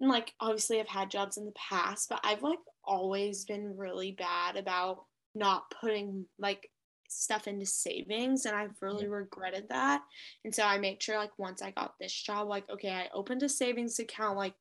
and 0.00 0.10
like 0.10 0.32
obviously 0.40 0.80
I've 0.80 0.88
had 0.88 1.10
jobs 1.10 1.36
in 1.36 1.44
the 1.44 1.52
past, 1.52 2.08
but 2.08 2.20
I've 2.24 2.42
like 2.42 2.58
always 2.84 3.44
been 3.44 3.76
really 3.76 4.12
bad 4.12 4.56
about 4.56 5.04
not 5.34 5.64
putting 5.80 6.26
like 6.38 6.68
stuff 7.08 7.48
into 7.48 7.66
savings 7.66 8.46
and 8.46 8.54
I've 8.54 8.76
really 8.80 9.08
regretted 9.08 9.68
that. 9.70 10.02
And 10.44 10.54
so 10.54 10.62
I 10.62 10.78
made 10.78 11.02
sure 11.02 11.18
like 11.18 11.36
once 11.38 11.62
I 11.62 11.72
got 11.72 11.94
this 12.00 12.12
job, 12.12 12.48
like, 12.48 12.68
okay, 12.70 12.90
I 12.90 13.08
opened 13.12 13.42
a 13.42 13.48
savings 13.48 13.98
account, 13.98 14.36
like 14.36 14.54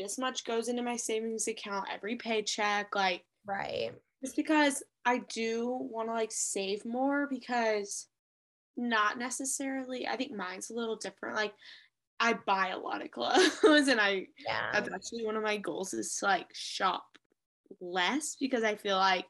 this 0.00 0.18
much 0.18 0.44
goes 0.44 0.68
into 0.68 0.82
my 0.82 0.96
savings 0.96 1.48
account 1.48 1.88
every 1.92 2.16
paycheck, 2.16 2.94
like 2.94 3.24
right. 3.46 3.92
Just 4.22 4.36
because 4.36 4.82
I 5.04 5.18
do 5.32 5.68
want 5.68 6.08
to 6.08 6.14
like 6.14 6.32
save 6.32 6.84
more 6.84 7.26
because 7.28 8.06
not 8.76 9.18
necessarily, 9.18 10.06
I 10.06 10.16
think 10.16 10.32
mine's 10.32 10.70
a 10.70 10.74
little 10.74 10.96
different. 10.96 11.36
Like 11.36 11.54
I 12.18 12.34
buy 12.46 12.68
a 12.68 12.78
lot 12.78 13.02
of 13.02 13.10
clothes 13.10 13.60
and 13.88 14.00
I 14.00 14.26
yeah. 14.46 14.70
that's 14.72 14.92
actually 14.92 15.24
one 15.24 15.36
of 15.36 15.42
my 15.42 15.56
goals 15.56 15.94
is 15.94 16.16
to 16.16 16.26
like 16.26 16.48
shop 16.52 17.04
less 17.80 18.36
because 18.38 18.62
I 18.62 18.76
feel 18.76 18.96
like 18.96 19.26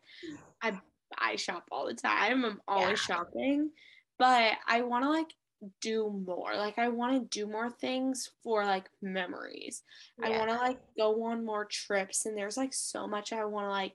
I 0.62 0.78
I 1.18 1.36
shop 1.36 1.64
all 1.70 1.86
the 1.86 1.94
time. 1.94 2.44
I'm 2.44 2.60
always 2.66 3.00
yeah. 3.08 3.16
shopping. 3.16 3.70
But 4.18 4.52
I 4.66 4.82
want 4.82 5.04
to 5.04 5.10
like 5.10 5.32
do 5.80 6.22
more. 6.26 6.54
Like 6.56 6.78
I 6.78 6.88
want 6.88 7.30
to 7.30 7.38
do 7.38 7.50
more 7.50 7.70
things 7.70 8.30
for 8.42 8.64
like 8.64 8.88
memories. 9.02 9.82
Yeah. 10.18 10.28
I 10.28 10.38
want 10.38 10.50
to 10.50 10.56
like 10.56 10.78
go 10.96 11.24
on 11.24 11.44
more 11.44 11.64
trips 11.64 12.26
and 12.26 12.36
there's 12.36 12.56
like 12.56 12.72
so 12.72 13.06
much 13.06 13.32
I 13.32 13.44
want 13.44 13.66
to 13.66 13.70
like 13.70 13.94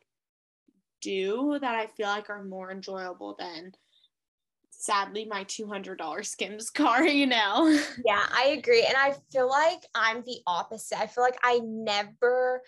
do 1.02 1.58
that 1.60 1.76
I 1.76 1.88
feel 1.88 2.08
like 2.08 2.30
are 2.30 2.44
more 2.44 2.72
enjoyable 2.72 3.36
than 3.38 3.74
sadly 4.78 5.26
my 5.26 5.44
$200 5.46 6.26
skims 6.26 6.70
car 6.70 7.06
you 7.06 7.26
know 7.26 7.80
yeah 8.06 8.26
i 8.34 8.56
agree 8.58 8.86
and 8.86 8.98
i 8.98 9.14
feel 9.32 9.48
like 9.48 9.86
i'm 9.96 10.22
the 10.24 10.40
opposite 10.46 11.00
i 11.00 11.08
feel 11.08 11.24
like 11.24 11.38
i 11.44 11.60
never 11.64 12.62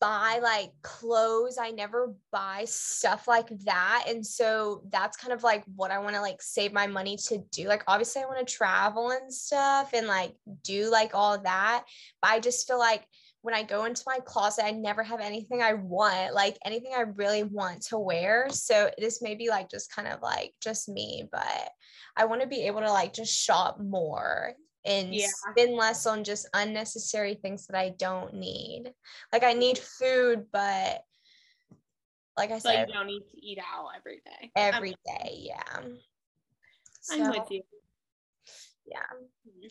buy 0.00 0.40
like 0.42 0.70
clothes. 0.82 1.58
I 1.60 1.70
never 1.70 2.14
buy 2.30 2.64
stuff 2.66 3.28
like 3.28 3.48
that. 3.64 4.04
And 4.08 4.24
so 4.24 4.82
that's 4.90 5.16
kind 5.16 5.32
of 5.32 5.42
like 5.42 5.64
what 5.76 5.90
i 5.90 5.98
want 5.98 6.14
to 6.14 6.20
like 6.20 6.42
save 6.42 6.72
my 6.72 6.86
money 6.86 7.16
to 7.28 7.38
do. 7.50 7.68
Like 7.68 7.84
obviously 7.86 8.22
i 8.22 8.26
want 8.26 8.46
to 8.46 8.54
travel 8.54 9.10
and 9.10 9.32
stuff 9.32 9.92
and 9.92 10.06
like 10.06 10.34
do 10.62 10.90
like 10.90 11.14
all 11.14 11.38
that. 11.38 11.84
But 12.20 12.30
i 12.30 12.40
just 12.40 12.66
feel 12.66 12.78
like 12.78 13.06
when 13.42 13.54
I 13.54 13.64
go 13.64 13.86
into 13.86 14.04
my 14.06 14.20
closet, 14.24 14.64
I 14.64 14.70
never 14.70 15.02
have 15.02 15.18
anything 15.18 15.62
I 15.62 15.74
want, 15.74 16.32
like 16.32 16.56
anything 16.64 16.92
I 16.96 17.00
really 17.00 17.42
want 17.42 17.82
to 17.86 17.98
wear. 17.98 18.46
So 18.50 18.88
this 18.98 19.20
may 19.20 19.34
be 19.34 19.48
like 19.48 19.68
just 19.68 19.92
kind 19.92 20.06
of 20.06 20.22
like 20.22 20.52
just 20.62 20.88
me, 20.88 21.24
but 21.30 21.70
I 22.16 22.24
want 22.26 22.40
to 22.42 22.46
be 22.46 22.62
able 22.68 22.80
to 22.80 22.92
like 22.92 23.12
just 23.12 23.34
shop 23.34 23.80
more 23.80 24.54
and 24.84 25.14
yeah. 25.14 25.28
spend 25.50 25.76
less 25.76 26.06
on 26.06 26.24
just 26.24 26.48
unnecessary 26.54 27.34
things 27.34 27.66
that 27.66 27.78
I 27.78 27.90
don't 27.98 28.34
need. 28.34 28.92
Like 29.32 29.44
I 29.44 29.52
need 29.52 29.78
food, 29.78 30.46
but 30.52 31.02
like 32.36 32.50
I 32.50 32.58
said, 32.58 32.74
like 32.74 32.88
you 32.88 32.94
don't 32.94 33.06
need 33.06 33.24
to 33.30 33.44
eat 33.44 33.58
out 33.58 33.88
every 33.96 34.22
day. 34.24 34.50
Every 34.56 34.94
I'm, 35.08 35.16
day, 35.18 35.34
yeah. 35.38 35.78
So, 37.00 37.22
I'm 37.22 37.30
with 37.30 37.50
you. 37.50 37.62
Yeah. 38.86 39.00
Hmm. 39.44 39.68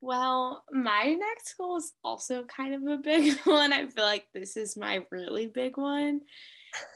Well, 0.00 0.64
my 0.70 1.16
next 1.18 1.54
goal 1.54 1.78
is 1.78 1.92
also 2.04 2.44
kind 2.44 2.74
of 2.74 2.82
a 2.86 2.98
big 3.02 3.36
one. 3.40 3.72
I 3.72 3.86
feel 3.86 4.04
like 4.04 4.26
this 4.32 4.56
is 4.56 4.76
my 4.76 5.04
really 5.10 5.46
big 5.46 5.76
one. 5.76 6.20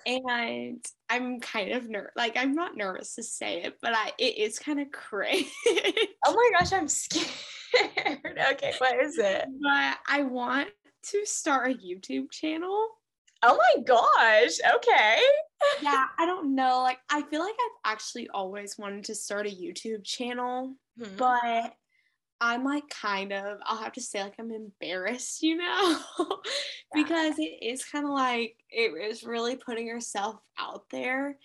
And 0.06 0.84
I'm 1.12 1.40
kind 1.40 1.72
of 1.72 1.90
nervous. 1.90 2.12
Like 2.16 2.38
I'm 2.38 2.54
not 2.54 2.74
nervous 2.74 3.16
to 3.16 3.22
say 3.22 3.64
it, 3.64 3.76
but 3.82 3.92
I 3.94 4.12
it 4.18 4.38
is 4.38 4.58
kind 4.58 4.80
of 4.80 4.90
crazy. 4.92 5.50
oh 6.26 6.34
my 6.34 6.50
gosh, 6.58 6.72
I'm 6.72 6.88
scared. 6.88 7.26
okay, 8.52 8.72
what 8.78 8.98
is 8.98 9.18
it? 9.18 9.44
But 9.62 9.98
I 10.08 10.22
want 10.22 10.68
to 11.10 11.26
start 11.26 11.70
a 11.70 11.74
YouTube 11.74 12.30
channel. 12.30 12.88
Oh 13.42 13.58
my 13.58 13.82
gosh. 13.82 14.58
Okay. 14.76 15.20
yeah, 15.82 16.06
I 16.18 16.24
don't 16.24 16.54
know. 16.54 16.80
Like 16.80 17.00
I 17.10 17.20
feel 17.22 17.40
like 17.40 17.56
I've 17.60 17.92
actually 17.92 18.30
always 18.30 18.78
wanted 18.78 19.04
to 19.04 19.14
start 19.14 19.46
a 19.46 19.50
YouTube 19.50 20.04
channel, 20.04 20.76
hmm 20.98 21.16
but 21.18 21.74
I'm 22.44 22.64
like 22.64 22.88
kind 22.88 23.32
of, 23.32 23.58
I'll 23.62 23.80
have 23.80 23.92
to 23.92 24.00
say, 24.00 24.20
like, 24.20 24.34
I'm 24.36 24.50
embarrassed, 24.50 25.44
you 25.44 25.56
know, 25.56 25.98
because 26.92 27.38
it 27.38 27.62
is 27.62 27.84
kind 27.84 28.04
of 28.04 28.10
like 28.10 28.56
it 28.68 28.90
is 29.00 29.22
really 29.22 29.54
putting 29.54 29.86
yourself 29.86 30.40
out 30.58 30.90
there. 30.90 31.38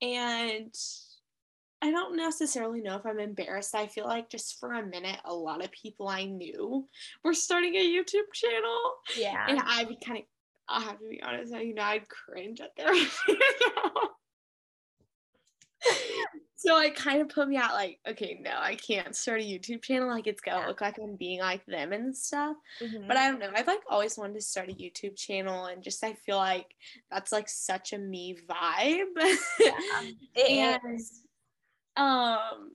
And 0.00 0.72
I 1.82 1.90
don't 1.90 2.16
necessarily 2.16 2.80
know 2.80 2.94
if 2.94 3.04
I'm 3.04 3.18
embarrassed. 3.18 3.74
I 3.74 3.88
feel 3.88 4.04
like 4.04 4.30
just 4.30 4.60
for 4.60 4.74
a 4.74 4.86
minute, 4.86 5.18
a 5.24 5.34
lot 5.34 5.64
of 5.64 5.72
people 5.72 6.06
I 6.06 6.26
knew 6.26 6.86
were 7.24 7.34
starting 7.34 7.74
a 7.74 7.84
YouTube 7.84 8.32
channel. 8.32 8.92
Yeah. 9.18 9.46
And 9.48 9.58
I 9.58 9.80
would 9.80 9.88
be 9.88 9.98
kind 10.04 10.20
of, 10.20 10.24
I'll 10.68 10.80
have 10.80 11.00
to 11.00 11.08
be 11.08 11.20
honest, 11.24 11.52
you 11.54 11.74
know, 11.74 11.82
I'd 11.82 12.08
cringe 12.08 12.60
at 12.60 12.76
their 12.76 12.94
so 16.58 16.80
it 16.80 16.96
kind 16.96 17.20
of 17.20 17.28
put 17.28 17.48
me 17.48 17.58
out 17.58 17.74
like, 17.74 17.98
okay, 18.08 18.40
no, 18.42 18.52
I 18.58 18.76
can't 18.76 19.14
start 19.14 19.42
a 19.42 19.44
YouTube 19.44 19.82
channel. 19.82 20.08
Like 20.08 20.26
it's 20.26 20.40
gonna 20.40 20.66
look 20.66 20.80
like 20.80 20.96
I'm 20.98 21.14
being 21.14 21.40
like 21.40 21.64
them 21.66 21.92
and 21.92 22.16
stuff. 22.16 22.56
Mm-hmm. 22.82 23.06
But 23.06 23.18
I 23.18 23.30
don't 23.30 23.38
know. 23.38 23.50
I've 23.54 23.66
like 23.66 23.82
always 23.90 24.16
wanted 24.16 24.34
to 24.36 24.40
start 24.40 24.70
a 24.70 24.72
YouTube 24.72 25.16
channel 25.16 25.66
and 25.66 25.82
just 25.82 26.02
I 26.02 26.14
feel 26.14 26.38
like 26.38 26.74
that's 27.10 27.30
like 27.30 27.50
such 27.50 27.92
a 27.92 27.98
me 27.98 28.38
vibe. 28.48 29.36
Yeah, 29.60 29.70
and 30.48 30.94
is. 30.94 31.22
um 31.98 32.72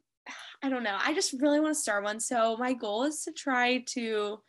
I 0.64 0.70
don't 0.70 0.84
know. 0.84 0.98
I 1.00 1.16
just 1.16 1.34
really 1.42 1.60
want 1.60 1.74
to 1.74 1.82
start 1.82 2.04
one. 2.04 2.20
So 2.20 2.56
my 2.58 2.74
goal 2.74 3.06
is 3.06 3.24
to 3.24 3.32
try 3.32 3.80
to 3.94 4.42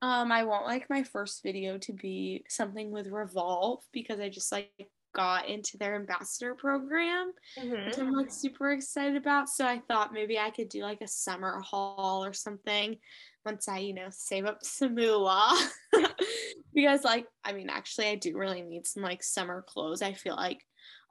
um 0.00 0.30
I 0.30 0.44
want 0.44 0.66
like 0.66 0.88
my 0.88 1.02
first 1.02 1.42
video 1.42 1.76
to 1.78 1.92
be 1.92 2.44
something 2.48 2.92
with 2.92 3.08
Revolve 3.08 3.80
because 3.92 4.20
I 4.20 4.28
just 4.28 4.52
like 4.52 4.70
got 5.14 5.48
into 5.48 5.78
their 5.78 5.96
ambassador 5.96 6.54
program, 6.54 7.32
mm-hmm. 7.58 7.86
which 7.86 7.98
I'm 7.98 8.12
like 8.12 8.30
super 8.30 8.72
excited 8.72 9.16
about. 9.16 9.48
So 9.48 9.66
I 9.66 9.80
thought 9.88 10.12
maybe 10.12 10.38
I 10.38 10.50
could 10.50 10.68
do 10.68 10.82
like 10.82 11.00
a 11.00 11.08
summer 11.08 11.60
haul 11.60 12.24
or 12.24 12.32
something 12.32 12.96
once 13.44 13.68
I, 13.68 13.78
you 13.78 13.94
know, 13.94 14.08
save 14.10 14.44
up 14.44 14.58
some 14.62 14.94
moolah. 14.94 15.56
because 16.74 17.04
like, 17.04 17.26
I 17.44 17.52
mean, 17.52 17.70
actually 17.70 18.08
I 18.08 18.16
do 18.16 18.36
really 18.36 18.62
need 18.62 18.86
some 18.86 19.02
like 19.02 19.22
summer 19.22 19.64
clothes. 19.66 20.02
I 20.02 20.12
feel 20.12 20.36
like 20.36 20.60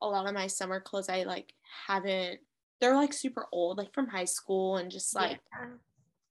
a 0.01 0.07
lot 0.07 0.27
of 0.27 0.33
my 0.33 0.47
summer 0.47 0.81
clothes 0.81 1.09
I 1.09 1.23
like 1.23 1.53
haven't 1.87 2.39
they're 2.81 2.95
like 2.95 3.13
super 3.13 3.47
old, 3.53 3.77
like 3.77 3.93
from 3.93 4.07
high 4.07 4.25
school 4.25 4.75
and 4.75 4.91
just 4.91 5.15
like 5.15 5.39
yeah. 5.57 5.69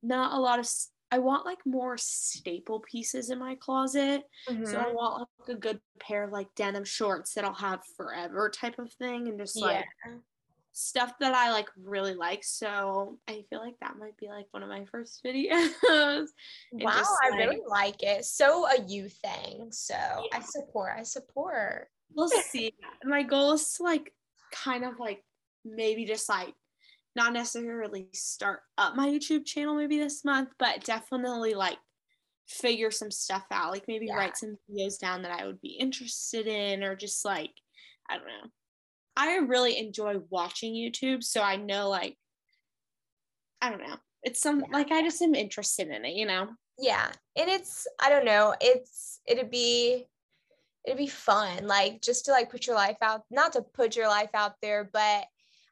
not 0.02 0.34
a 0.34 0.40
lot 0.40 0.58
of 0.58 0.68
I 1.12 1.18
want 1.18 1.44
like 1.44 1.58
more 1.66 1.98
staple 1.98 2.80
pieces 2.80 3.28
in 3.28 3.38
my 3.38 3.54
closet. 3.54 4.24
Mm-hmm. 4.48 4.64
So 4.64 4.78
I 4.78 4.84
mm-hmm. 4.84 4.94
want 4.94 5.28
like 5.40 5.56
a 5.56 5.60
good 5.60 5.78
pair 6.00 6.24
of 6.24 6.32
like 6.32 6.48
denim 6.56 6.84
shorts 6.84 7.34
that 7.34 7.44
I'll 7.44 7.52
have 7.52 7.80
forever 7.98 8.48
type 8.48 8.78
of 8.78 8.90
thing 8.94 9.28
and 9.28 9.38
just 9.38 9.60
like 9.60 9.84
yeah. 10.06 10.14
stuff 10.72 11.12
that 11.20 11.34
I 11.34 11.52
like 11.52 11.68
really 11.76 12.14
like. 12.14 12.42
So 12.42 13.18
I 13.28 13.44
feel 13.50 13.60
like 13.60 13.74
that 13.82 13.98
might 13.98 14.16
be 14.16 14.28
like 14.28 14.46
one 14.52 14.62
of 14.62 14.70
my 14.70 14.86
first 14.86 15.22
videos. 15.22 15.68
wow, 16.72 16.90
just, 16.90 17.10
I 17.22 17.36
really 17.36 17.60
like 17.68 18.02
it. 18.02 18.24
So 18.24 18.66
a 18.66 18.82
you 18.88 19.10
thing. 19.10 19.68
So 19.70 19.94
yeah. 19.94 20.38
I 20.38 20.40
support, 20.40 20.94
I 20.98 21.02
support. 21.02 21.88
We'll 22.14 22.28
see. 22.28 22.72
my 23.04 23.22
goal 23.22 23.52
is 23.52 23.70
to 23.74 23.82
like 23.82 24.14
kind 24.50 24.82
of 24.82 24.98
like 24.98 25.22
maybe 25.62 26.06
just 26.06 26.30
like 26.30 26.54
not 27.14 27.32
necessarily 27.32 28.08
start 28.12 28.60
up 28.78 28.96
my 28.96 29.08
YouTube 29.08 29.44
channel 29.44 29.74
maybe 29.74 29.98
this 29.98 30.24
month, 30.24 30.50
but 30.58 30.84
definitely 30.84 31.54
like 31.54 31.78
figure 32.48 32.90
some 32.90 33.10
stuff 33.10 33.44
out. 33.50 33.70
Like 33.70 33.84
maybe 33.88 34.06
yeah. 34.06 34.16
write 34.16 34.36
some 34.36 34.56
videos 34.70 34.98
down 34.98 35.22
that 35.22 35.38
I 35.38 35.46
would 35.46 35.60
be 35.60 35.76
interested 35.78 36.46
in, 36.46 36.82
or 36.82 36.96
just 36.96 37.24
like, 37.24 37.52
I 38.10 38.16
don't 38.16 38.26
know. 38.26 38.50
I 39.16 39.36
really 39.36 39.78
enjoy 39.78 40.16
watching 40.30 40.74
YouTube. 40.74 41.22
So 41.22 41.42
I 41.42 41.56
know, 41.56 41.88
like, 41.88 42.16
I 43.60 43.70
don't 43.70 43.82
know. 43.82 43.96
It's 44.22 44.40
some, 44.40 44.60
yeah. 44.60 44.66
like, 44.72 44.90
I 44.90 45.02
just 45.02 45.20
am 45.20 45.34
interested 45.34 45.88
in 45.88 46.04
it, 46.04 46.14
you 46.14 46.26
know? 46.26 46.48
Yeah. 46.78 47.10
And 47.36 47.50
it's, 47.50 47.86
I 48.00 48.08
don't 48.08 48.24
know, 48.24 48.54
it's, 48.60 49.20
it'd 49.26 49.50
be, 49.50 50.06
it'd 50.86 50.98
be 50.98 51.06
fun, 51.06 51.66
like, 51.66 52.00
just 52.00 52.24
to 52.24 52.32
like 52.32 52.50
put 52.50 52.66
your 52.66 52.74
life 52.76 52.96
out, 53.02 53.22
not 53.30 53.52
to 53.52 53.62
put 53.62 53.94
your 53.94 54.08
life 54.08 54.30
out 54.34 54.54
there, 54.62 54.88
but 54.92 55.26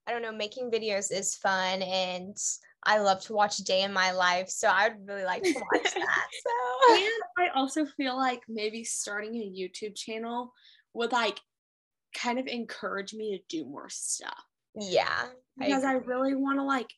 I 0.06 0.12
don't 0.12 0.22
know, 0.22 0.32
making 0.32 0.70
videos 0.70 1.12
is 1.12 1.36
fun 1.36 1.82
and 1.82 2.36
I 2.84 2.98
love 2.98 3.20
to 3.22 3.32
watch 3.32 3.58
day 3.58 3.82
in 3.82 3.92
my 3.92 4.12
life. 4.12 4.48
So 4.48 4.68
I 4.68 4.88
would 4.88 5.06
really 5.06 5.24
like 5.24 5.42
to 5.42 5.52
watch 5.52 5.82
that. 5.94 6.26
So 6.44 6.94
and 6.94 7.22
I 7.38 7.48
also 7.54 7.84
feel 7.84 8.16
like 8.16 8.40
maybe 8.48 8.84
starting 8.84 9.36
a 9.36 9.38
YouTube 9.38 9.94
channel 9.94 10.52
would 10.94 11.12
like 11.12 11.38
kind 12.16 12.38
of 12.38 12.46
encourage 12.46 13.12
me 13.12 13.36
to 13.36 13.56
do 13.56 13.64
more 13.64 13.88
stuff. 13.88 14.44
Yeah. 14.74 15.26
Because 15.58 15.84
I, 15.84 15.92
I 15.92 15.96
really 15.96 16.34
want 16.34 16.58
to 16.58 16.64
like, 16.64 16.90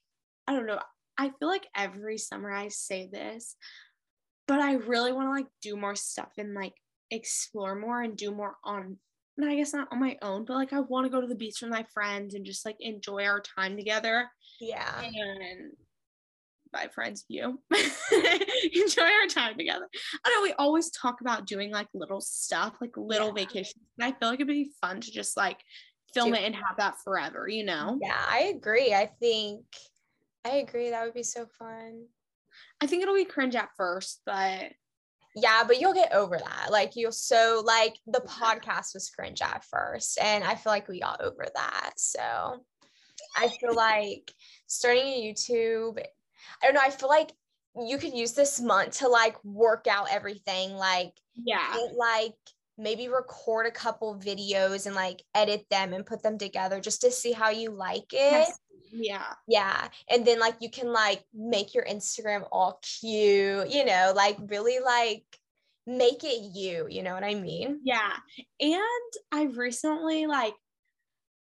I 0.46 0.54
don't 0.54 0.66
know. 0.66 0.80
I 1.18 1.30
feel 1.38 1.48
like 1.48 1.66
every 1.76 2.18
summer 2.18 2.50
I 2.50 2.68
say 2.68 3.08
this, 3.12 3.56
but 4.46 4.60
I 4.60 4.74
really 4.74 5.12
want 5.12 5.26
to 5.26 5.32
like 5.32 5.46
do 5.60 5.76
more 5.76 5.96
stuff 5.96 6.30
and 6.38 6.54
like 6.54 6.74
explore 7.10 7.74
more 7.74 8.00
and 8.00 8.16
do 8.16 8.30
more 8.30 8.56
on 8.64 8.96
I 9.40 9.56
guess 9.56 9.72
not 9.72 9.88
on 9.90 10.00
my 10.00 10.16
own, 10.22 10.44
but 10.44 10.54
like 10.54 10.72
I 10.72 10.80
want 10.80 11.06
to 11.06 11.10
go 11.10 11.20
to 11.20 11.26
the 11.26 11.34
beach 11.34 11.62
with 11.62 11.70
my 11.70 11.84
friends 11.94 12.34
and 12.34 12.44
just 12.44 12.66
like 12.66 12.76
enjoy 12.80 13.24
our 13.24 13.40
time 13.40 13.76
together. 13.76 14.28
Yeah. 14.60 15.00
And 15.00 15.72
my 16.72 16.88
friends, 16.88 17.24
you 17.28 17.60
enjoy 17.72 19.02
our 19.02 19.26
time 19.28 19.56
together. 19.56 19.88
I 20.24 20.30
know 20.30 20.42
we 20.42 20.52
always 20.58 20.90
talk 20.90 21.20
about 21.20 21.46
doing 21.46 21.70
like 21.70 21.88
little 21.94 22.20
stuff, 22.20 22.74
like 22.80 22.96
little 22.96 23.28
yeah. 23.28 23.44
vacations. 23.44 23.84
And 23.98 24.06
I 24.06 24.18
feel 24.18 24.28
like 24.28 24.40
it'd 24.40 24.48
be 24.48 24.72
fun 24.80 25.00
to 25.00 25.10
just 25.10 25.36
like 25.36 25.58
film 26.14 26.34
it 26.34 26.44
and 26.44 26.54
have 26.54 26.76
that 26.78 26.96
forever, 27.02 27.48
you 27.48 27.64
know? 27.64 27.98
Yeah, 28.00 28.20
I 28.28 28.52
agree. 28.54 28.94
I 28.94 29.10
think 29.20 29.64
I 30.44 30.56
agree. 30.56 30.90
That 30.90 31.04
would 31.04 31.14
be 31.14 31.22
so 31.22 31.46
fun. 31.58 32.04
I 32.80 32.86
think 32.86 33.02
it'll 33.02 33.14
be 33.14 33.24
cringe 33.24 33.54
at 33.54 33.70
first, 33.76 34.20
but 34.26 34.72
yeah, 35.34 35.64
but 35.66 35.80
you'll 35.80 35.94
get 35.94 36.12
over 36.12 36.38
that. 36.38 36.70
Like 36.70 36.92
you'll 36.94 37.12
so 37.12 37.62
like 37.64 37.94
the 38.06 38.20
podcast 38.20 38.94
was 38.94 39.10
cringe 39.10 39.40
at 39.40 39.64
first, 39.64 40.18
and 40.20 40.44
I 40.44 40.54
feel 40.54 40.72
like 40.72 40.88
we 40.88 41.00
got 41.00 41.22
over 41.22 41.46
that. 41.54 41.92
So 41.96 42.20
I 43.36 43.48
feel 43.48 43.74
like 43.74 44.32
starting 44.66 45.04
a 45.04 45.22
YouTube, 45.22 45.98
I 45.98 46.66
don't 46.66 46.74
know, 46.74 46.80
I 46.82 46.90
feel 46.90 47.08
like 47.08 47.32
you 47.86 47.96
could 47.96 48.12
use 48.12 48.32
this 48.32 48.60
month 48.60 48.98
to 48.98 49.08
like 49.08 49.42
work 49.44 49.86
out 49.88 50.08
everything. 50.10 50.72
Like, 50.74 51.12
yeah, 51.34 51.76
like 51.96 52.34
maybe 52.76 53.08
record 53.08 53.66
a 53.66 53.70
couple 53.70 54.18
videos 54.18 54.86
and 54.86 54.94
like 54.94 55.22
edit 55.34 55.64
them 55.70 55.92
and 55.92 56.04
put 56.04 56.22
them 56.22 56.36
together 56.36 56.80
just 56.80 57.02
to 57.02 57.10
see 57.10 57.32
how 57.32 57.50
you 57.50 57.70
like 57.70 58.12
it. 58.12 58.32
Yes. 58.32 58.58
Yeah. 58.92 59.32
Yeah. 59.48 59.88
And 60.10 60.24
then 60.26 60.38
like 60.38 60.56
you 60.60 60.70
can 60.70 60.92
like 60.92 61.24
make 61.34 61.74
your 61.74 61.84
Instagram 61.84 62.46
all 62.52 62.80
cute, 63.00 63.68
you 63.70 63.84
know, 63.84 64.12
like 64.14 64.36
really 64.48 64.78
like 64.78 65.24
make 65.86 66.22
it 66.22 66.54
you, 66.54 66.86
you 66.88 67.02
know 67.02 67.14
what 67.14 67.24
I 67.24 67.34
mean? 67.34 67.80
Yeah. 67.84 68.12
And 68.60 69.12
I've 69.32 69.56
recently 69.56 70.26
like 70.26 70.54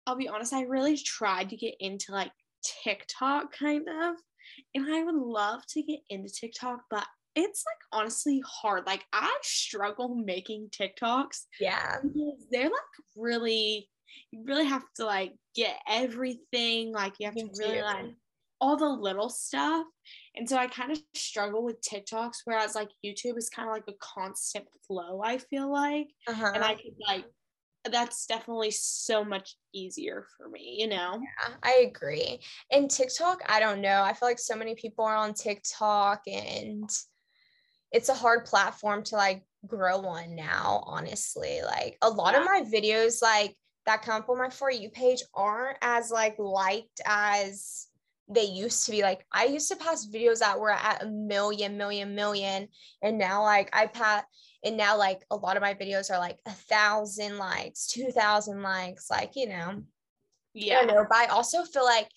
I'll 0.08 0.16
be 0.16 0.30
honest, 0.30 0.54
I 0.54 0.62
really 0.64 0.98
tried 0.98 1.50
to 1.50 1.58
get 1.58 1.76
into 1.80 2.12
like 2.12 2.32
TikTok 2.84 3.54
kind 3.54 3.88
of. 3.88 4.16
And 4.74 4.92
I 4.94 5.04
would 5.04 5.16
love 5.16 5.62
to 5.70 5.84
get 5.84 6.00
into 6.10 6.32
TikTok, 6.34 6.82
but 6.90 7.06
it's 7.36 7.64
like 7.66 8.02
honestly 8.02 8.42
hard. 8.46 8.86
Like 8.86 9.06
I 9.14 9.36
struggle 9.44 10.16
making 10.16 10.70
TikToks. 10.70 11.46
Yeah. 11.60 11.98
They're 12.52 12.64
like 12.64 12.72
really 13.16 13.90
you 14.32 14.44
really 14.46 14.66
have 14.66 14.84
to 14.96 15.06
like 15.06 15.34
get 15.56 15.78
everything. 15.88 16.92
Like 16.92 17.14
you 17.20 17.26
have 17.28 17.36
to 17.36 17.50
really 17.58 17.82
like 17.82 18.14
all 18.62 18.78
the 18.78 18.90
little 18.90 19.30
stuff. 19.30 19.86
And 20.36 20.48
so 20.48 20.58
I 20.58 20.68
kind 20.68 20.92
of 20.92 21.00
struggle 21.14 21.64
with 21.64 21.82
TikToks, 21.82 22.42
whereas 22.46 22.76
like 22.76 22.90
YouTube 23.06 23.38
is 23.38 23.50
kind 23.50 23.70
of 23.70 23.74
like 23.74 23.88
a 23.88 23.98
constant 24.00 24.66
flow, 24.88 25.22
I 25.24 25.38
feel 25.38 25.72
like. 25.72 26.08
Uh-huh. 26.28 26.52
And 26.54 26.64
I 26.64 26.76
could 26.76 26.96
like 27.08 27.26
that's 27.90 28.26
definitely 28.26 28.72
so 28.72 29.24
much 29.24 29.56
easier 29.74 30.26
for 30.38 30.50
me, 30.50 30.76
you 30.80 30.88
know? 30.88 31.20
Yeah, 31.22 31.54
I 31.64 31.88
agree. 31.88 32.40
And 32.72 32.90
TikTok, 32.90 33.42
I 33.48 33.60
don't 33.60 33.82
know. 33.82 34.04
I 34.04 34.14
feel 34.14 34.28
like 34.28 34.40
so 34.40 34.56
many 34.56 34.76
people 34.76 35.06
are 35.06 35.16
on 35.16 35.34
TikTok 35.34 36.24
and 36.28 36.90
it's 37.92 38.10
a 38.10 38.14
hard 38.14 38.46
platform 38.46 39.04
to 39.04 39.16
like 39.16 39.44
grow 39.66 40.06
on 40.06 40.36
now, 40.36 40.84
honestly. 40.86 41.62
Like 41.66 41.98
a 42.02 42.10
lot 42.10 42.34
yeah. 42.34 42.42
of 42.42 42.46
my 42.46 42.64
videos, 42.72 43.22
like 43.22 43.56
that 43.90 44.04
come 44.04 44.22
up 44.22 44.30
on 44.30 44.38
my 44.38 44.50
For 44.50 44.70
You 44.72 44.90
page 44.90 45.24
aren't 45.34 45.78
as 45.82 46.12
like 46.12 46.38
liked 46.38 47.02
as 47.06 47.88
they 48.32 48.44
used 48.44 48.86
to 48.86 48.92
be 48.92 49.02
like 49.02 49.26
I 49.32 49.46
used 49.46 49.68
to 49.70 49.76
post 49.76 50.14
videos 50.14 50.40
that 50.40 50.60
were 50.60 50.72
at 50.72 51.04
a 51.04 51.08
million, 51.08 51.76
million, 51.76 52.14
million. 52.14 52.68
And 53.02 53.18
now 53.18 53.42
like 53.42 53.70
I 53.74 53.88
pat 53.88 54.26
and 54.64 54.78
now 54.78 54.96
like 54.96 55.26
a 55.32 55.36
lot 55.36 55.58
of 55.58 55.62
my 55.62 55.74
videos 55.74 56.12
are 56.12 56.20
like 56.20 56.38
a 56.46 56.52
thousand 56.52 57.40
likes, 57.40 57.88
two 57.88 58.12
thousand 58.12 58.62
likes, 58.62 59.10
like 59.10 59.32
you 59.36 59.50
know. 59.50 59.82
Yeah. 60.54 60.80
I 60.80 60.86
know, 60.86 61.06
but 61.10 61.18
I 61.18 61.26
also 61.28 61.64
feel 61.64 61.86
like 61.86 62.10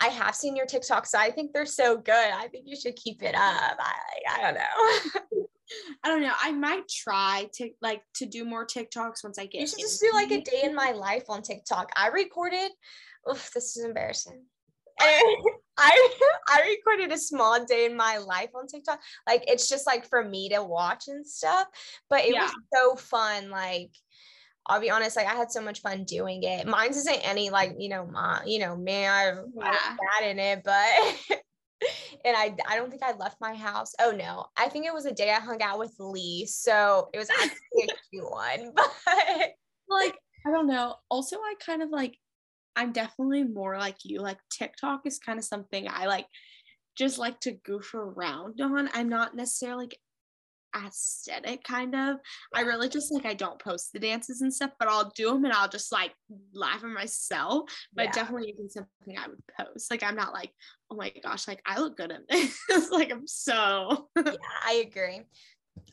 I 0.00 0.08
have 0.08 0.34
seen 0.34 0.56
your 0.56 0.66
TikToks. 0.66 1.06
So 1.06 1.18
I 1.18 1.30
think 1.30 1.52
they're 1.52 1.64
so 1.64 1.96
good. 1.96 2.12
I 2.12 2.48
think 2.48 2.64
you 2.66 2.76
should 2.76 2.96
keep 2.96 3.22
it 3.22 3.34
up. 3.34 3.78
I 3.78 3.94
I 4.30 4.42
don't 4.42 4.54
know. 4.54 5.46
I 6.02 6.08
don't 6.08 6.22
know. 6.22 6.32
I 6.40 6.52
might 6.52 6.88
try 6.88 7.48
to 7.54 7.70
like 7.80 8.02
to 8.16 8.26
do 8.26 8.44
more 8.44 8.66
TikToks 8.66 9.24
once 9.24 9.38
I 9.38 9.46
get. 9.46 9.60
You 9.60 9.66
should 9.66 9.78
just 9.80 10.00
do 10.00 10.10
like 10.12 10.30
a 10.30 10.40
day 10.40 10.62
in 10.64 10.74
my 10.74 10.92
life 10.92 11.24
on 11.28 11.42
TikTok. 11.42 11.90
I 11.96 12.08
recorded. 12.08 12.70
Oof, 13.30 13.50
this 13.54 13.76
is 13.76 13.84
embarrassing. 13.84 14.42
I 15.00 16.08
I 16.48 16.76
recorded 16.76 17.12
a 17.12 17.18
small 17.18 17.64
day 17.64 17.86
in 17.86 17.96
my 17.96 18.18
life 18.18 18.50
on 18.54 18.66
TikTok. 18.66 19.00
Like 19.26 19.44
it's 19.46 19.68
just 19.68 19.86
like 19.86 20.08
for 20.08 20.22
me 20.22 20.50
to 20.50 20.62
watch 20.62 21.04
and 21.08 21.26
stuff. 21.26 21.66
But 22.08 22.20
it 22.20 22.34
yeah. 22.34 22.42
was 22.42 22.52
so 22.72 22.96
fun. 22.96 23.50
Like 23.50 23.90
I'll 24.66 24.80
be 24.80 24.90
honest, 24.90 25.16
like 25.16 25.26
I 25.26 25.34
had 25.34 25.50
so 25.50 25.60
much 25.60 25.80
fun 25.80 26.04
doing 26.04 26.42
it. 26.42 26.66
Mine's 26.66 26.96
isn't 26.96 27.28
any 27.28 27.50
like, 27.50 27.74
you 27.78 27.90
know, 27.90 28.06
my, 28.06 28.40
you 28.46 28.58
know, 28.58 28.76
man, 28.76 29.10
I, 29.10 29.24
yeah. 29.56 29.78
I 29.80 29.96
bad 30.20 30.30
in 30.30 30.38
it, 30.38 30.62
but 30.64 31.38
and 32.24 32.36
I 32.36 32.54
I 32.68 32.76
don't 32.76 32.90
think 32.90 33.02
I 33.02 33.12
left 33.16 33.40
my 33.40 33.54
house. 33.54 33.94
Oh 34.00 34.10
no, 34.10 34.46
I 34.56 34.68
think 34.68 34.86
it 34.86 34.94
was 34.94 35.06
a 35.06 35.12
day 35.12 35.30
I 35.30 35.40
hung 35.40 35.62
out 35.62 35.78
with 35.78 35.94
Lee, 35.98 36.46
so 36.46 37.08
it 37.12 37.18
was 37.18 37.30
actually 37.30 37.84
a 37.84 37.94
cute 38.10 38.30
one. 38.30 38.72
But 39.86 39.98
like 40.02 40.18
I 40.46 40.50
don't 40.50 40.66
know. 40.66 40.96
Also, 41.10 41.36
I 41.36 41.54
kind 41.64 41.82
of 41.82 41.90
like 41.90 42.16
I'm 42.76 42.92
definitely 42.92 43.44
more 43.44 43.78
like 43.78 43.98
you. 44.04 44.20
Like 44.20 44.38
TikTok 44.50 45.06
is 45.06 45.18
kind 45.18 45.38
of 45.38 45.44
something 45.44 45.86
I 45.88 46.06
like 46.06 46.26
just 46.96 47.18
like 47.18 47.40
to 47.40 47.52
goof 47.52 47.94
around 47.94 48.60
on. 48.60 48.88
I'm 48.92 49.08
not 49.08 49.34
necessarily 49.34 49.84
like 49.84 49.98
aesthetic 50.76 51.64
kind 51.64 51.94
of. 51.94 52.16
I 52.54 52.62
really 52.62 52.88
just 52.88 53.12
like 53.12 53.26
I 53.26 53.34
don't 53.34 53.58
post 53.58 53.92
the 53.92 53.98
dances 53.98 54.40
and 54.40 54.52
stuff, 54.52 54.72
but 54.78 54.88
I'll 54.88 55.10
do 55.14 55.28
them 55.28 55.44
and 55.44 55.52
I'll 55.52 55.68
just 55.68 55.92
like 55.92 56.12
laugh 56.52 56.82
at 56.82 56.90
myself. 56.90 57.70
But 57.94 58.06
yeah. 58.06 58.12
definitely 58.12 58.50
isn't 58.50 58.72
something 58.72 59.18
I 59.18 59.28
would 59.28 59.42
post. 59.58 59.90
Like 59.90 60.02
I'm 60.02 60.16
not 60.16 60.32
like, 60.32 60.50
oh 60.90 60.96
my 60.96 61.12
gosh, 61.22 61.48
like 61.48 61.62
I 61.66 61.80
look 61.80 61.96
good 61.96 62.12
in 62.12 62.22
this. 62.28 62.58
like 62.90 63.12
I'm 63.12 63.26
so 63.26 64.08
Yeah, 64.16 64.32
I 64.64 64.84
agree. 64.86 65.22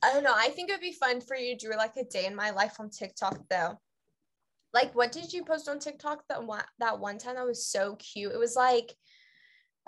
I 0.04 0.14
don't 0.14 0.24
know. 0.24 0.34
I 0.36 0.50
think 0.50 0.70
it'd 0.70 0.82
be 0.82 0.94
fun 0.94 1.22
for 1.22 1.36
you 1.36 1.58
to 1.58 1.68
do 1.68 1.76
like 1.76 1.98
a 1.98 2.04
day 2.04 2.26
in 2.26 2.36
my 2.36 2.52
life 2.52 2.76
on 2.80 2.90
TikTok 2.90 3.40
though. 3.50 3.80
Like 4.74 4.96
what 4.96 5.12
did 5.12 5.34
you 5.34 5.44
post 5.44 5.68
on 5.68 5.80
TikTok 5.80 6.24
that 6.30 6.44
one 6.46 6.64
that 6.80 7.00
one 7.00 7.18
time 7.18 7.36
that 7.36 7.46
was 7.46 7.68
so 7.68 7.96
cute? 7.96 8.32
It 8.32 8.40
was 8.40 8.56
like 8.56 8.96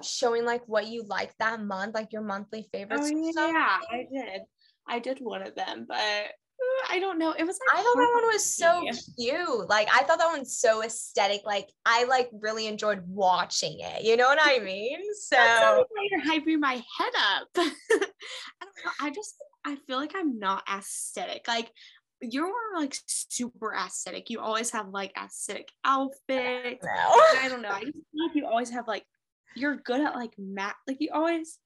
showing 0.02 0.46
like 0.46 0.68
what 0.68 0.88
you 0.88 1.04
like 1.04 1.34
that 1.38 1.62
month, 1.62 1.94
like 1.94 2.12
your 2.12 2.22
monthly 2.22 2.68
favorites. 2.72 3.12
Oh, 3.14 3.32
yeah, 3.36 3.80
I 3.92 4.08
did. 4.12 4.42
I 4.88 5.00
did 5.00 5.20
one 5.20 5.42
of 5.42 5.56
them, 5.56 5.86
but 5.88 5.98
uh, 5.98 6.92
I 6.92 7.00
don't 7.00 7.18
know. 7.18 7.32
It 7.32 7.44
was 7.46 7.60
like 7.60 7.80
I 7.80 7.84
thought 7.84 7.96
that 7.96 8.12
one 8.14 8.34
was 8.34 8.56
so 8.56 8.84
cute. 9.18 9.70
Like 9.70 9.88
I 9.94 10.04
thought 10.04 10.20
that 10.20 10.32
one's 10.32 10.58
so 10.58 10.84
aesthetic. 10.84 11.42
Like 11.46 11.70
I 11.86 12.06
like 12.06 12.30
really 12.34 12.68
enjoyed 12.68 13.04
watching 13.08 13.78
it. 13.80 14.04
You 14.04 14.18
know 14.18 14.28
what 14.28 14.40
I 14.42 14.60
mean? 14.64 15.00
So 15.16 15.86
you're 16.12 16.22
hyping 16.22 16.60
my 16.60 16.74
head 16.74 17.14
up. 17.36 17.48
I 17.58 17.66
don't 18.66 18.86
know. 18.86 18.92
I 19.00 19.10
just 19.10 19.36
I 19.66 19.78
feel 19.88 19.98
like 19.98 20.14
I'm 20.16 20.40
not 20.40 20.64
aesthetic. 20.72 21.48
Like 21.48 21.72
you're 22.22 22.52
like 22.78 22.96
super 23.08 23.74
aesthetic. 23.74 24.30
You 24.30 24.40
always 24.40 24.72
have 24.72 24.90
like 24.90 25.14
aesthetic 25.22 25.70
outfits. 25.84 26.86
I, 26.86 27.42
I 27.44 27.50
don't 27.50 27.62
know. 27.62 27.70
I 27.70 27.84
just 27.84 27.94
feel 27.94 28.28
like 28.28 28.36
you 28.36 28.46
always 28.46 28.70
have 28.70 28.88
like 28.88 29.06
you're 29.56 29.76
good 29.76 30.02
at 30.02 30.16
like 30.16 30.34
math. 30.38 30.76
Like 30.88 30.98
you 31.00 31.10
always 31.14 31.58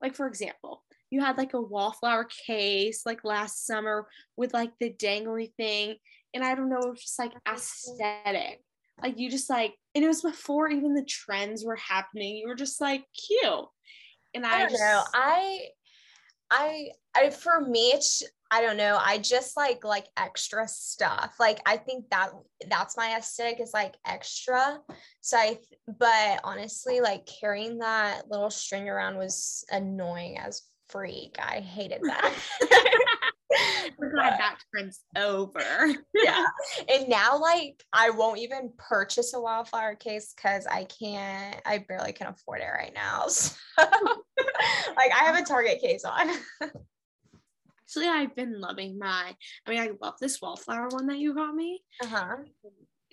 like 0.00 0.14
for 0.14 0.26
example, 0.26 0.82
you 1.10 1.20
had 1.20 1.38
like 1.38 1.54
a 1.54 1.60
Wildflower 1.60 2.28
case 2.46 3.02
like 3.06 3.24
last 3.24 3.66
summer 3.66 4.08
with 4.36 4.52
like 4.52 4.72
the 4.80 4.92
dangly 4.92 5.54
thing. 5.54 5.96
And 6.34 6.44
I 6.44 6.54
don't 6.54 6.68
know, 6.68 6.78
it 6.78 6.90
was 6.90 7.02
just 7.02 7.18
like 7.18 7.32
aesthetic. 7.48 8.60
Like 9.02 9.18
you 9.18 9.30
just 9.30 9.50
like, 9.50 9.74
and 9.94 10.04
it 10.04 10.08
was 10.08 10.22
before 10.22 10.68
even 10.68 10.94
the 10.94 11.04
trends 11.04 11.64
were 11.64 11.76
happening. 11.76 12.36
You 12.36 12.48
were 12.48 12.54
just 12.54 12.80
like 12.80 13.04
cute. 13.14 13.66
And 14.34 14.44
I, 14.44 14.54
I 14.54 14.58
don't 14.60 14.70
just, 14.70 14.82
know. 14.82 15.02
I, 15.14 15.60
I, 16.50 16.88
I, 17.14 17.30
for 17.30 17.60
me, 17.60 17.92
it's, 17.92 18.22
I 18.50 18.60
don't 18.60 18.76
know. 18.76 18.98
I 19.00 19.18
just 19.18 19.56
like 19.56 19.84
like 19.84 20.06
extra 20.16 20.68
stuff. 20.68 21.34
Like 21.40 21.60
I 21.66 21.76
think 21.76 22.08
that 22.10 22.30
that's 22.68 22.96
my 22.96 23.16
aesthetic 23.16 23.60
is 23.60 23.72
like 23.74 23.96
extra. 24.06 24.78
So 25.20 25.36
I 25.36 25.58
but 25.98 26.40
honestly 26.44 27.00
like 27.00 27.26
carrying 27.26 27.78
that 27.78 28.30
little 28.30 28.50
string 28.50 28.88
around 28.88 29.16
was 29.16 29.64
annoying 29.70 30.38
as 30.38 30.62
freak. 30.88 31.36
I 31.38 31.60
hated 31.60 32.00
that. 32.04 32.34
We're 33.98 34.10
glad 34.10 34.38
that 34.38 34.58
trend's 34.74 35.02
over. 35.16 35.94
yeah. 36.14 36.44
And 36.92 37.08
now 37.08 37.38
like 37.40 37.82
I 37.92 38.10
won't 38.10 38.40
even 38.40 38.72
purchase 38.76 39.34
a 39.34 39.40
wildflower 39.40 39.94
case 39.94 40.34
because 40.34 40.66
I 40.66 40.84
can't, 40.84 41.60
I 41.64 41.84
barely 41.88 42.12
can 42.12 42.26
afford 42.26 42.60
it 42.60 42.70
right 42.74 42.92
now. 42.94 43.26
So 43.28 43.52
like 44.96 45.12
I 45.12 45.24
have 45.24 45.36
a 45.38 45.44
Target 45.44 45.80
case 45.80 46.04
on. 46.04 46.30
Actually, 47.82 48.08
I've 48.08 48.34
been 48.34 48.60
loving 48.60 48.98
my, 48.98 49.34
I 49.66 49.70
mean, 49.70 49.80
I 49.80 49.90
love 50.00 50.14
this 50.20 50.40
Wildflower 50.42 50.88
one 50.88 51.06
that 51.06 51.18
you 51.18 51.34
got 51.34 51.54
me. 51.54 51.82
Uh-huh. 52.02 52.36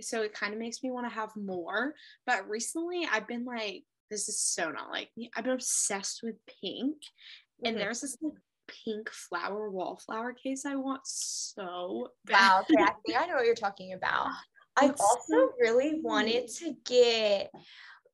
So 0.02 0.24
it 0.24 0.34
kind 0.34 0.54
of 0.54 0.60
makes 0.60 0.82
me 0.82 0.90
want 0.90 1.08
to 1.08 1.14
have 1.14 1.30
more. 1.36 1.94
But 2.26 2.50
recently 2.50 3.08
I've 3.12 3.28
been 3.28 3.46
like, 3.46 3.84
this 4.10 4.30
is 4.30 4.40
so 4.40 4.70
not 4.72 4.90
like 4.92 5.10
me. 5.16 5.32
I've 5.36 5.44
been 5.44 5.54
obsessed 5.54 6.22
with 6.24 6.36
pink 6.62 6.98
and 7.64 7.78
there's 7.78 8.02
this 8.02 8.18
like 8.22 8.34
pink 8.68 9.10
flower 9.10 9.70
Wildflower 9.70 10.34
case 10.34 10.66
I 10.66 10.76
want 10.76 11.02
so 11.04 12.10
bad. 12.26 12.34
Wow, 12.34 12.62
okay, 12.62 12.82
I 12.82 12.92
think 13.06 13.20
I 13.20 13.26
know 13.26 13.36
what 13.36 13.46
you're 13.46 13.56
talking 13.56 13.94
about. 13.94 14.30
I 14.76 14.90
also 14.90 15.54
really 15.60 16.00
wanted 16.02 16.48
to 16.60 16.76
get, 16.86 17.52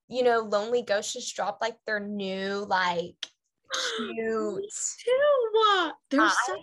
you 0.10 0.24
know, 0.24 0.40
Lonely 0.40 0.82
Ghost 0.82 1.14
just 1.14 1.36
dropped 1.36 1.62
like 1.62 1.78
their 1.86 2.00
new 2.00 2.66
like 2.68 3.16
cute. 3.98 4.66
too. 5.06 5.92
They're 6.10 6.22
I, 6.22 6.34
so, 6.46 6.56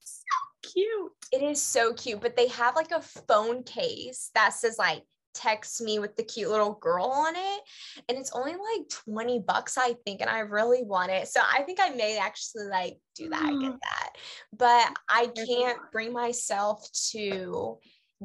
so 0.00 0.72
cute. 0.74 1.12
It 1.32 1.42
is 1.42 1.62
so 1.62 1.94
cute, 1.94 2.20
but 2.20 2.36
they 2.36 2.48
have 2.48 2.76
like 2.76 2.90
a 2.90 3.00
phone 3.00 3.62
case 3.62 4.30
that 4.34 4.52
says 4.52 4.76
like 4.78 5.04
text 5.34 5.80
me 5.80 5.98
with 5.98 6.16
the 6.16 6.22
cute 6.22 6.50
little 6.50 6.74
girl 6.74 7.06
on 7.06 7.34
it 7.36 7.60
and 8.08 8.18
it's 8.18 8.32
only 8.34 8.52
like 8.52 8.88
20 8.88 9.40
bucks 9.46 9.78
i 9.78 9.94
think 10.04 10.20
and 10.20 10.30
i 10.30 10.40
really 10.40 10.82
want 10.82 11.10
it. 11.10 11.28
So 11.28 11.40
i 11.40 11.62
think 11.62 11.78
i 11.80 11.90
may 11.90 12.18
actually 12.18 12.64
like 12.64 12.98
do 13.14 13.28
that 13.28 13.42
mm. 13.42 13.60
get 13.60 13.72
that. 13.72 14.10
But 14.56 14.92
i 15.08 15.28
can't 15.28 15.78
bring 15.92 16.12
myself 16.12 16.88
to 17.12 17.78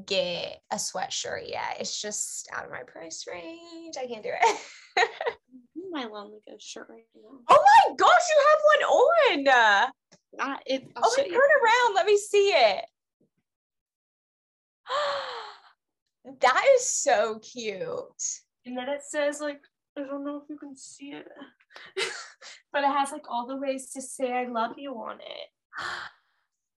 get 0.05 0.61
a 0.71 0.75
sweatshirt 0.75 1.49
yet. 1.49 1.77
It's 1.79 2.01
just 2.01 2.49
out 2.53 2.65
of 2.65 2.71
my 2.71 2.83
price 2.83 3.25
range. 3.31 3.95
I 3.97 4.07
can't 4.07 4.23
do 4.23 4.31
it. 4.33 4.59
My 5.89 6.05
lonely 6.05 6.39
ghost 6.45 6.67
shirt 6.67 6.87
right 6.89 7.05
now. 7.15 7.39
Oh 7.47 7.63
my 7.87 7.95
gosh 7.95 8.21
you 8.29 8.43
have 8.49 8.59
one 8.73 8.83
on! 8.89 9.91
Uh, 10.37 10.57
it, 10.65 10.83
oh 10.97 11.15
turn 11.15 11.27
around. 11.31 11.95
Let 11.95 12.05
me 12.05 12.17
see 12.17 12.49
it 12.49 12.83
That 16.41 16.65
is 16.75 16.89
so 16.89 17.39
cute. 17.39 18.23
And 18.65 18.77
then 18.77 18.89
it 18.89 19.01
says 19.03 19.39
like 19.39 19.61
I 19.97 20.01
don't 20.01 20.25
know 20.25 20.37
if 20.37 20.49
you 20.49 20.57
can 20.57 20.75
see 20.75 21.11
it, 21.11 21.27
but 22.73 22.83
it 22.83 22.87
has 22.87 23.11
like 23.11 23.29
all 23.29 23.47
the 23.47 23.57
ways 23.57 23.91
to 23.91 24.01
say 24.01 24.31
I 24.33 24.45
love 24.47 24.73
you 24.77 24.93
on 24.93 25.17
it. 25.19 25.49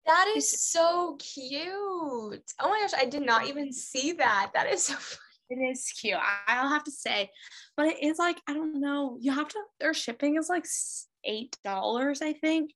That 0.05 0.33
is 0.35 0.49
so 0.61 1.17
cute. 1.17 1.71
Oh 1.71 2.69
my 2.69 2.79
gosh, 2.81 2.97
I 2.97 3.05
did 3.05 3.25
not 3.25 3.47
even 3.47 3.73
see 3.73 4.13
that. 4.13 4.51
That 4.53 4.71
is 4.71 4.83
so 4.83 4.93
funny. 4.95 5.21
It 5.49 5.71
is 5.71 5.93
cute. 5.99 6.17
I'll 6.47 6.69
have 6.69 6.83
to 6.85 6.91
say, 6.91 7.29
but 7.77 7.87
it 7.87 8.03
is 8.03 8.19
like 8.19 8.37
I 8.47 8.53
don't 8.53 8.81
know. 8.81 9.17
You 9.19 9.31
have 9.31 9.47
to. 9.49 9.59
Their 9.79 9.93
shipping 9.93 10.37
is 10.37 10.49
like 10.49 10.65
eight 11.23 11.57
dollars, 11.63 12.21
I 12.21 12.33
think, 12.33 12.71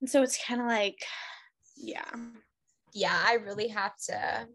and 0.00 0.08
so 0.08 0.22
it's 0.22 0.38
kind 0.44 0.60
of 0.60 0.66
like, 0.66 0.98
yeah, 1.76 2.10
yeah. 2.94 3.20
I 3.26 3.34
really 3.34 3.68
have 3.68 3.96
to 4.08 4.46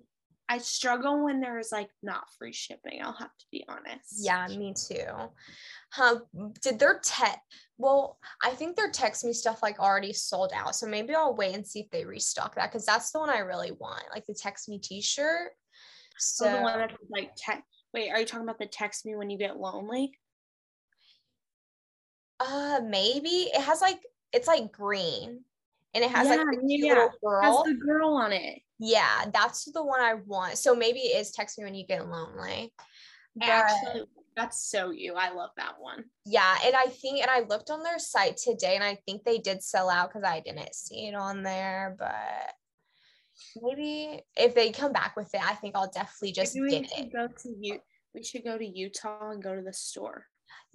I 0.50 0.60
struggle 0.60 1.26
when 1.26 1.42
there's 1.42 1.72
like 1.72 1.90
not 2.02 2.24
free 2.38 2.54
shipping. 2.54 3.02
I'll 3.04 3.12
have 3.14 3.36
to 3.38 3.46
be 3.52 3.66
honest. 3.68 4.16
Yeah, 4.20 4.48
me 4.48 4.74
too. 4.74 5.06
Huh? 5.92 6.20
Did 6.62 6.80
their 6.80 7.00
tech? 7.04 7.42
Well, 7.78 8.18
I 8.44 8.52
think 8.52 8.76
their 8.76 8.90
text 8.90 9.26
me 9.26 9.34
stuff 9.34 9.62
like 9.62 9.80
already 9.80 10.14
sold 10.14 10.52
out. 10.56 10.76
So 10.76 10.88
maybe 10.88 11.14
I'll 11.14 11.36
wait 11.36 11.54
and 11.54 11.68
see 11.68 11.82
if 11.82 11.90
they 11.92 12.06
restock 12.06 12.56
that 12.56 12.72
because 12.72 12.86
that's 12.86 13.12
the 13.12 13.20
one 13.20 13.30
I 13.30 13.40
really 13.40 13.72
want, 13.72 14.04
like 14.14 14.26
the 14.26 14.34
text 14.34 14.70
me 14.70 14.80
T-shirt. 14.80 15.52
So 16.18 16.48
oh, 16.48 16.58
the 16.58 16.62
one 16.62 16.80
that's 16.80 16.94
like 17.10 17.32
text. 17.36 17.64
Wait, 17.94 18.10
are 18.10 18.20
you 18.20 18.26
talking 18.26 18.46
about 18.46 18.60
the 18.60 18.68
text 18.68 19.06
me 19.06 19.16
when 19.16 19.30
you 19.30 19.38
get 19.38 19.60
lonely? 19.60 20.12
Uh, 22.40 22.80
maybe 22.86 23.50
it 23.54 23.62
has 23.62 23.82
like 23.82 24.00
it's 24.32 24.48
like 24.48 24.72
green, 24.72 25.42
and 25.94 26.04
it 26.04 26.12
has 26.12 26.28
yeah, 26.28 26.36
like 26.36 26.60
the 26.60 26.60
yeah. 26.68 26.94
little 26.94 27.10
girl. 27.24 27.42
Has 27.42 27.64
the 27.64 27.80
girl 27.86 28.14
on 28.16 28.32
it. 28.32 28.62
Yeah, 28.80 29.26
that's 29.34 29.66
the 29.72 29.84
one 29.84 30.02
I 30.02 30.16
want. 30.16 30.58
So 30.58 30.76
maybe 30.76 31.00
it 31.00 31.20
is 31.20 31.32
text 31.32 31.58
me 31.58 31.66
when 31.66 31.76
you 31.76 31.86
get 31.86 32.08
lonely. 32.08 32.74
But... 33.36 33.50
Actually 33.50 34.04
That's 34.36 34.70
so 34.70 34.92
you. 34.92 35.16
I 35.16 35.34
love 35.34 35.50
that 35.58 35.80
one. 35.80 36.06
Yeah, 36.24 36.58
and 36.64 36.76
I 36.76 36.86
think 36.86 37.22
and 37.22 37.30
I 37.30 37.40
looked 37.48 37.72
on 37.72 37.82
their 37.82 37.98
site 37.98 38.38
today 38.38 38.76
and 38.76 38.84
I 38.84 39.00
think 39.06 39.24
they 39.24 39.40
did 39.40 39.64
sell 39.64 39.90
out 39.90 40.10
because 40.10 40.24
I 40.24 40.42
didn't 40.42 40.76
see 40.76 41.08
it 41.08 41.16
on 41.16 41.42
there, 41.42 41.96
but 41.98 42.54
maybe 43.62 44.22
if 44.36 44.54
they 44.54 44.72
come 44.72 44.94
back 44.94 45.16
with 45.16 45.34
it, 45.34 45.42
I 45.44 45.56
think 45.56 45.76
I'll 45.76 45.90
definitely 45.90 46.34
just 46.34 46.54
get 46.54 46.86
it. 46.98 47.12
go 47.12 47.28
to 47.28 47.56
you. 47.60 47.80
We 48.14 48.24
should 48.24 48.44
go 48.44 48.58
to 48.58 48.66
Utah 48.66 49.32
and 49.32 49.42
go 49.42 49.56
to 49.56 49.62
the 49.62 49.74
store. 49.74 50.26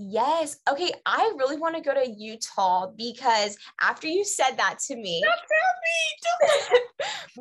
Yes. 0.04 0.58
Okay. 0.68 0.92
I 1.06 1.32
really 1.38 1.56
want 1.56 1.76
to 1.76 1.80
go 1.80 1.94
to 1.94 2.10
Utah 2.10 2.90
because 2.96 3.56
after 3.80 4.08
you 4.08 4.24
said 4.24 4.56
that 4.56 4.80
to 4.86 4.96
me, 4.96 5.22
me. 5.22 5.28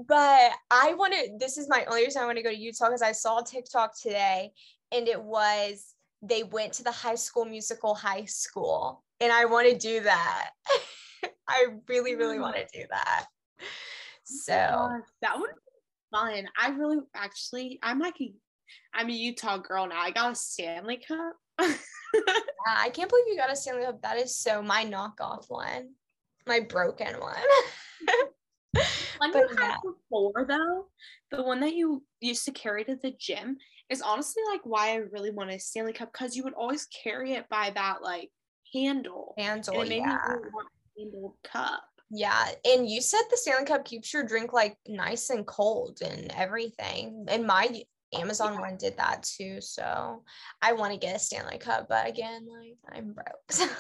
but 0.07 0.51
I 0.69 0.93
want 0.93 1.13
to, 1.13 1.37
this 1.39 1.57
is 1.57 1.67
my 1.67 1.85
only 1.85 2.03
reason 2.03 2.21
I 2.21 2.25
want 2.25 2.37
to 2.37 2.43
go 2.43 2.51
to 2.51 2.57
Utah 2.57 2.87
because 2.87 3.01
I 3.01 3.13
saw 3.13 3.41
TikTok 3.41 3.99
today 3.99 4.51
and 4.91 5.07
it 5.07 5.21
was 5.21 5.95
they 6.21 6.43
went 6.43 6.73
to 6.73 6.83
the 6.83 6.91
high 6.91 7.15
school 7.15 7.45
musical 7.45 7.95
high 7.95 8.25
school. 8.25 9.03
And 9.19 9.31
I 9.31 9.45
want 9.45 9.67
to 9.67 9.77
do 9.77 10.01
that. 10.01 10.51
I 11.47 11.65
really, 11.87 12.15
really 12.15 12.37
mm. 12.37 12.41
want 12.41 12.57
to 12.57 12.79
do 12.79 12.85
that. 12.91 13.25
Oh 13.59 13.65
so 14.23 14.53
Gosh, 14.53 15.01
that 15.23 15.39
would 15.39 15.49
be 15.49 15.55
fun. 16.11 16.47
I 16.59 16.69
really 16.69 16.99
actually 17.15 17.79
I'm 17.81 17.99
like 17.99 18.21
a 18.21 18.31
I'm 18.93 19.09
a 19.09 19.13
Utah 19.13 19.57
girl 19.57 19.87
now. 19.87 19.99
I 19.99 20.11
got 20.11 20.31
a 20.31 20.35
Stanley 20.35 21.01
Cup. 21.07 21.35
yeah, 22.13 22.75
I 22.77 22.89
can't 22.89 23.09
believe 23.09 23.25
you 23.27 23.37
got 23.37 23.51
a 23.51 23.55
Stanley 23.55 23.85
Cup. 23.85 24.01
That 24.01 24.17
is 24.17 24.35
so 24.35 24.61
my 24.61 24.85
knockoff 24.85 25.45
one, 25.49 25.89
my 26.47 26.59
broken 26.61 27.19
one. 27.19 27.35
One 29.21 29.33
But 29.33 29.51
you 29.51 29.57
had 29.57 29.77
before 29.83 30.45
though, 30.47 30.87
the 31.29 31.43
one 31.43 31.59
that 31.59 31.75
you 31.75 32.03
used 32.21 32.43
to 32.45 32.51
carry 32.51 32.83
to 32.85 32.95
the 32.95 33.11
gym 33.19 33.57
is 33.89 34.01
honestly 34.01 34.41
like 34.49 34.61
why 34.63 34.93
I 34.93 34.95
really 34.95 35.29
wanted 35.29 35.55
a 35.55 35.59
Stanley 35.59 35.93
Cup 35.93 36.11
because 36.11 36.35
you 36.35 36.43
would 36.43 36.55
always 36.55 36.87
carry 36.87 37.33
it 37.33 37.47
by 37.49 37.69
that 37.75 38.01
like 38.01 38.31
handle. 38.73 39.35
Handle, 39.37 39.79
and 39.79 39.87
it 39.87 39.89
made 39.89 39.97
yeah. 39.97 40.07
me 40.07 40.33
really 40.33 40.49
want 40.53 40.67
a 40.67 41.01
handled 41.01 41.33
cup. 41.43 41.83
Yeah, 42.09 42.49
and 42.65 42.89
you 42.89 43.01
said 43.01 43.21
the 43.29 43.37
Stanley 43.37 43.65
Cup 43.65 43.85
keeps 43.85 44.11
your 44.13 44.23
drink 44.23 44.53
like 44.53 44.77
nice 44.87 45.29
and 45.29 45.45
cold 45.45 45.99
and 46.03 46.31
everything. 46.35 47.25
And 47.27 47.45
my 47.45 47.83
Amazon 48.13 48.59
one 48.59 48.77
did 48.77 48.97
that 48.97 49.23
too. 49.23 49.61
So 49.61 50.23
I 50.61 50.73
want 50.73 50.93
to 50.93 50.99
get 50.99 51.15
a 51.15 51.19
Stanley 51.19 51.57
Cup, 51.57 51.87
but 51.89 52.07
again, 52.07 52.47
like 52.47 52.77
I'm 52.91 53.13
broke. 53.13 53.71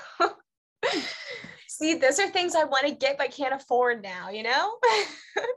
So 0.83 0.97
see, 1.67 1.93
those 1.93 2.19
are 2.19 2.29
things 2.29 2.55
I 2.55 2.63
want 2.63 2.87
to 2.87 2.95
get 2.95 3.17
but 3.17 3.31
can't 3.31 3.53
afford 3.53 4.01
now, 4.01 4.29
you 4.29 4.43
know? 4.43 4.77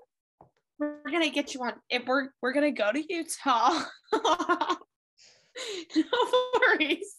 We're 0.79 1.11
gonna 1.11 1.31
get 1.31 1.55
you 1.55 1.63
on 1.63 1.75
if 1.89 2.05
we're 2.05 2.31
we're 2.43 2.53
gonna 2.53 2.73
go 2.73 2.91
to 2.91 3.01
Utah. 3.01 3.81
no 4.13 6.05
worries. 6.61 7.15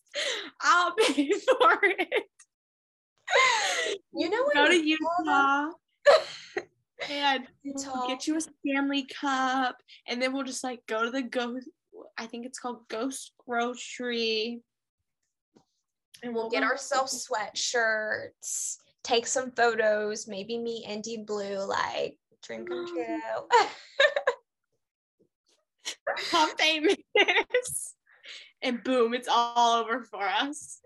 I'll 0.61 0.93
pay 0.93 1.31
for 1.31 1.79
it. 1.83 2.25
you 4.13 4.29
know 4.29 4.43
what? 4.43 4.53
Go 4.53 4.67
to 4.67 4.75
Utah 4.75 5.71
and 7.09 7.47
we'll 7.63 8.07
get 8.07 8.27
you 8.27 8.37
a 8.37 8.41
Stanley 8.41 9.07
Cup, 9.19 9.77
and 10.07 10.21
then 10.21 10.33
we'll 10.33 10.43
just 10.43 10.63
like 10.63 10.81
go 10.87 11.03
to 11.03 11.11
the 11.11 11.21
ghost. 11.21 11.67
I 12.17 12.25
think 12.25 12.45
it's 12.45 12.59
called 12.59 12.87
Ghost 12.89 13.33
Grocery, 13.47 14.61
and 16.23 16.33
We'll 16.33 16.49
get 16.49 16.63
ourselves 16.63 17.27
sweatshirts, 17.29 18.77
take 19.03 19.27
some 19.27 19.51
photos, 19.51 20.27
maybe 20.27 20.57
meet 20.57 20.87
Indy 20.87 21.17
Blue, 21.17 21.65
like 21.65 22.17
dream 22.43 22.65
come 22.67 22.87
true. 22.87 23.19
I'm 26.33 26.49
famous, 26.57 27.95
and 28.61 28.83
boom, 28.83 29.13
it's 29.13 29.27
all 29.29 29.81
over 29.81 30.03
for 30.03 30.23
us. 30.23 30.81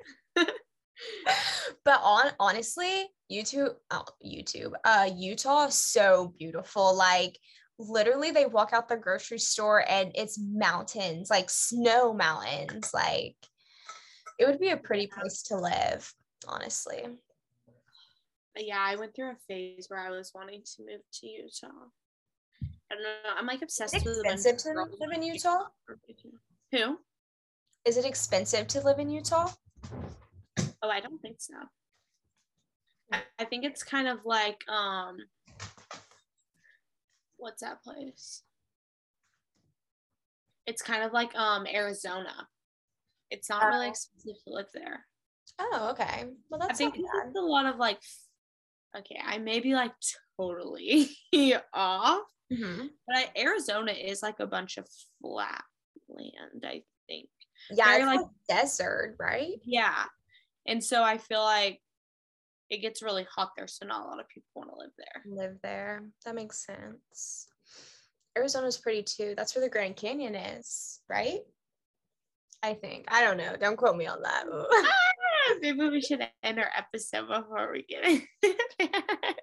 but 1.86 2.00
on 2.04 2.32
honestly, 2.39 3.08
YouTube, 3.32 3.76
oh, 3.91 4.06
YouTube, 4.26 4.74
uh, 4.84 5.10
Utah 5.16 5.68
is 5.68 5.76
so 5.76 6.34
beautiful. 6.38 6.95
Like 6.95 7.38
literally, 7.78 8.32
they 8.32 8.45
walk 8.45 8.74
out 8.74 8.89
the 8.89 8.97
grocery 8.97 9.39
store 9.39 9.84
and 9.89 10.12
it's 10.16 10.39
mountains, 10.39 11.30
like 11.30 11.50
snow 11.50 12.14
mountains. 12.14 12.91
Like 12.93 13.36
it 14.39 14.47
would 14.47 14.60
be 14.60 14.70
a 14.70 14.78
pretty 14.78 15.08
place 15.08 15.43
to 15.43 15.58
live, 15.58 16.12
honestly. 16.47 17.04
Yeah, 18.58 18.80
I 18.80 18.95
went 18.95 19.16
through 19.16 19.32
a 19.32 19.38
phase 19.47 19.86
where 19.89 20.00
I 20.00 20.10
was 20.10 20.32
wanting 20.34 20.64
to 20.64 20.84
move 20.86 21.02
to 21.14 21.28
Utah. 21.28 21.68
I 22.91 22.95
don't 22.95 23.04
know. 23.04 23.10
I'm 23.38 23.45
like 23.45 23.62
obsessed 23.62 23.93
with 23.93 24.04
a 24.04 24.08
bunch 24.08 24.18
of 24.18 24.34
expensive 24.34 24.74
to 24.74 24.86
live 25.00 25.12
in 25.16 25.24
Utah? 25.24 25.66
Who? 26.72 26.97
Is 27.86 27.97
it 27.97 28.06
expensive 28.06 28.68
to 28.68 28.82
live 28.82 29.00
in 29.00 29.10
Utah? 29.10 29.50
Oh, 30.82 30.89
I 30.89 30.99
don't 30.99 31.21
think 31.21 31.38
so. 31.41 31.53
I, 33.11 33.21
I 33.39 33.45
think 33.45 33.65
it's 33.65 33.84
kind 33.84 34.07
of 34.07 34.19
like 34.25 34.61
um 34.69 35.17
what's 37.38 37.61
that 37.61 37.82
place? 37.84 38.43
It's 40.65 40.82
kind 40.82 41.03
of 41.03 41.13
like 41.13 41.36
um 41.36 41.65
Arizona. 41.67 42.47
It's 43.32 43.49
not 43.49 43.65
really 43.65 43.88
Oh. 43.88 43.89
expensive 43.89 44.43
to 44.43 44.53
live 44.53 44.67
there. 44.73 45.05
Oh, 45.59 45.89
okay. 45.91 46.25
Well, 46.49 46.59
that's 46.59 46.80
I 46.80 46.89
think 46.89 46.95
a 47.36 47.39
lot 47.39 47.65
of 47.65 47.77
like 47.77 47.99
okay, 48.97 49.19
I 49.23 49.38
may 49.38 49.59
be 49.59 49.73
like 49.75 49.93
totally 50.39 51.09
off, 51.73 52.23
Mhm. 52.51 52.89
but 53.07 53.15
I, 53.17 53.30
Arizona 53.38 53.91
is 53.91 54.23
like 54.23 54.39
a 54.39 54.47
bunch 54.47 54.77
of 54.77 54.88
flat 55.21 55.63
land, 56.07 56.63
I 56.65 56.84
think. 57.07 57.30
Yeah, 57.71 57.95
it's 57.97 58.05
like- 58.05 58.19
like 58.21 58.30
desert, 58.47 59.15
right? 59.19 59.59
Yeah. 59.63 60.05
And 60.70 60.84
so 60.84 61.03
I 61.03 61.17
feel 61.17 61.41
like 61.41 61.82
it 62.70 62.78
gets 62.78 63.01
really 63.01 63.26
hot 63.36 63.51
there, 63.57 63.67
so 63.67 63.86
not 63.88 64.05
a 64.05 64.07
lot 64.07 64.20
of 64.20 64.28
people 64.30 64.47
want 64.55 64.70
to 64.70 64.78
live 64.78 64.91
there. 64.97 65.24
Live 65.26 65.57
there. 65.63 66.03
That 66.26 66.36
makes 66.36 66.63
sense. 66.63 67.47
Arizona's 68.38 68.78
pretty 68.78 69.01
too. 69.01 69.34
That's 69.36 69.55
where 69.55 69.65
the 69.65 69.70
Grand 69.72 69.95
Canyon 69.95 70.36
is, 70.36 70.99
right? 71.09 71.39
I 72.61 72.76
think. 72.76 73.05
I 73.07 73.24
don't 73.24 73.38
know. 73.38 73.55
Don't 73.59 73.78
quote 73.78 73.95
me 73.97 74.05
on 74.05 74.22
that. 74.22 74.45
Ah, 74.51 75.55
Maybe 75.61 75.89
we 75.89 76.01
should 76.01 76.22
end 76.43 76.59
our 76.59 76.70
episode 76.78 77.28
before 77.28 77.72
we 77.74 77.84
get 77.84 78.05
in. 78.05 78.22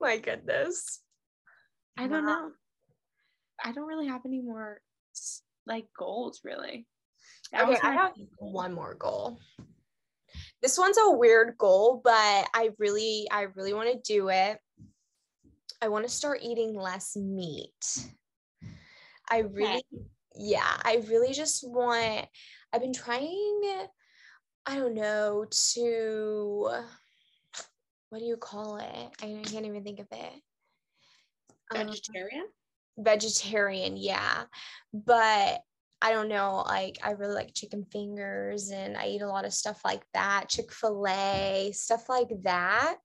My 0.00 0.18
goodness. 0.18 1.00
I 1.96 2.08
don't 2.08 2.26
Wow. 2.26 2.32
know. 2.48 2.50
I 3.64 3.72
don't 3.72 3.86
really 3.86 4.08
have 4.08 4.22
any 4.26 4.40
more 4.40 4.80
like 5.66 5.86
goals, 5.96 6.40
really. 6.42 6.88
That 7.52 7.62
Okay, 7.62 7.70
was 7.72 7.80
I 7.82 7.92
have 7.92 8.12
one 8.38 8.72
more 8.72 8.94
goal. 8.94 9.38
This 10.62 10.76
one's 10.78 10.98
a 10.98 11.10
weird 11.10 11.56
goal, 11.56 12.00
but 12.04 12.12
I 12.12 12.70
really, 12.78 13.26
I 13.30 13.46
really 13.54 13.72
want 13.72 13.90
to 13.92 14.12
do 14.12 14.28
it. 14.28 14.58
I 15.80 15.88
want 15.88 16.04
to 16.04 16.10
start 16.10 16.40
eating 16.42 16.74
less 16.74 17.16
meat. 17.16 18.08
I 19.30 19.38
really, 19.38 19.84
yeah, 20.34 20.76
I 20.84 21.02
really 21.08 21.32
just 21.32 21.66
want, 21.66 22.26
I've 22.72 22.82
been 22.82 22.92
trying, 22.92 23.62
I 24.66 24.76
don't 24.76 24.94
know, 24.94 25.46
to, 25.74 26.70
what 28.10 28.18
do 28.18 28.24
you 28.24 28.36
call 28.36 28.76
it? 28.76 29.08
I 29.22 29.40
can't 29.44 29.64
even 29.64 29.82
think 29.82 30.00
of 30.00 30.08
it. 30.12 30.32
Um, 31.74 31.86
vegetarian. 31.86 32.46
vegetarian, 32.98 33.96
yeah. 33.96 34.44
But 34.92 35.62
I 36.02 36.12
don't 36.12 36.28
know, 36.28 36.62
like 36.66 36.98
I 37.04 37.10
really 37.12 37.34
like 37.34 37.54
chicken 37.54 37.84
fingers 37.92 38.70
and 38.70 38.96
I 38.96 39.06
eat 39.08 39.22
a 39.22 39.28
lot 39.28 39.44
of 39.44 39.52
stuff 39.52 39.80
like 39.84 40.02
that, 40.14 40.48
Chick-fil-A, 40.48 41.72
stuff 41.74 42.08
like 42.08 42.30
that. 42.44 42.96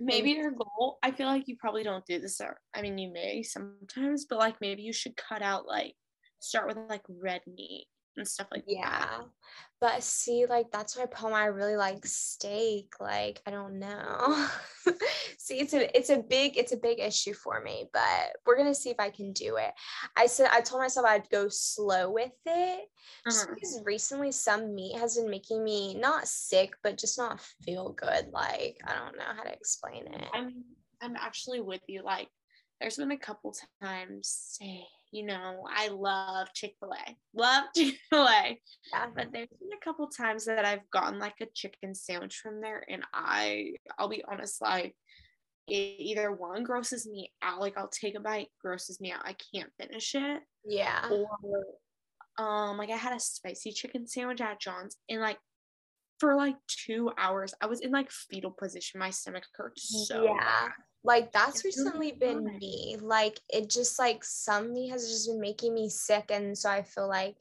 maybe 0.00 0.32
your 0.32 0.50
goal 0.50 0.98
i 1.02 1.12
feel 1.12 1.28
like 1.28 1.46
you 1.46 1.56
probably 1.60 1.84
don't 1.84 2.04
do 2.06 2.18
this 2.18 2.40
or 2.40 2.58
i 2.74 2.82
mean 2.82 2.98
you 2.98 3.12
may 3.12 3.40
sometimes 3.40 4.26
but 4.28 4.36
like 4.38 4.56
maybe 4.60 4.82
you 4.82 4.92
should 4.92 5.16
cut 5.16 5.42
out 5.42 5.64
like 5.66 5.94
start 6.40 6.66
with 6.66 6.76
like 6.88 7.02
red 7.08 7.40
meat 7.46 7.86
and 8.16 8.26
stuff 8.26 8.48
like 8.50 8.64
that 8.66 8.72
Yeah. 8.72 9.20
But 9.80 10.02
see, 10.02 10.46
like 10.46 10.70
that's 10.72 10.96
my 10.96 11.06
problem. 11.06 11.34
I 11.34 11.46
really 11.46 11.76
like 11.76 12.04
steak. 12.06 12.94
Like, 12.98 13.42
I 13.46 13.50
don't 13.50 13.78
know. 13.78 14.48
see, 15.38 15.58
it's 15.60 15.74
a 15.74 15.96
it's 15.96 16.10
a 16.10 16.18
big, 16.18 16.56
it's 16.56 16.72
a 16.72 16.76
big 16.76 16.98
issue 17.00 17.34
for 17.34 17.60
me, 17.60 17.88
but 17.92 18.36
we're 18.44 18.56
gonna 18.56 18.74
see 18.74 18.90
if 18.90 18.98
I 19.00 19.10
can 19.10 19.32
do 19.32 19.56
it. 19.56 19.72
I 20.16 20.26
said 20.26 20.48
I 20.52 20.60
told 20.60 20.82
myself 20.82 21.06
I'd 21.06 21.28
go 21.30 21.48
slow 21.48 22.10
with 22.10 22.32
it. 22.46 22.88
Just 23.24 23.46
Mhm. 23.48 23.54
because 23.54 23.80
recently 23.84 24.32
some 24.32 24.74
meat 24.74 24.98
has 24.98 25.16
been 25.16 25.30
making 25.30 25.62
me 25.64 25.94
not 25.94 26.28
sick, 26.28 26.74
but 26.82 26.98
just 26.98 27.18
not 27.18 27.40
feel 27.64 27.92
good. 27.92 28.28
Like, 28.32 28.78
I 28.84 28.94
don't 28.94 29.16
know 29.16 29.24
how 29.36 29.42
to 29.42 29.52
explain 29.52 30.06
it. 30.06 30.28
i'm 30.34 30.64
i'm 31.02 31.16
actually 31.16 31.60
with 31.60 31.82
you 31.88 32.02
like 32.02 32.28
there's 32.80 32.96
been 32.96 33.10
a 33.12 33.18
couple 33.18 33.54
times 33.82 34.58
eh, 34.62 34.82
you 35.16 35.24
know 35.24 35.64
i 35.74 35.88
love 35.88 36.46
chick-fil-a 36.52 37.16
love 37.34 37.64
chick-fil-a 37.76 38.58
Yeah. 38.92 39.06
but 39.14 39.28
there's 39.32 39.48
been 39.48 39.72
a 39.80 39.84
couple 39.84 40.06
times 40.08 40.44
that 40.44 40.64
i've 40.64 40.88
gotten 40.90 41.18
like 41.18 41.40
a 41.40 41.46
chicken 41.54 41.94
sandwich 41.94 42.36
from 42.36 42.60
there 42.60 42.84
and 42.88 43.02
i 43.14 43.72
i'll 43.98 44.08
be 44.08 44.22
honest 44.30 44.60
like 44.60 44.94
it 45.68 45.96
either 45.98 46.30
one 46.30 46.64
grosses 46.64 47.06
me 47.06 47.32
out 47.42 47.60
like 47.60 47.78
i'll 47.78 47.88
take 47.88 48.14
a 48.14 48.20
bite 48.20 48.48
grosses 48.60 49.00
me 49.00 49.10
out 49.12 49.22
i 49.24 49.34
can't 49.54 49.70
finish 49.80 50.14
it 50.14 50.42
Yeah. 50.64 51.08
or 51.10 51.26
um 52.38 52.76
like 52.76 52.90
I 52.90 52.96
had 52.96 53.16
a 53.16 53.20
spicy 53.20 53.72
chicken 53.72 54.06
sandwich 54.06 54.42
at 54.42 54.60
John's 54.60 54.96
and 55.08 55.22
like 55.22 55.38
for 56.20 56.34
like 56.36 56.56
two 56.68 57.10
hours 57.18 57.54
I 57.62 57.66
was 57.66 57.80
in 57.80 57.90
like 57.92 58.10
fetal 58.10 58.50
position. 58.50 59.00
My 59.00 59.08
stomach 59.10 59.44
hurt 59.54 59.78
so 59.78 60.24
yeah. 60.24 60.38
bad. 60.38 60.70
Like 61.04 61.32
that's 61.32 61.64
recently 61.64 62.12
been 62.12 62.44
me. 62.44 62.96
Like 63.00 63.38
it 63.48 63.70
just 63.70 63.98
like 63.98 64.24
some 64.24 64.72
meat 64.72 64.90
has 64.90 65.08
just 65.08 65.28
been 65.28 65.40
making 65.40 65.72
me 65.74 65.88
sick. 65.88 66.30
And 66.30 66.56
so 66.56 66.68
I 66.68 66.82
feel 66.82 67.08
like 67.08 67.36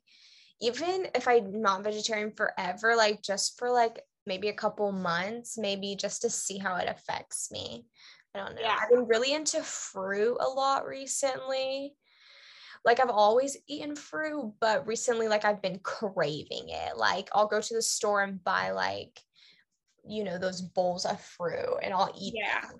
even 0.61 1.07
if 1.15 1.27
I'm 1.27 1.61
not 1.61 1.83
vegetarian 1.83 2.31
forever, 2.31 2.95
like 2.95 3.21
just 3.21 3.57
for 3.57 3.71
like 3.71 4.01
maybe 4.25 4.49
a 4.49 4.53
couple 4.53 4.91
months, 4.91 5.57
maybe 5.57 5.95
just 5.95 6.21
to 6.21 6.29
see 6.29 6.57
how 6.57 6.75
it 6.75 6.87
affects 6.87 7.51
me. 7.51 7.85
I 8.33 8.39
don't 8.39 8.55
know. 8.55 8.61
Yeah. 8.61 8.77
I've 8.81 8.89
been 8.89 9.07
really 9.07 9.33
into 9.33 9.61
fruit 9.63 10.37
a 10.39 10.47
lot 10.47 10.85
recently. 10.85 11.95
Like 12.83 12.99
I've 12.99 13.09
always 13.09 13.57
eaten 13.67 13.95
fruit, 13.95 14.53
but 14.59 14.85
recently 14.85 15.27
like 15.27 15.43
I've 15.43 15.61
been 15.61 15.79
craving 15.79 16.69
it. 16.69 16.97
Like 16.97 17.29
I'll 17.33 17.47
go 17.47 17.61
to 17.61 17.73
the 17.73 17.81
store 17.81 18.21
and 18.21 18.43
buy 18.43 18.71
like 18.71 19.19
you 20.07 20.23
know 20.23 20.37
those 20.37 20.61
bowls 20.61 21.05
of 21.05 21.19
fruit 21.19 21.79
and 21.81 21.93
I'll 21.93 22.13
eat 22.19 22.35
Yeah. 22.37 22.61
them. 22.61 22.79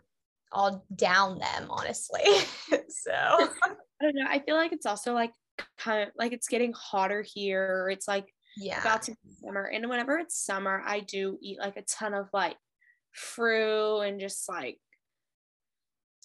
I'll 0.54 0.86
down 0.96 1.39
them 1.39 1.68
honestly. 1.70 2.24
so 2.89 3.12
I 3.12 4.02
don't 4.02 4.16
know. 4.16 4.26
I 4.28 4.39
feel 4.39 4.56
like 4.56 4.72
it's 4.72 4.86
also 4.86 5.14
like 5.14 5.32
kind 5.78 6.04
of 6.04 6.10
like 6.18 6.34
it's 6.34 6.48
getting 6.48 6.74
hotter 6.74 7.24
here. 7.34 7.89
It's 7.91 8.08
like 8.08 8.34
yeah. 8.58 8.82
about 8.82 9.04
to 9.04 9.12
be 9.12 9.18
summer. 9.43 9.66
And 9.66 9.89
whenever 9.89 10.18
it's 10.18 10.38
summer, 10.38 10.82
I 10.86 11.02
do 11.02 11.38
eat 11.41 11.60
like 11.60 11.78
a 11.78 11.84
ton 11.84 12.14
of 12.14 12.28
like 12.34 12.56
fruit 13.12 14.02
and 14.02 14.20
just 14.20 14.48
like 14.50 14.78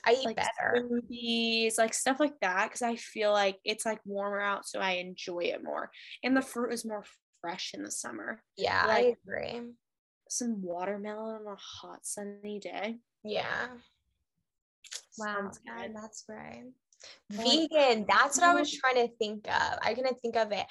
I 0.06 0.12
eat 0.12 0.24
like 0.24 0.36
better. 0.36 0.76
smoothies, 0.76 1.78
like 1.78 1.94
stuff 1.94 2.20
like 2.20 2.38
that. 2.40 2.70
Cause 2.70 2.82
I 2.82 2.96
feel 2.96 3.32
like 3.32 3.58
it's 3.64 3.84
like 3.84 4.00
warmer 4.04 4.40
out, 4.40 4.66
so 4.66 4.80
I 4.80 4.92
enjoy 4.92 5.40
it 5.40 5.62
more. 5.62 5.90
And 6.24 6.36
the 6.36 6.42
fruit 6.42 6.72
is 6.72 6.84
more 6.84 7.04
fresh 7.40 7.72
in 7.74 7.82
the 7.82 7.90
summer. 7.90 8.42
Yeah, 8.56 8.86
like- 8.86 9.04
I 9.04 9.16
agree. 9.22 9.60
Some 10.28 10.62
watermelon 10.62 11.40
on 11.46 11.52
a 11.52 11.56
hot 11.56 12.06
sunny 12.06 12.60
day. 12.60 12.98
Yeah. 13.24 13.66
Wow, 15.20 15.50
good. 15.66 15.94
that's 15.94 16.24
right. 16.28 16.64
Vegan, 17.30 18.04
that's 18.08 18.38
what 18.38 18.48
I 18.48 18.54
was 18.54 18.70
trying 18.72 18.96
to 18.96 19.14
think 19.16 19.46
of. 19.48 19.78
I 19.82 19.94
couldn't 19.94 20.20
think 20.20 20.36
of 20.36 20.52
it. 20.52 20.66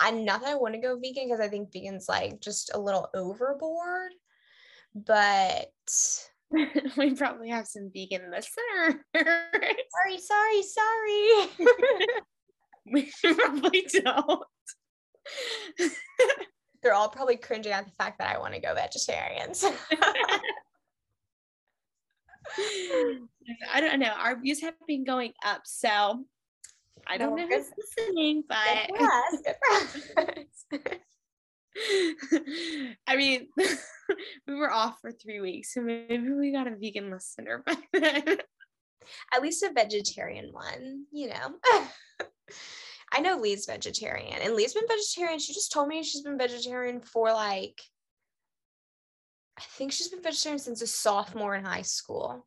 I'm 0.00 0.24
not 0.24 0.40
that 0.40 0.50
I 0.50 0.54
want 0.54 0.74
to 0.74 0.80
go 0.80 0.98
vegan 0.98 1.26
because 1.26 1.40
I 1.40 1.48
think 1.48 1.72
vegan's 1.72 2.08
like 2.08 2.40
just 2.40 2.70
a 2.74 2.80
little 2.80 3.08
overboard. 3.14 4.12
But 4.94 5.70
we 6.96 7.14
probably 7.14 7.50
have 7.50 7.66
some 7.66 7.90
vegan 7.94 8.30
listeners. 8.30 9.02
sorry, 9.14 10.18
sorry, 10.18 10.62
sorry. 10.62 11.48
we 12.92 13.12
probably 13.22 13.86
don't. 13.92 14.44
They're 16.82 16.94
all 16.94 17.08
probably 17.08 17.36
cringing 17.36 17.72
at 17.72 17.86
the 17.86 17.92
fact 17.92 18.18
that 18.18 18.34
I 18.34 18.38
want 18.38 18.54
to 18.54 18.60
go 18.60 18.74
vegetarians. 18.74 19.64
I 23.72 23.80
don't 23.80 24.00
know. 24.00 24.12
Our 24.18 24.40
views 24.40 24.60
have 24.62 24.74
been 24.86 25.04
going 25.04 25.32
up, 25.44 25.62
so 25.64 26.24
I 27.06 27.16
don't 27.18 27.30
No, 27.36 27.42
know 27.42 27.48
good- 27.48 27.62
who's 27.62 27.96
listening, 27.98 28.42
Good 28.42 28.48
but 28.48 28.96
for 28.96 29.04
us, 29.04 29.42
good 29.44 29.56
for 30.72 30.80
us. 30.80 30.98
I 33.06 33.16
mean, 33.16 33.48
we 34.46 34.54
were 34.54 34.70
off 34.70 35.00
for 35.00 35.10
three 35.12 35.40
weeks, 35.40 35.74
so 35.74 35.80
maybe 35.80 36.30
we 36.30 36.52
got 36.52 36.66
a 36.68 36.76
vegan 36.76 37.10
listener 37.10 37.62
by 37.66 37.74
then. 37.92 38.38
At 39.34 39.42
least 39.42 39.62
a 39.62 39.70
vegetarian 39.72 40.50
one, 40.52 41.04
you 41.12 41.28
know. 41.28 41.54
I 43.12 43.20
know 43.20 43.36
Lee's 43.36 43.66
vegetarian, 43.66 44.40
and 44.40 44.54
Lee's 44.54 44.72
been 44.74 44.88
vegetarian. 44.88 45.38
She 45.38 45.52
just 45.52 45.72
told 45.72 45.88
me 45.88 46.02
she's 46.02 46.22
been 46.22 46.38
vegetarian 46.38 47.00
for 47.00 47.30
like, 47.32 47.80
I 49.58 49.62
think 49.62 49.92
she's 49.92 50.08
been 50.08 50.22
vegetarian 50.22 50.58
since 50.58 50.82
a 50.82 50.86
sophomore 50.86 51.54
in 51.54 51.64
high 51.64 51.82
school. 51.82 52.46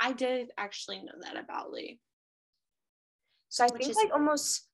I 0.00 0.12
did 0.12 0.50
actually 0.56 0.98
know 0.98 1.12
that 1.22 1.36
about 1.36 1.72
Lee. 1.72 2.00
So 3.48 3.64
I 3.64 3.68
Which 3.68 3.80
think 3.82 3.90
is- 3.90 3.96
like 3.96 4.12
almost 4.12 4.68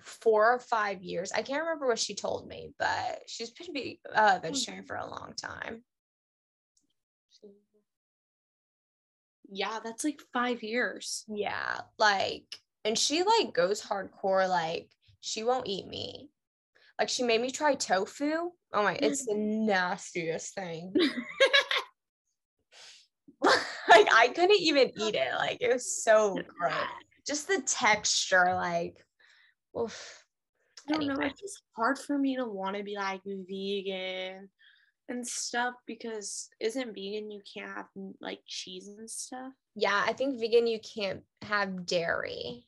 four 0.00 0.52
or 0.52 0.58
five 0.58 1.02
years. 1.02 1.32
I 1.32 1.42
can't 1.42 1.62
remember 1.62 1.86
what 1.86 1.98
she 1.98 2.14
told 2.14 2.46
me, 2.46 2.74
but 2.78 3.22
she's 3.26 3.50
been 3.50 3.72
be, 3.72 4.00
uh, 4.14 4.38
vegetarian 4.42 4.84
for 4.84 4.96
a 4.96 5.08
long 5.08 5.34
time. 5.34 5.84
Yeah, 9.48 9.78
that's 9.82 10.04
like 10.04 10.20
five 10.32 10.62
years. 10.62 11.24
Yeah, 11.28 11.80
like, 11.98 12.58
and 12.84 12.98
she 12.98 13.22
like 13.22 13.54
goes 13.54 13.80
hardcore. 13.80 14.48
Like, 14.48 14.90
she 15.20 15.44
won't 15.44 15.68
eat 15.68 15.86
meat. 15.86 16.30
Like, 16.98 17.08
she 17.08 17.22
made 17.22 17.40
me 17.42 17.50
try 17.50 17.74
tofu. 17.74 18.50
Oh 18.72 18.82
my, 18.82 18.94
it's 19.00 19.26
the 19.26 19.34
nastiest 19.34 20.54
thing. 20.54 20.92
like, 23.42 24.08
I 24.12 24.28
couldn't 24.34 24.58
even 24.60 24.90
eat 24.96 25.14
it. 25.14 25.34
Like, 25.36 25.58
it 25.60 25.72
was 25.72 26.02
so 26.02 26.38
gross. 26.58 26.72
Just 27.26 27.48
the 27.48 27.62
texture, 27.66 28.54
like, 28.54 28.96
oof. 29.78 30.22
I 30.88 30.92
don't 30.92 31.06
know. 31.08 31.16
It's 31.26 31.40
just 31.40 31.62
hard 31.74 31.98
for 31.98 32.16
me 32.16 32.36
to 32.36 32.44
want 32.46 32.76
to 32.76 32.84
be 32.84 32.94
like 32.94 33.20
vegan 33.24 34.48
and 35.08 35.26
stuff 35.26 35.74
because 35.84 36.48
isn't 36.60 36.94
vegan 36.94 37.28
you 37.30 37.40
can't 37.52 37.70
have 37.76 37.86
like 38.20 38.38
cheese 38.46 38.86
and 38.86 39.10
stuff? 39.10 39.52
Yeah, 39.74 40.00
I 40.06 40.12
think 40.12 40.38
vegan, 40.38 40.68
you 40.68 40.78
can't 40.78 41.22
have 41.42 41.86
dairy. 41.86 42.66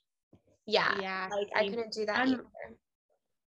Yeah, 0.66 0.98
Yeah, 1.00 1.28
like, 1.30 1.46
I 1.54 1.60
same. 1.60 1.70
couldn't 1.74 1.92
do 1.92 2.06
that 2.06 2.18
I'm- 2.18 2.28
either. 2.32 2.44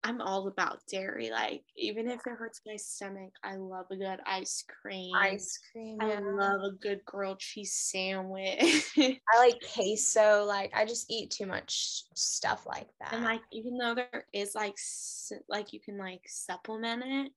I'm 0.07 0.21
all 0.21 0.47
about 0.47 0.87
dairy. 0.87 1.31
Like 1.31 1.65
even 1.77 2.09
if 2.09 2.21
it 2.27 2.33
hurts 2.39 2.61
my 2.65 2.77
stomach, 2.77 3.33
I 3.43 3.57
love 3.57 3.87
a 3.91 3.97
good 3.97 4.21
ice 4.25 4.63
cream. 4.81 5.13
Ice 5.17 5.59
cream. 5.73 5.99
I 6.01 6.11
yeah. 6.11 6.21
love 6.23 6.61
a 6.63 6.71
good 6.81 7.05
grilled 7.05 7.41
cheese 7.41 7.73
sandwich. 7.73 8.85
I 8.97 9.39
like 9.39 9.61
queso. 9.75 10.45
Like, 10.45 10.73
I 10.77 10.85
just 10.85 11.11
eat 11.11 11.33
too 11.33 11.47
much 11.47 12.05
stuff 12.15 12.67
like 12.67 12.89
that. 13.01 13.15
and 13.15 13.25
like 13.25 13.41
even 13.53 13.77
though 13.79 13.97
there 13.97 14.27
is 14.33 14.55
like 14.55 14.77
like 15.49 15.73
you 15.73 15.81
can 15.81 15.99
like 15.99 16.23
supplement 16.29 17.03
it. 17.05 17.33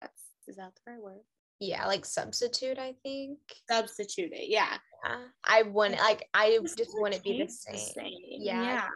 That's 0.00 0.22
is 0.48 0.56
that 0.56 0.72
the 0.74 0.92
right 0.92 1.02
word? 1.02 1.20
yeah, 1.60 1.86
like 1.86 2.04
substitute, 2.04 2.78
I 2.78 2.94
think. 3.02 3.38
Substitute 3.70 4.32
it. 4.32 4.48
Yeah. 4.48 4.76
Yeah. 5.04 5.18
I 5.46 5.62
wouldn't 5.62 6.00
like 6.00 6.26
I 6.32 6.58
Just 6.62 6.78
just 6.78 6.90
wouldn't 6.94 7.22
be 7.22 7.42
the 7.42 7.50
same. 7.50 7.76
same. 7.76 8.12
Yeah. 8.22 8.62
Yeah. 8.62 8.88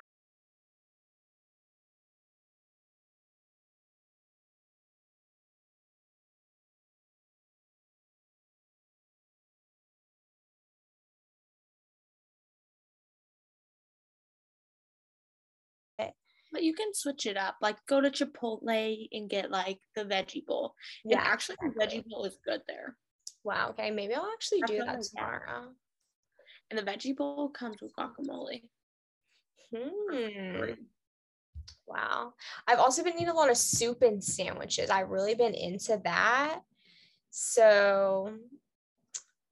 But 16.52 16.62
you 16.62 16.72
can 16.72 16.94
switch 16.94 17.26
it 17.26 17.36
up. 17.36 17.56
Like 17.60 17.76
go 17.86 18.00
to 18.00 18.10
Chipotle 18.10 19.08
and 19.12 19.28
get 19.28 19.50
like 19.50 19.78
the 19.94 20.04
veggie 20.04 20.46
bowl. 20.46 20.74
Yeah. 21.04 21.18
and 21.18 21.26
actually 21.26 21.56
the 21.62 21.78
veggie 21.78 22.04
bowl 22.06 22.24
is 22.24 22.38
good 22.44 22.62
there. 22.66 22.96
Wow. 23.44 23.70
Okay. 23.70 23.90
Maybe 23.90 24.14
I'll 24.14 24.30
actually 24.32 24.62
do 24.66 24.78
that 24.78 25.02
tomorrow. 25.02 25.68
And 26.70 26.78
the 26.78 26.82
veggie 26.82 27.16
bowl 27.16 27.48
comes 27.50 27.80
with 27.80 27.92
guacamole. 27.96 28.62
Hmm. 29.74 30.72
Wow. 31.86 32.34
I've 32.66 32.78
also 32.78 33.02
been 33.02 33.14
eating 33.14 33.28
a 33.28 33.34
lot 33.34 33.50
of 33.50 33.56
soup 33.56 34.02
and 34.02 34.22
sandwiches. 34.22 34.90
I've 34.90 35.10
really 35.10 35.34
been 35.34 35.54
into 35.54 36.00
that. 36.04 36.60
So, 37.30 38.32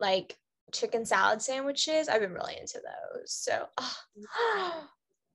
like 0.01 0.37
chicken 0.73 1.05
salad 1.05 1.41
sandwiches, 1.43 2.09
I've 2.09 2.21
been 2.21 2.33
really 2.33 2.57
into 2.59 2.81
those. 2.81 3.33
So, 3.33 3.67
ah, 3.79 4.89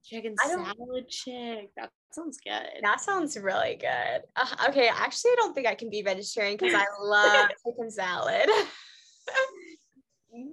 Chicken 0.04 0.34
salad 0.36 1.08
chick. 1.08 1.70
That 1.76 1.90
sounds 2.12 2.38
good. 2.44 2.68
that 2.82 3.00
sounds 3.00 3.36
really 3.36 3.76
good. 3.76 4.22
Uh, 4.36 4.68
okay. 4.68 4.88
Actually, 4.88 5.32
I 5.32 5.36
don't 5.38 5.54
think 5.54 5.66
I 5.66 5.74
can 5.74 5.90
be 5.90 6.02
vegetarian 6.02 6.56
because 6.56 6.74
I 6.74 6.84
love 7.00 7.48
chicken 7.66 7.90
salad. 7.90 8.46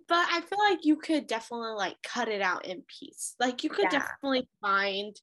but 0.08 0.28
I 0.32 0.42
feel 0.42 0.60
like 0.60 0.86
you 0.86 0.98
could 0.98 1.28
definitely 1.28 1.72
like 1.72 1.96
cut 2.04 2.28
it 2.28 2.42
out 2.42 2.66
in 2.66 2.84
piece. 2.88 3.36
Like 3.40 3.64
you 3.64 3.70
could 3.70 3.86
Yeah. 3.92 4.00
definitely 4.00 4.48
find 4.62 5.16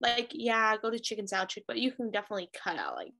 like 0.00 0.30
yeah, 0.32 0.76
go 0.76 0.90
to 0.90 0.98
chicken 0.98 1.26
salad 1.26 1.48
chick, 1.48 1.64
but 1.66 1.78
you 1.78 1.92
can 1.92 2.10
definitely 2.10 2.50
cut 2.54 2.78
out 2.78 2.96
like 2.96 3.12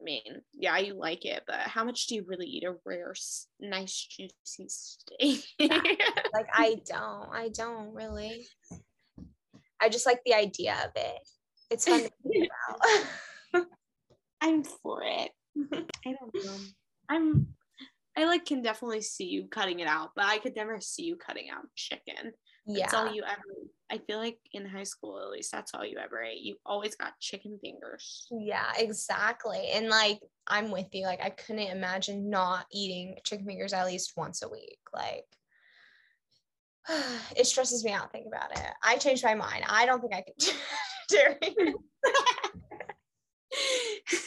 I 0.00 0.04
mean, 0.04 0.42
yeah, 0.52 0.78
you 0.78 0.94
like 0.94 1.24
it, 1.24 1.42
but 1.46 1.60
how 1.60 1.82
much 1.82 2.06
do 2.06 2.14
you 2.14 2.24
really 2.26 2.46
eat 2.46 2.64
a 2.64 2.76
rare, 2.84 3.14
nice, 3.58 4.06
juicy 4.06 4.68
steak? 4.68 5.44
like, 5.60 6.46
I 6.54 6.80
don't. 6.86 7.28
I 7.32 7.48
don't 7.48 7.92
really. 7.94 8.46
I 9.80 9.88
just 9.88 10.06
like 10.06 10.20
the 10.24 10.34
idea 10.34 10.74
of 10.84 10.90
it. 10.96 11.18
It's 11.70 11.86
fun 11.86 12.00
to 12.00 12.10
think 12.22 12.48
about. 13.52 13.66
I'm 14.40 14.64
for 14.64 15.02
it. 15.04 15.30
I 16.06 16.14
don't 16.14 16.34
know. 16.34 16.56
I'm. 17.08 17.48
I 18.16 18.24
like 18.24 18.46
can 18.46 18.62
definitely 18.62 19.02
see 19.02 19.26
you 19.26 19.46
cutting 19.48 19.78
it 19.78 19.86
out, 19.86 20.10
but 20.16 20.24
I 20.24 20.38
could 20.38 20.56
never 20.56 20.80
see 20.80 21.04
you 21.04 21.16
cutting 21.16 21.50
out 21.50 21.66
chicken. 21.76 22.32
That's 22.66 22.92
yeah. 22.92 22.98
all 22.98 23.12
you 23.12 23.22
ever 23.22 23.42
I 23.90 23.98
feel 23.98 24.18
like 24.18 24.38
in 24.52 24.66
high 24.66 24.84
school, 24.84 25.20
at 25.20 25.30
least, 25.30 25.50
that's 25.50 25.74
all 25.74 25.84
you 25.84 25.98
ever 25.98 26.22
ate. 26.22 26.42
You 26.42 26.56
always 26.66 26.94
got 26.94 27.18
chicken 27.20 27.58
fingers. 27.62 28.26
Yeah, 28.30 28.70
exactly. 28.76 29.70
And 29.72 29.88
like, 29.88 30.20
I'm 30.46 30.70
with 30.70 30.88
you. 30.92 31.06
Like, 31.06 31.22
I 31.22 31.30
couldn't 31.30 31.70
imagine 31.70 32.28
not 32.28 32.66
eating 32.70 33.16
chicken 33.24 33.46
fingers 33.46 33.72
at 33.72 33.86
least 33.86 34.12
once 34.16 34.42
a 34.42 34.48
week. 34.48 34.78
Like, 34.92 35.24
it 37.36 37.46
stresses 37.46 37.84
me 37.84 37.92
out 37.92 38.10
thinking 38.12 38.32
about 38.32 38.52
it. 38.52 38.66
I 38.82 38.96
changed 38.96 39.24
my 39.24 39.34
mind. 39.34 39.64
I 39.68 39.86
don't 39.86 40.00
think 40.00 40.14
I 40.14 40.22
can 40.22 40.34
do 41.08 41.18
it. 41.42 41.74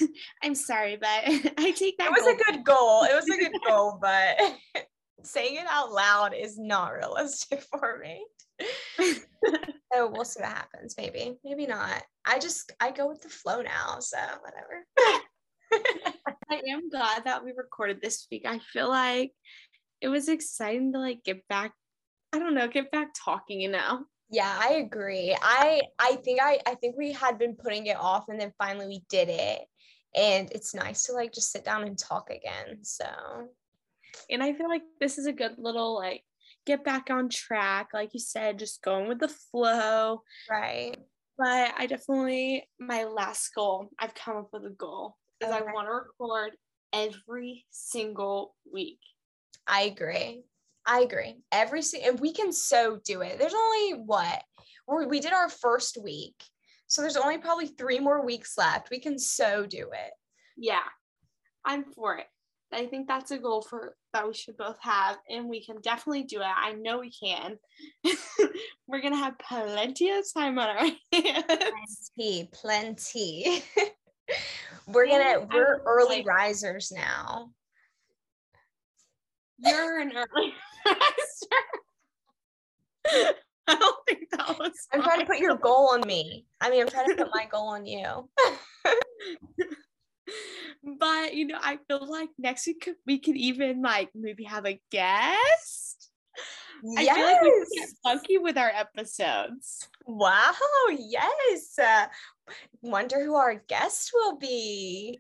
I'm 0.44 0.56
sorry, 0.56 0.98
but 0.98 1.08
I 1.58 1.72
take 1.72 1.98
that. 1.98 2.08
It 2.08 2.12
was 2.12 2.22
goal. 2.22 2.34
a 2.34 2.36
good 2.52 2.64
goal. 2.64 3.04
It 3.04 3.16
was 3.16 3.30
a 3.30 3.38
good 3.38 3.54
goal, 3.66 3.98
but 4.02 4.38
saying 5.24 5.56
it 5.56 5.66
out 5.70 5.92
loud 5.92 6.34
is 6.34 6.58
not 6.58 6.94
realistic 6.94 7.62
for 7.72 8.00
me. 8.02 8.26
so 9.94 10.10
we'll 10.10 10.26
see 10.26 10.42
what 10.42 10.50
happens. 10.50 10.96
Maybe, 10.98 11.38
maybe 11.44 11.66
not. 11.68 12.04
I 12.26 12.40
just 12.40 12.72
I 12.80 12.92
go 12.92 13.08
with 13.08 13.22
the 13.22 13.30
flow 13.30 13.62
now. 13.62 14.00
So 14.00 14.18
whatever. 14.42 14.86
I 16.52 16.62
am 16.70 16.90
glad 16.90 17.24
that 17.26 17.44
we 17.44 17.54
recorded 17.56 18.02
this 18.02 18.28
week. 18.32 18.46
I 18.46 18.60
feel 18.60 18.90
like 18.90 19.32
it 20.02 20.10
was 20.10 20.28
exciting 20.28 20.94
to 20.94 21.00
like 21.00 21.24
get 21.24 21.48
back. 21.48 21.74
I 22.34 22.40
don't 22.40 22.54
know, 22.54 22.68
get 22.68 22.92
back 22.92 23.10
talking. 23.14 23.60
You 23.60 23.70
know. 23.70 24.06
Yeah, 24.30 24.58
I 24.60 24.74
agree. 24.76 25.36
I 25.42 25.82
I 26.00 26.16
think 26.24 26.40
I 26.42 26.60
I 26.66 26.76
think 26.76 26.96
we 26.98 27.12
had 27.12 27.38
been 27.38 27.56
putting 27.56 27.88
it 27.88 27.98
off, 27.98 28.26
and 28.30 28.40
then 28.40 28.54
finally 28.58 28.88
we 28.88 29.04
did 29.10 29.30
it, 29.30 29.62
and 30.16 30.50
it's 30.52 30.74
nice 30.74 31.04
to 31.04 31.14
like 31.14 31.34
just 31.34 31.52
sit 31.52 31.66
down 31.66 31.84
and 31.84 31.98
talk 31.98 32.30
again. 32.30 32.84
So. 32.84 33.06
And 34.30 34.44
I 34.44 34.54
feel 34.54 34.68
like 34.68 34.84
this 35.00 35.18
is 35.18 35.26
a 35.26 35.32
good 35.32 35.56
little 35.58 35.96
like 35.96 36.24
get 36.66 36.84
back 36.84 37.10
on 37.10 37.30
track. 37.30 37.90
Like 37.94 38.14
you 38.14 38.20
said, 38.20 38.60
just 38.60 38.82
going 38.82 39.08
with 39.08 39.20
the 39.20 39.30
flow. 39.30 40.24
Right. 40.50 40.98
But 41.38 41.74
I 41.78 41.88
definitely, 41.88 42.68
my 42.80 43.06
last 43.06 43.50
goal, 43.56 43.90
I've 44.00 44.14
come 44.14 44.38
up 44.38 44.50
with 44.54 44.66
a 44.66 44.70
goal, 44.70 45.16
is 45.42 45.50
okay. 45.50 45.58
I 45.58 45.62
want 45.74 45.88
to 45.88 45.94
record 45.94 46.52
every 46.94 47.66
single 47.72 48.54
week. 48.72 49.00
I 49.68 49.84
agree. 49.84 50.44
I 50.86 51.02
agree. 51.02 51.38
Every 51.52 51.82
and 52.04 52.20
we 52.20 52.34
can 52.34 52.52
so 52.52 53.00
do 53.04 53.22
it. 53.22 53.38
There's 53.40 53.54
only 53.54 54.02
what 54.04 54.44
we 54.88 55.20
did 55.20 55.34
our 55.34 55.50
first 55.50 55.98
week, 56.02 56.36
so 56.88 57.02
there's 57.02 57.18
only 57.18 57.38
probably 57.38 57.68
three 57.68 58.00
more 58.00 58.26
weeks 58.26 58.58
left. 58.58 58.90
We 58.90 59.00
can 59.00 59.20
so 59.20 59.66
do 59.66 59.90
it. 59.94 60.12
Yeah, 60.58 60.80
I'm 61.66 61.86
for 61.94 62.18
it. 62.18 62.28
I 62.74 62.86
think 62.86 63.08
that's 63.08 63.32
a 63.32 63.38
goal 63.38 63.62
for 63.62 63.96
that 64.14 64.28
we 64.28 64.34
should 64.34 64.58
both 64.58 64.78
have, 64.82 65.18
and 65.30 65.50
we 65.50 65.64
can 65.64 65.82
definitely 65.82 66.24
do 66.24 66.40
it. 66.40 66.46
I 66.46 66.74
know 66.74 67.00
we 67.00 67.12
can. 67.12 67.58
We're 68.88 69.02
gonna 69.02 69.18
have 69.18 69.38
plenty 69.40 70.10
of 70.12 70.26
time 70.34 70.58
on 70.58 70.70
our 70.70 70.78
hands. 71.14 72.12
Plenty, 72.16 72.50
plenty. 72.52 73.64
we're 74.88 75.08
gonna 75.08 75.48
we're 75.54 75.82
early 75.86 76.18
like, 76.18 76.28
risers 76.28 76.92
now. 76.92 77.52
You're 79.60 80.00
an 80.00 80.12
early 80.16 80.54
riser. 80.86 81.64
I 83.68 83.76
don't 83.76 83.98
think 84.08 84.30
that 84.32 84.60
was. 84.60 84.88
I'm 84.92 85.04
trying 85.04 85.20
to 85.20 85.26
put 85.26 85.40
your 85.40 85.56
goal 85.56 85.90
on 85.94 86.02
me. 86.06 86.46
I 86.60 86.70
mean, 86.70 86.82
I'm 86.82 86.90
trying 86.90 87.08
to 87.10 87.16
put 87.16 87.30
my 87.34 87.46
goal 87.46 87.68
on 87.68 87.86
you 87.86 88.30
but 90.84 91.34
you 91.34 91.48
know, 91.48 91.60
I 91.62 91.78
feel 91.88 92.10
like 92.10 92.30
next 92.38 92.68
week 92.68 92.90
we 93.06 93.20
could 93.20 93.38
even 93.38 93.82
like 93.82 94.10
maybe 94.16 94.44
have 94.46 94.66
a 94.66 94.82
guest. 94.92 96.10
Yes. 96.84 97.08
I 97.08 97.16
feel 97.16 97.26
like 97.26 97.42
we 97.42 97.50
can 97.50 97.66
get 97.76 97.90
funky 98.04 98.38
with 98.38 98.58
our 98.58 98.72
episodes. 98.74 99.88
Wow, 100.06 100.54
yes. 100.98 101.78
Uh, 101.78 102.08
wonder 102.82 103.24
who 103.24 103.36
our 103.36 103.56
guest 103.68 104.12
will 104.14 104.38
be. 104.38 105.20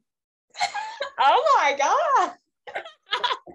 oh 1.19 1.57
my 1.57 1.77
god. 1.77 3.53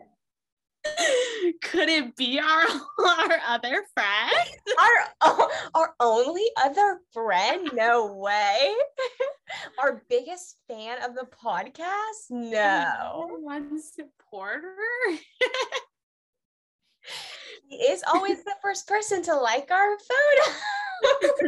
Could 1.62 1.88
it 1.88 2.16
be 2.16 2.38
our 2.38 2.64
our 3.06 3.40
other 3.46 3.84
friend? 3.94 4.50
Our 4.78 5.50
our 5.74 5.94
only 6.00 6.44
other 6.62 7.00
friend? 7.12 7.70
No 7.72 8.12
way. 8.14 8.74
Our 9.78 10.02
biggest 10.10 10.56
fan 10.68 11.02
of 11.02 11.14
the 11.14 11.26
podcast? 11.26 12.30
No. 12.30 13.38
One 13.40 13.80
supporter. 13.80 14.74
he 17.68 17.76
is 17.76 18.04
always 18.12 18.44
the 18.44 18.54
first 18.60 18.86
person 18.86 19.22
to 19.22 19.34
like 19.34 19.70
our 19.70 19.96
photo. 19.98 21.46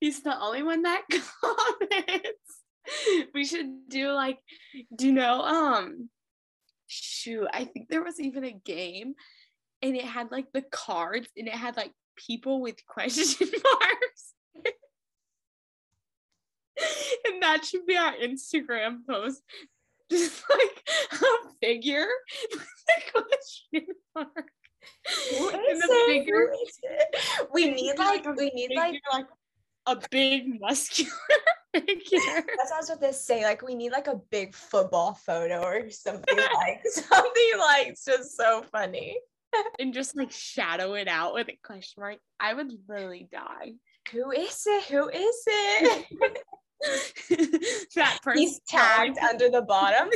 He's 0.00 0.22
the 0.22 0.38
only 0.40 0.62
one 0.62 0.82
that 0.82 1.02
comments. 1.10 2.62
We 3.34 3.44
should 3.44 3.88
do 3.88 4.12
like, 4.12 4.38
do 4.94 5.06
you 5.06 5.12
know, 5.12 5.42
um, 5.42 6.08
shoot, 7.26 7.48
I 7.52 7.64
think 7.64 7.88
there 7.88 8.04
was 8.04 8.20
even 8.20 8.44
a 8.44 8.52
game 8.52 9.14
and 9.82 9.96
it 9.96 10.04
had 10.04 10.30
like 10.30 10.52
the 10.52 10.62
cards 10.62 11.28
and 11.36 11.48
it 11.48 11.54
had 11.54 11.76
like 11.76 11.92
people 12.16 12.60
with 12.60 12.76
question 12.86 13.48
marks. 13.48 14.34
and 17.26 17.42
that 17.42 17.64
should 17.64 17.86
be 17.86 17.96
our 17.96 18.14
Instagram 18.14 19.06
post. 19.08 19.42
Just 20.10 20.44
like 20.48 20.88
a 21.12 21.50
figure 21.60 22.06
with 22.52 22.62
a 22.62 23.10
question 23.10 23.88
mark. 24.14 24.50
Who 25.30 25.48
is 25.48 25.80
the 25.80 26.04
figure, 26.06 26.52
we 27.52 27.70
need 27.70 27.94
like, 27.98 28.24
like 28.24 28.36
we 28.36 28.50
need 28.50 28.70
like, 28.76 29.00
like 29.12 29.26
a 29.86 29.96
big 30.10 30.60
muscular 30.60 31.10
figure. 31.74 32.44
That's 32.56 32.70
what 32.70 32.78
was 32.78 32.90
about 32.90 33.06
to 33.08 33.12
say. 33.12 33.44
Like, 33.44 33.62
we 33.62 33.74
need 33.74 33.92
like 33.92 34.06
a 34.06 34.20
big 34.30 34.54
football 34.54 35.14
photo 35.14 35.62
or 35.62 35.90
something 35.90 36.36
like 36.54 36.80
something 36.86 37.52
like 37.58 37.88
it's 37.88 38.04
just 38.04 38.36
so 38.36 38.64
funny. 38.72 39.16
and 39.78 39.94
just 39.94 40.16
like 40.16 40.30
shadow 40.30 40.94
it 40.94 41.08
out 41.08 41.34
with 41.34 41.48
a 41.48 41.58
question 41.62 42.00
mark. 42.00 42.18
I 42.40 42.54
would 42.54 42.72
literally 42.88 43.28
die. 43.30 43.74
Who 44.12 44.30
is 44.30 44.62
it? 44.66 44.84
Who 44.84 45.08
is 45.08 45.42
it? 45.46 46.06
that 47.94 48.18
person. 48.22 48.42
He's 48.42 48.60
tagged 48.68 49.18
under 49.18 49.48
the 49.48 49.62
bottom. 49.62 50.08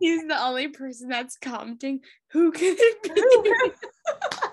He's 0.00 0.26
the 0.26 0.40
only 0.40 0.68
person 0.68 1.08
that's 1.08 1.36
commenting. 1.36 2.00
Who 2.32 2.50
could 2.50 2.76
it 2.78 3.02
be? 3.02 4.50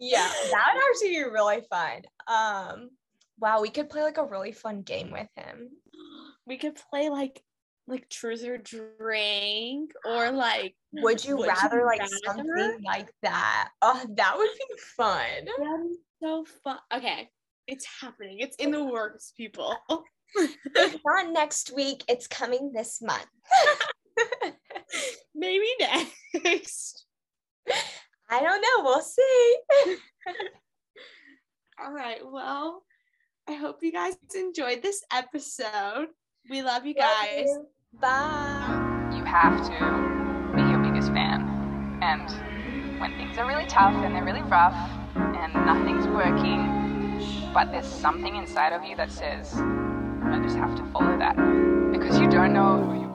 Yeah, 0.00 0.28
that 0.50 0.66
would 0.74 0.82
actually 0.90 1.10
be 1.10 1.30
really 1.30 1.60
fun. 1.68 2.02
Um, 2.26 2.90
wow, 3.38 3.60
we 3.60 3.68
could 3.68 3.90
play 3.90 4.02
like 4.02 4.18
a 4.18 4.24
really 4.24 4.52
fun 4.52 4.82
game 4.82 5.10
with 5.10 5.28
him. 5.36 5.70
We 6.46 6.56
could 6.56 6.76
play 6.90 7.10
like 7.10 7.42
like 7.86 8.08
truth 8.08 8.44
or 8.44 8.56
drink 8.56 9.92
or 10.06 10.30
like 10.32 10.74
would 10.92 11.24
you 11.24 11.36
would 11.36 11.48
rather 11.48 11.80
you 11.80 11.86
like 11.86 12.00
rather? 12.00 12.16
something 12.26 12.80
like 12.84 13.10
that? 13.22 13.68
Oh, 13.82 14.02
that 14.14 14.36
would 14.36 14.50
be 14.56 14.76
fun. 14.96 15.90
So 16.22 16.44
fun. 16.64 16.78
Okay, 16.94 17.28
it's 17.66 17.86
happening. 18.00 18.38
It's 18.40 18.56
in 18.56 18.70
the 18.70 18.84
works, 18.84 19.32
people. 19.36 19.76
not 21.04 21.32
next 21.32 21.72
week, 21.74 22.04
it's 22.08 22.26
coming 22.26 22.72
this 22.72 23.02
month. 23.02 23.26
Maybe 25.34 25.66
next. 25.78 27.04
I 28.30 28.40
don't 28.40 28.60
know. 28.60 28.84
We'll 28.84 29.02
see. 29.02 29.56
All 31.84 31.92
right. 31.92 32.20
Well, 32.24 32.84
I 33.48 33.54
hope 33.54 33.82
you 33.82 33.90
guys 33.90 34.16
enjoyed 34.34 34.82
this 34.82 35.02
episode. 35.12 36.08
We 36.48 36.62
love 36.62 36.86
you 36.86 36.94
guys. 36.94 37.46
Love 37.46 37.46
you. 37.46 37.66
Bye. 38.00 39.10
You 39.16 39.24
have 39.24 39.58
to 39.66 40.54
be 40.54 40.62
your 40.62 40.78
biggest 40.78 41.08
fan. 41.08 41.40
And 42.02 43.00
when 43.00 43.16
things 43.16 43.36
are 43.36 43.46
really 43.46 43.66
tough 43.66 43.94
and 43.94 44.14
they're 44.14 44.24
really 44.24 44.42
rough 44.42 44.76
and 45.16 45.52
nothing's 45.66 46.06
working, 46.06 47.50
but 47.52 47.72
there's 47.72 47.86
something 47.86 48.36
inside 48.36 48.72
of 48.72 48.84
you 48.84 48.94
that 48.96 49.10
says, 49.10 49.54
I 49.56 50.38
just 50.40 50.56
have 50.56 50.76
to 50.76 50.84
follow 50.92 51.18
that. 51.18 51.34
Because 51.92 52.20
you 52.20 52.30
don't 52.30 52.52
know 52.52 52.84
who 52.84 53.00
you 53.00 53.09